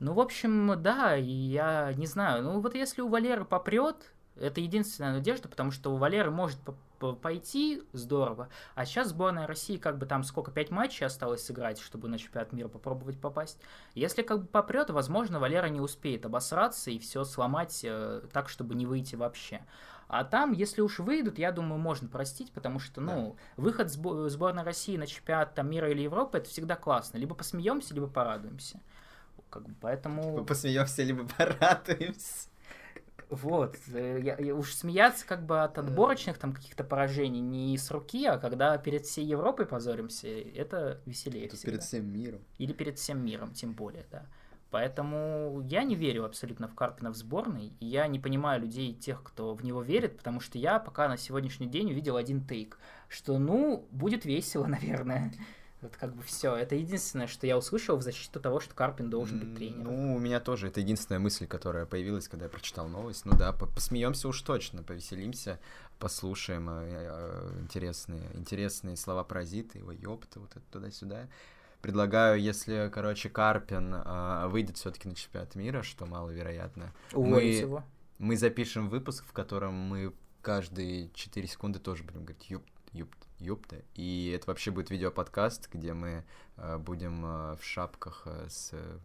Ну, 0.00 0.12
в 0.12 0.20
общем, 0.20 0.80
да, 0.80 1.14
я 1.14 1.92
не 1.94 2.06
знаю. 2.06 2.44
Ну, 2.44 2.60
вот 2.60 2.74
если 2.74 3.00
у 3.00 3.08
Валеры 3.08 3.44
попрет, 3.44 3.96
это 4.36 4.60
единственная 4.60 5.14
надежда, 5.14 5.48
потому 5.48 5.72
что 5.72 5.92
у 5.92 5.96
Валеры 5.96 6.30
может 6.30 6.60
по- 6.60 6.76
по- 7.00 7.14
пойти 7.14 7.82
здорово. 7.92 8.48
А 8.76 8.84
сейчас 8.84 9.08
сборная 9.08 9.48
России, 9.48 9.76
как 9.76 9.98
бы 9.98 10.06
там 10.06 10.22
сколько, 10.22 10.52
пять 10.52 10.70
матчей 10.70 11.06
осталось 11.06 11.44
сыграть, 11.44 11.80
чтобы 11.80 12.06
на 12.08 12.18
чемпионат 12.18 12.52
мира 12.52 12.68
попробовать 12.68 13.18
попасть. 13.18 13.58
Если 13.94 14.22
как 14.22 14.42
бы 14.42 14.46
попрет, 14.46 14.90
возможно, 14.90 15.40
Валера 15.40 15.66
не 15.66 15.80
успеет 15.80 16.24
обосраться 16.26 16.90
и 16.92 16.98
все 17.00 17.24
сломать 17.24 17.80
э, 17.82 18.22
так, 18.32 18.48
чтобы 18.48 18.76
не 18.76 18.86
выйти 18.86 19.16
вообще. 19.16 19.62
А 20.08 20.24
там, 20.24 20.52
если 20.52 20.80
уж 20.80 20.98
выйдут, 21.00 21.38
я 21.38 21.52
думаю, 21.52 21.78
можно 21.78 22.08
простить, 22.08 22.50
потому 22.52 22.78
что, 22.78 23.00
ну, 23.00 23.36
выход 23.56 23.88
сбо- 23.88 24.28
сборной 24.28 24.62
России 24.62 24.96
на 24.96 25.06
чемпионат 25.06 25.54
там, 25.54 25.68
мира 25.70 25.90
или 25.90 26.00
Европы 26.02 26.38
это 26.38 26.48
всегда 26.48 26.76
классно. 26.76 27.18
Либо 27.18 27.34
посмеемся, 27.34 27.94
либо 27.94 28.06
порадуемся. 28.06 28.80
Как 29.50 29.64
бы, 29.68 29.74
поэтому 29.80 30.44
Посмеемся, 30.44 31.02
либо 31.02 31.26
порадуемся. 31.36 32.48
вот, 33.30 33.76
э, 33.92 34.20
я, 34.22 34.36
я 34.38 34.54
уж 34.54 34.72
смеяться 34.74 35.26
как 35.26 35.44
бы 35.44 35.62
от 35.62 35.76
отборочных 35.76 36.38
там 36.38 36.54
каких-то 36.54 36.84
поражений 36.84 37.40
не 37.40 37.76
с 37.76 37.90
руки, 37.90 38.24
а 38.26 38.38
когда 38.38 38.76
перед 38.78 39.04
всей 39.04 39.26
Европой 39.26 39.66
позоримся, 39.66 40.28
это 40.28 41.00
веселее 41.04 41.48
Тут 41.48 41.58
всегда. 41.58 41.72
перед 41.72 41.84
всем 41.84 42.10
миром. 42.10 42.40
Или 42.56 42.72
перед 42.72 42.98
всем 42.98 43.22
миром, 43.24 43.52
тем 43.52 43.74
более, 43.74 44.06
да. 44.10 44.24
Поэтому 44.70 45.62
я 45.66 45.82
не 45.82 45.94
верю 45.94 46.24
абсолютно 46.24 46.68
в 46.68 46.74
Карпина 46.74 47.10
в 47.10 47.16
сборной, 47.16 47.72
и 47.80 47.86
я 47.86 48.06
не 48.06 48.18
понимаю 48.18 48.60
людей, 48.60 48.92
тех, 48.92 49.22
кто 49.22 49.54
в 49.54 49.64
него 49.64 49.82
верит, 49.82 50.18
потому 50.18 50.40
что 50.40 50.58
я 50.58 50.78
пока 50.78 51.08
на 51.08 51.16
сегодняшний 51.16 51.66
день 51.66 51.90
увидел 51.90 52.16
один 52.16 52.44
тейк, 52.44 52.78
что, 53.08 53.38
ну, 53.38 53.86
будет 53.90 54.26
весело, 54.26 54.66
наверное. 54.66 55.32
Вот 55.80 55.96
как 55.96 56.14
бы 56.14 56.22
все. 56.24 56.56
Это 56.56 56.74
единственное, 56.74 57.28
что 57.28 57.46
я 57.46 57.56
услышал 57.56 57.96
в 57.96 58.02
защиту 58.02 58.40
того, 58.40 58.58
что 58.58 58.74
Карпин 58.74 59.10
должен 59.10 59.38
быть 59.38 59.54
тренером. 59.54 59.84
Ну, 59.84 60.16
у 60.16 60.18
меня 60.18 60.40
тоже. 60.40 60.66
Это 60.66 60.80
единственная 60.80 61.20
мысль, 61.20 61.46
которая 61.46 61.86
появилась, 61.86 62.26
когда 62.26 62.46
я 62.46 62.50
прочитал 62.50 62.88
новость. 62.88 63.24
Ну 63.24 63.36
да, 63.36 63.52
по- 63.52 63.66
посмеемся 63.66 64.26
уж 64.26 64.42
точно, 64.42 64.82
повеселимся, 64.82 65.60
послушаем 66.00 66.68
э, 66.68 66.88
э, 66.90 67.60
интересные, 67.60 68.28
интересные 68.34 68.96
слова 68.96 69.22
паразита, 69.22 69.78
его 69.78 69.92
ёпта, 69.92 70.40
вот 70.40 70.50
это 70.50 70.64
туда-сюда. 70.72 71.28
Предлагаю, 71.80 72.40
если, 72.40 72.90
короче, 72.92 73.28
Карпин 73.28 73.94
э, 73.94 74.48
выйдет 74.48 74.76
все-таки 74.76 75.08
на 75.08 75.14
чемпионат 75.14 75.54
мира, 75.54 75.82
что 75.82 76.06
маловероятно, 76.06 76.92
Уволить 77.12 77.56
мы- 77.56 77.60
его. 77.68 77.84
мы 78.18 78.36
запишем 78.36 78.88
выпуск, 78.88 79.24
в 79.24 79.32
котором 79.32 79.74
мы 79.74 80.12
каждые 80.42 81.10
4 81.14 81.46
секунды 81.46 81.78
тоже 81.78 82.02
будем 82.02 82.24
говорить 82.24 82.50
ёпт, 82.50 82.68
ёпт, 82.92 83.18
ёпта. 83.38 83.76
И 83.94 84.32
это 84.34 84.48
вообще 84.48 84.72
будет 84.72 84.90
видеоподкаст, 84.90 85.68
где 85.72 85.94
мы 85.94 86.24
э, 86.56 86.78
будем 86.78 87.24
э, 87.24 87.56
в 87.56 87.64
шапках 87.64 88.22
э, 88.26 88.46
с 88.48 88.70
э, 88.72 88.98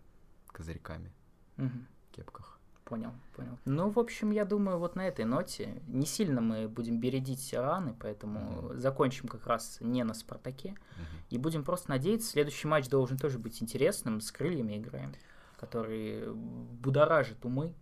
козырьками, 0.48 1.12
Мгм. 1.58 1.86
кепках. 2.12 2.53
Понял, 2.94 3.12
понял. 3.36 3.58
Ну, 3.66 3.90
в 3.90 3.98
общем, 3.98 4.30
я 4.30 4.46
думаю, 4.46 4.78
вот 4.78 4.96
на 4.96 5.08
этой 5.08 5.26
ноте 5.26 5.82
не 5.88 6.06
сильно 6.06 6.42
мы 6.42 6.68
будем 6.68 7.00
бередить 7.00 7.52
раны, 7.52 7.96
поэтому 8.00 8.40
Мгм. 8.70 8.80
закончим 8.80 9.28
как 9.28 9.48
раз 9.48 9.80
не 9.82 10.04
на 10.04 10.14
Спартаке. 10.14 10.70
Мгм. 10.96 11.06
И 11.32 11.38
будем 11.40 11.64
просто 11.64 11.90
надеяться, 11.90 12.30
следующий 12.30 12.68
матч 12.68 12.88
должен 12.90 13.18
тоже 13.18 13.40
быть 13.40 13.64
интересным. 13.64 14.22
С 14.22 14.32
крыльями 14.32 14.78
играем, 14.78 15.12
который 15.60 16.32
будоражит 16.36 17.44
умы 17.44 17.74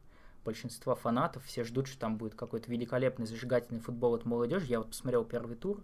большинства 0.46 0.96
фанатов. 0.96 1.44
Все 1.44 1.66
ждут, 1.66 1.88
что 1.88 2.00
там 2.00 2.18
будет 2.18 2.36
какой-то 2.36 2.72
великолепный 2.72 3.26
зажигательный 3.26 3.82
футбол 3.82 4.16
от 4.16 4.24
молодежи. 4.24 4.68
Я 4.68 4.80
вот 4.80 4.88
посмотрел 4.92 5.26
первый 5.26 5.58
тур. 5.58 5.84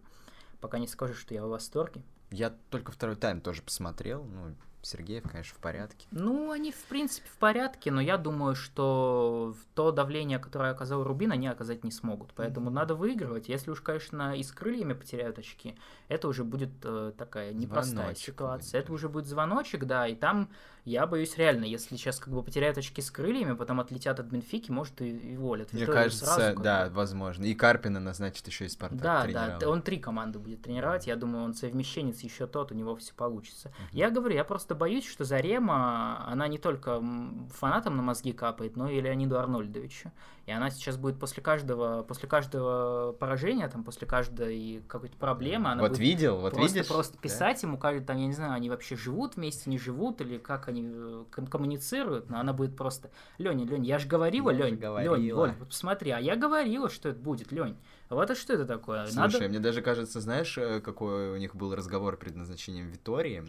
Пока 0.62 0.80
не 0.80 0.88
скажу, 0.88 1.16
что 1.16 1.34
я 1.34 1.46
в 1.46 1.50
восторге. 1.50 2.02
Я 2.32 2.54
только 2.70 2.94
второй 2.94 3.18
тайм 3.18 3.42
тоже 3.42 3.62
посмотрел. 3.62 4.24
Ну, 4.24 4.56
Сергеев, 4.88 5.24
конечно, 5.30 5.56
в 5.56 5.60
порядке. 5.60 6.08
Ну, 6.12 6.52
они, 6.52 6.72
в 6.72 6.84
принципе, 6.86 7.28
в 7.30 7.38
порядке, 7.38 7.92
но 7.92 8.02
я 8.02 8.18
думаю, 8.18 8.56
что 8.56 9.56
то 9.76 9.92
давление, 9.92 10.40
которое 10.40 10.72
оказал 10.72 11.04
Рубин, 11.04 11.32
они 11.32 11.48
оказать 11.48 11.84
не 11.84 11.92
смогут. 11.92 12.32
Поэтому 12.36 12.68
Мгм. 12.68 12.76
надо 12.76 12.96
выигрывать. 12.96 13.50
Если 13.50 13.72
уж, 13.72 13.82
конечно, 13.82 14.36
и 14.36 14.44
с 14.44 14.52
крыльями 14.52 14.94
потеряют 14.94 15.38
очки, 15.40 15.76
это 16.08 16.28
уже 16.28 16.44
будет 16.44 16.70
э, 16.84 17.12
такая 17.18 17.54
непростая 17.54 17.98
Звоночек 17.98 18.26
ситуация. 18.26 18.72
будет, 18.72 18.84
Это 18.84 18.88
да. 18.88 18.94
уже 18.94 19.10
будет 19.10 19.26
звоночек, 19.26 19.86
да, 19.86 20.08
и 20.08 20.16
там 20.16 20.50
я 20.88 21.06
боюсь 21.06 21.36
реально, 21.38 21.66
если 21.66 21.98
сейчас 21.98 22.18
как 22.18 22.34
бы 22.34 22.42
потеряют 22.42 22.78
очки 22.78 23.02
с 23.02 23.12
крыльями, 23.12 23.56
потом 23.56 23.82
отлетят 23.82 24.22
от 24.22 24.28
Бенфики, 24.28 24.72
может, 24.72 25.02
и, 25.02 25.10
и 25.34 25.36
волят. 25.36 25.74
Мне 25.74 25.82
Виторию 25.82 26.04
кажется, 26.04 26.26
сразу 26.26 26.62
да, 26.62 26.86
бы. 26.86 26.94
возможно. 26.96 27.44
И 27.44 27.54
Карпина 27.56 28.00
назначит 28.00 28.48
еще 28.48 28.66
и 28.66 28.70
Спартак 28.70 29.02
Да, 29.02 29.58
да, 29.60 29.70
он 29.70 29.82
три 29.82 29.98
команды 29.98 30.40
будет 30.40 30.62
тренировать. 30.62 31.06
Я 31.06 31.18
думаю, 31.18 31.44
он 31.44 31.54
совмещенец 31.56 32.22
еще 32.22 32.48
тот, 32.48 32.72
у 32.72 32.76
него 32.76 32.96
все 32.96 33.14
получится. 33.14 33.68
Мгм. 33.68 33.88
Я 33.92 34.10
говорю, 34.12 34.36
я 34.36 34.46
просто 34.46 34.76
боюсь, 34.78 35.06
что 35.06 35.26
Зарема, 35.26 36.26
она 36.28 36.48
не 36.48 36.58
только 36.58 37.04
фанатам 37.52 37.98
на 37.98 38.04
мозги 38.04 38.32
капает, 38.32 38.78
но 38.78 38.90
и 38.90 39.02
Леониду 39.02 39.38
Арнольдовичу. 39.38 40.12
И 40.46 40.52
она 40.52 40.70
сейчас 40.70 40.96
будет 40.96 41.20
после 41.20 41.44
каждого, 41.44 42.04
после 42.04 42.30
каждого 42.30 43.12
поражения, 43.12 43.68
там, 43.68 43.84
после 43.84 44.08
каждой 44.08 44.82
какой-то 44.88 45.18
проблемы, 45.18 45.72
она 45.72 45.82
вот 45.82 45.90
будет 45.90 46.00
видел, 46.00 46.38
вот 46.38 46.54
просто, 46.54 46.78
видишь? 46.78 46.88
просто 46.90 47.14
Да? 47.16 47.20
писать 47.20 47.62
ему, 47.64 47.78
каждый, 47.78 48.06
там, 48.06 48.18
я 48.18 48.28
не 48.28 48.34
знаю, 48.34 48.54
они 48.54 48.70
вообще 48.70 48.96
живут 48.96 49.36
вместе, 49.36 49.70
не 49.70 49.78
живут, 49.78 50.22
или 50.22 50.38
как 50.38 50.70
они 50.70 50.84
э, 50.86 51.26
ком- 51.32 51.48
коммуницируют, 51.48 52.30
но 52.30 52.40
она 52.40 52.54
будет 52.54 52.78
просто, 52.78 53.12
Леня, 53.38 53.66
Лень, 53.66 53.86
я 53.86 54.00
же 54.00 54.08
говорила, 54.08 54.50
Я 54.52 54.58
Лень, 54.58 54.76
Лень, 54.76 54.80
говорила». 54.80 55.16
Лень, 55.48 55.56
вот 55.60 55.68
посмотри, 55.68 56.12
а 56.12 56.20
я 56.20 56.38
говорила, 56.38 56.90
что 56.90 57.10
это 57.10 57.20
будет, 57.20 57.52
Лень. 57.52 57.76
Вот 58.10 58.32
а 58.32 58.36
что 58.36 58.54
это 58.54 58.66
такое? 58.66 59.06
Слушай, 59.08 59.34
Надо... 59.34 59.50
мне 59.50 59.60
даже 59.60 59.82
кажется, 59.82 60.22
знаешь, 60.22 60.58
э, 60.58 60.80
какой 60.80 61.32
у 61.32 61.38
них 61.38 61.56
был 61.58 61.76
разговор 61.76 62.16
перед 62.16 62.38
назначением 62.38 62.90
Витории? 62.90 63.44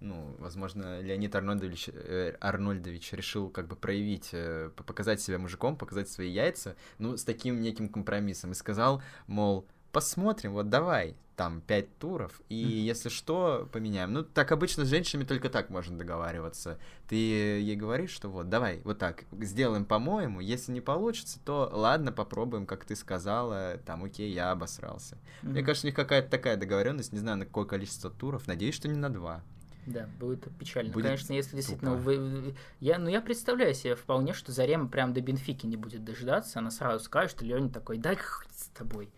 Ну, 0.00 0.36
возможно, 0.38 1.00
Леонид 1.00 1.34
Арнольдович, 1.34 1.88
э, 1.92 2.36
Арнольдович 2.40 3.12
решил 3.12 3.48
как 3.48 3.66
бы 3.66 3.76
проявить, 3.76 4.28
э, 4.32 4.70
показать 4.76 5.20
себя 5.22 5.38
мужиком, 5.38 5.76
показать 5.76 6.08
свои 6.10 6.30
яйца, 6.30 6.76
ну, 6.98 7.16
с 7.16 7.24
таким 7.24 7.62
неким 7.62 7.88
компромиссом. 7.88 8.52
И 8.52 8.54
сказал, 8.54 9.02
мол, 9.26 9.66
посмотрим, 9.92 10.52
вот 10.52 10.68
давай, 10.68 11.16
там, 11.34 11.62
пять 11.62 11.96
туров, 11.98 12.42
и 12.50 12.64
Мгм. 12.64 12.74
если 12.74 13.08
что, 13.08 13.68
поменяем. 13.72 14.12
Ну, 14.12 14.22
так 14.22 14.52
обычно 14.52 14.84
с 14.84 14.88
женщинами 14.88 15.24
только 15.26 15.48
так 15.48 15.70
можно 15.70 15.96
договариваться. 15.96 16.78
Ты 17.08 17.14
ей 17.16 17.76
говоришь, 17.76 18.10
что 18.10 18.28
вот, 18.28 18.50
давай, 18.50 18.82
вот 18.84 18.98
так, 18.98 19.24
сделаем 19.40 19.86
по-моему, 19.86 20.40
если 20.40 20.72
не 20.72 20.82
получится, 20.82 21.38
то 21.42 21.70
ладно, 21.72 22.12
попробуем, 22.12 22.66
как 22.66 22.84
ты 22.84 22.96
сказала, 22.96 23.78
там, 23.86 24.04
окей, 24.04 24.30
я 24.30 24.50
обосрался. 24.50 25.16
Мне 25.42 25.60
Мгм. 25.60 25.64
кажется, 25.64 25.86
у 25.86 25.88
них 25.88 25.96
какая-то 25.96 26.30
такая 26.30 26.58
договоренность, 26.58 27.12
не 27.14 27.18
знаю, 27.18 27.38
на 27.38 27.46
какое 27.46 27.64
количество 27.64 28.10
туров. 28.10 28.46
Надеюсь, 28.46 28.74
что 28.74 28.88
не 28.88 28.96
на 28.96 29.08
два. 29.08 29.42
Да, 29.86 30.08
будет 30.18 30.48
печально. 30.58 30.92
Будет 30.92 31.04
Конечно, 31.04 31.32
если 31.32 31.56
действительно... 31.56 31.92
тупо. 31.92 32.02
Вы... 32.02 32.54
Я, 32.80 32.98
ну, 32.98 33.08
я 33.08 33.20
представляю 33.20 33.72
себе 33.72 33.94
вполне, 33.94 34.32
что 34.32 34.52
Зарема 34.52 34.88
прям 34.88 35.12
до 35.12 35.20
Бенфики 35.20 35.66
не 35.66 35.76
будет 35.76 36.04
дожидаться, 36.04 36.58
она 36.58 36.70
сразу 36.70 37.04
скажет, 37.04 37.30
что 37.30 37.44
Леня 37.44 37.70
такой, 37.70 37.98
да 37.98 38.14
с 38.14 38.68
тобой. 38.76 39.08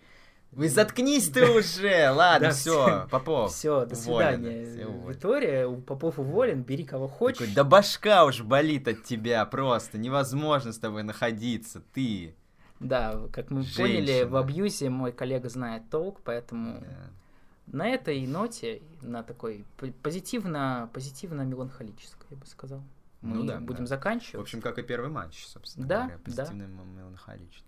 Вы 0.53 0.69
заткнись 0.69 1.29
ты 1.29 1.51
уже! 1.51 2.11
Ладно, 2.15 2.51
все, 2.51 3.07
Попов. 3.11 3.53
Все, 3.53 3.85
до 3.85 3.95
свидания. 3.95 4.65
Витория, 5.09 5.67
у 5.67 5.81
Попов 5.81 6.19
уволен, 6.19 6.63
бери 6.63 6.85
кого 6.85 7.09
хочешь. 7.09 7.53
Да 7.55 7.65
башка 7.65 8.25
уж 8.25 8.43
болит 8.43 8.89
от 8.89 9.05
тебя 9.05 9.45
просто. 9.47 9.99
Невозможно 9.99 10.73
с 10.73 10.79
тобой 10.79 11.03
находиться, 11.03 11.83
ты. 11.93 12.35
Да, 12.81 13.21
как 13.33 13.51
мы 13.51 13.65
поняли, 13.65 14.23
в 14.23 14.37
абьюзе 14.37 14.89
мой 14.89 15.13
коллега 15.13 15.49
знает 15.49 15.91
толк, 15.91 16.21
поэтому. 16.25 16.83
На 17.73 17.89
этой 17.89 18.27
ноте, 18.27 18.83
на 19.03 19.23
такой 19.23 19.65
позитивно, 20.03 20.91
позитивно-меланхолической, 20.93 22.27
я 22.31 22.37
бы 22.37 22.47
сказал, 22.47 22.83
мы 23.21 23.37
ну, 23.37 23.45
да, 23.45 23.61
будем 23.61 23.85
да. 23.85 23.87
заканчивать. 23.87 24.37
В 24.37 24.41
общем, 24.41 24.61
как 24.61 24.79
и 24.79 24.83
первый 24.83 25.11
матч, 25.11 25.47
собственно 25.47 25.87
да, 25.87 26.03
говоря, 26.03 26.19
позитивно 26.19 26.67
да. 26.67 27.01
меланхоличный. 27.01 27.65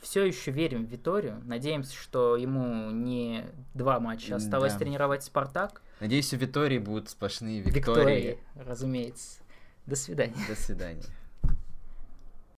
Все 0.00 0.24
еще 0.24 0.50
верим 0.50 0.84
в 0.84 0.88
Виторию. 0.88 1.40
Надеемся, 1.44 1.94
что 1.94 2.36
ему 2.36 2.90
не 2.90 3.44
два 3.72 4.00
матча 4.00 4.34
осталось 4.34 4.72
да. 4.72 4.80
тренировать 4.80 5.22
Спартак. 5.22 5.80
Надеюсь, 6.00 6.32
у 6.34 6.36
Витории 6.36 6.78
будут 6.78 7.08
сплошные 7.08 7.60
Виктории. 7.60 7.78
Виктории, 7.78 8.38
разумеется. 8.56 9.42
До 9.86 9.94
свидания. 9.94 10.34
До 10.48 10.56
свидания. 10.56 11.04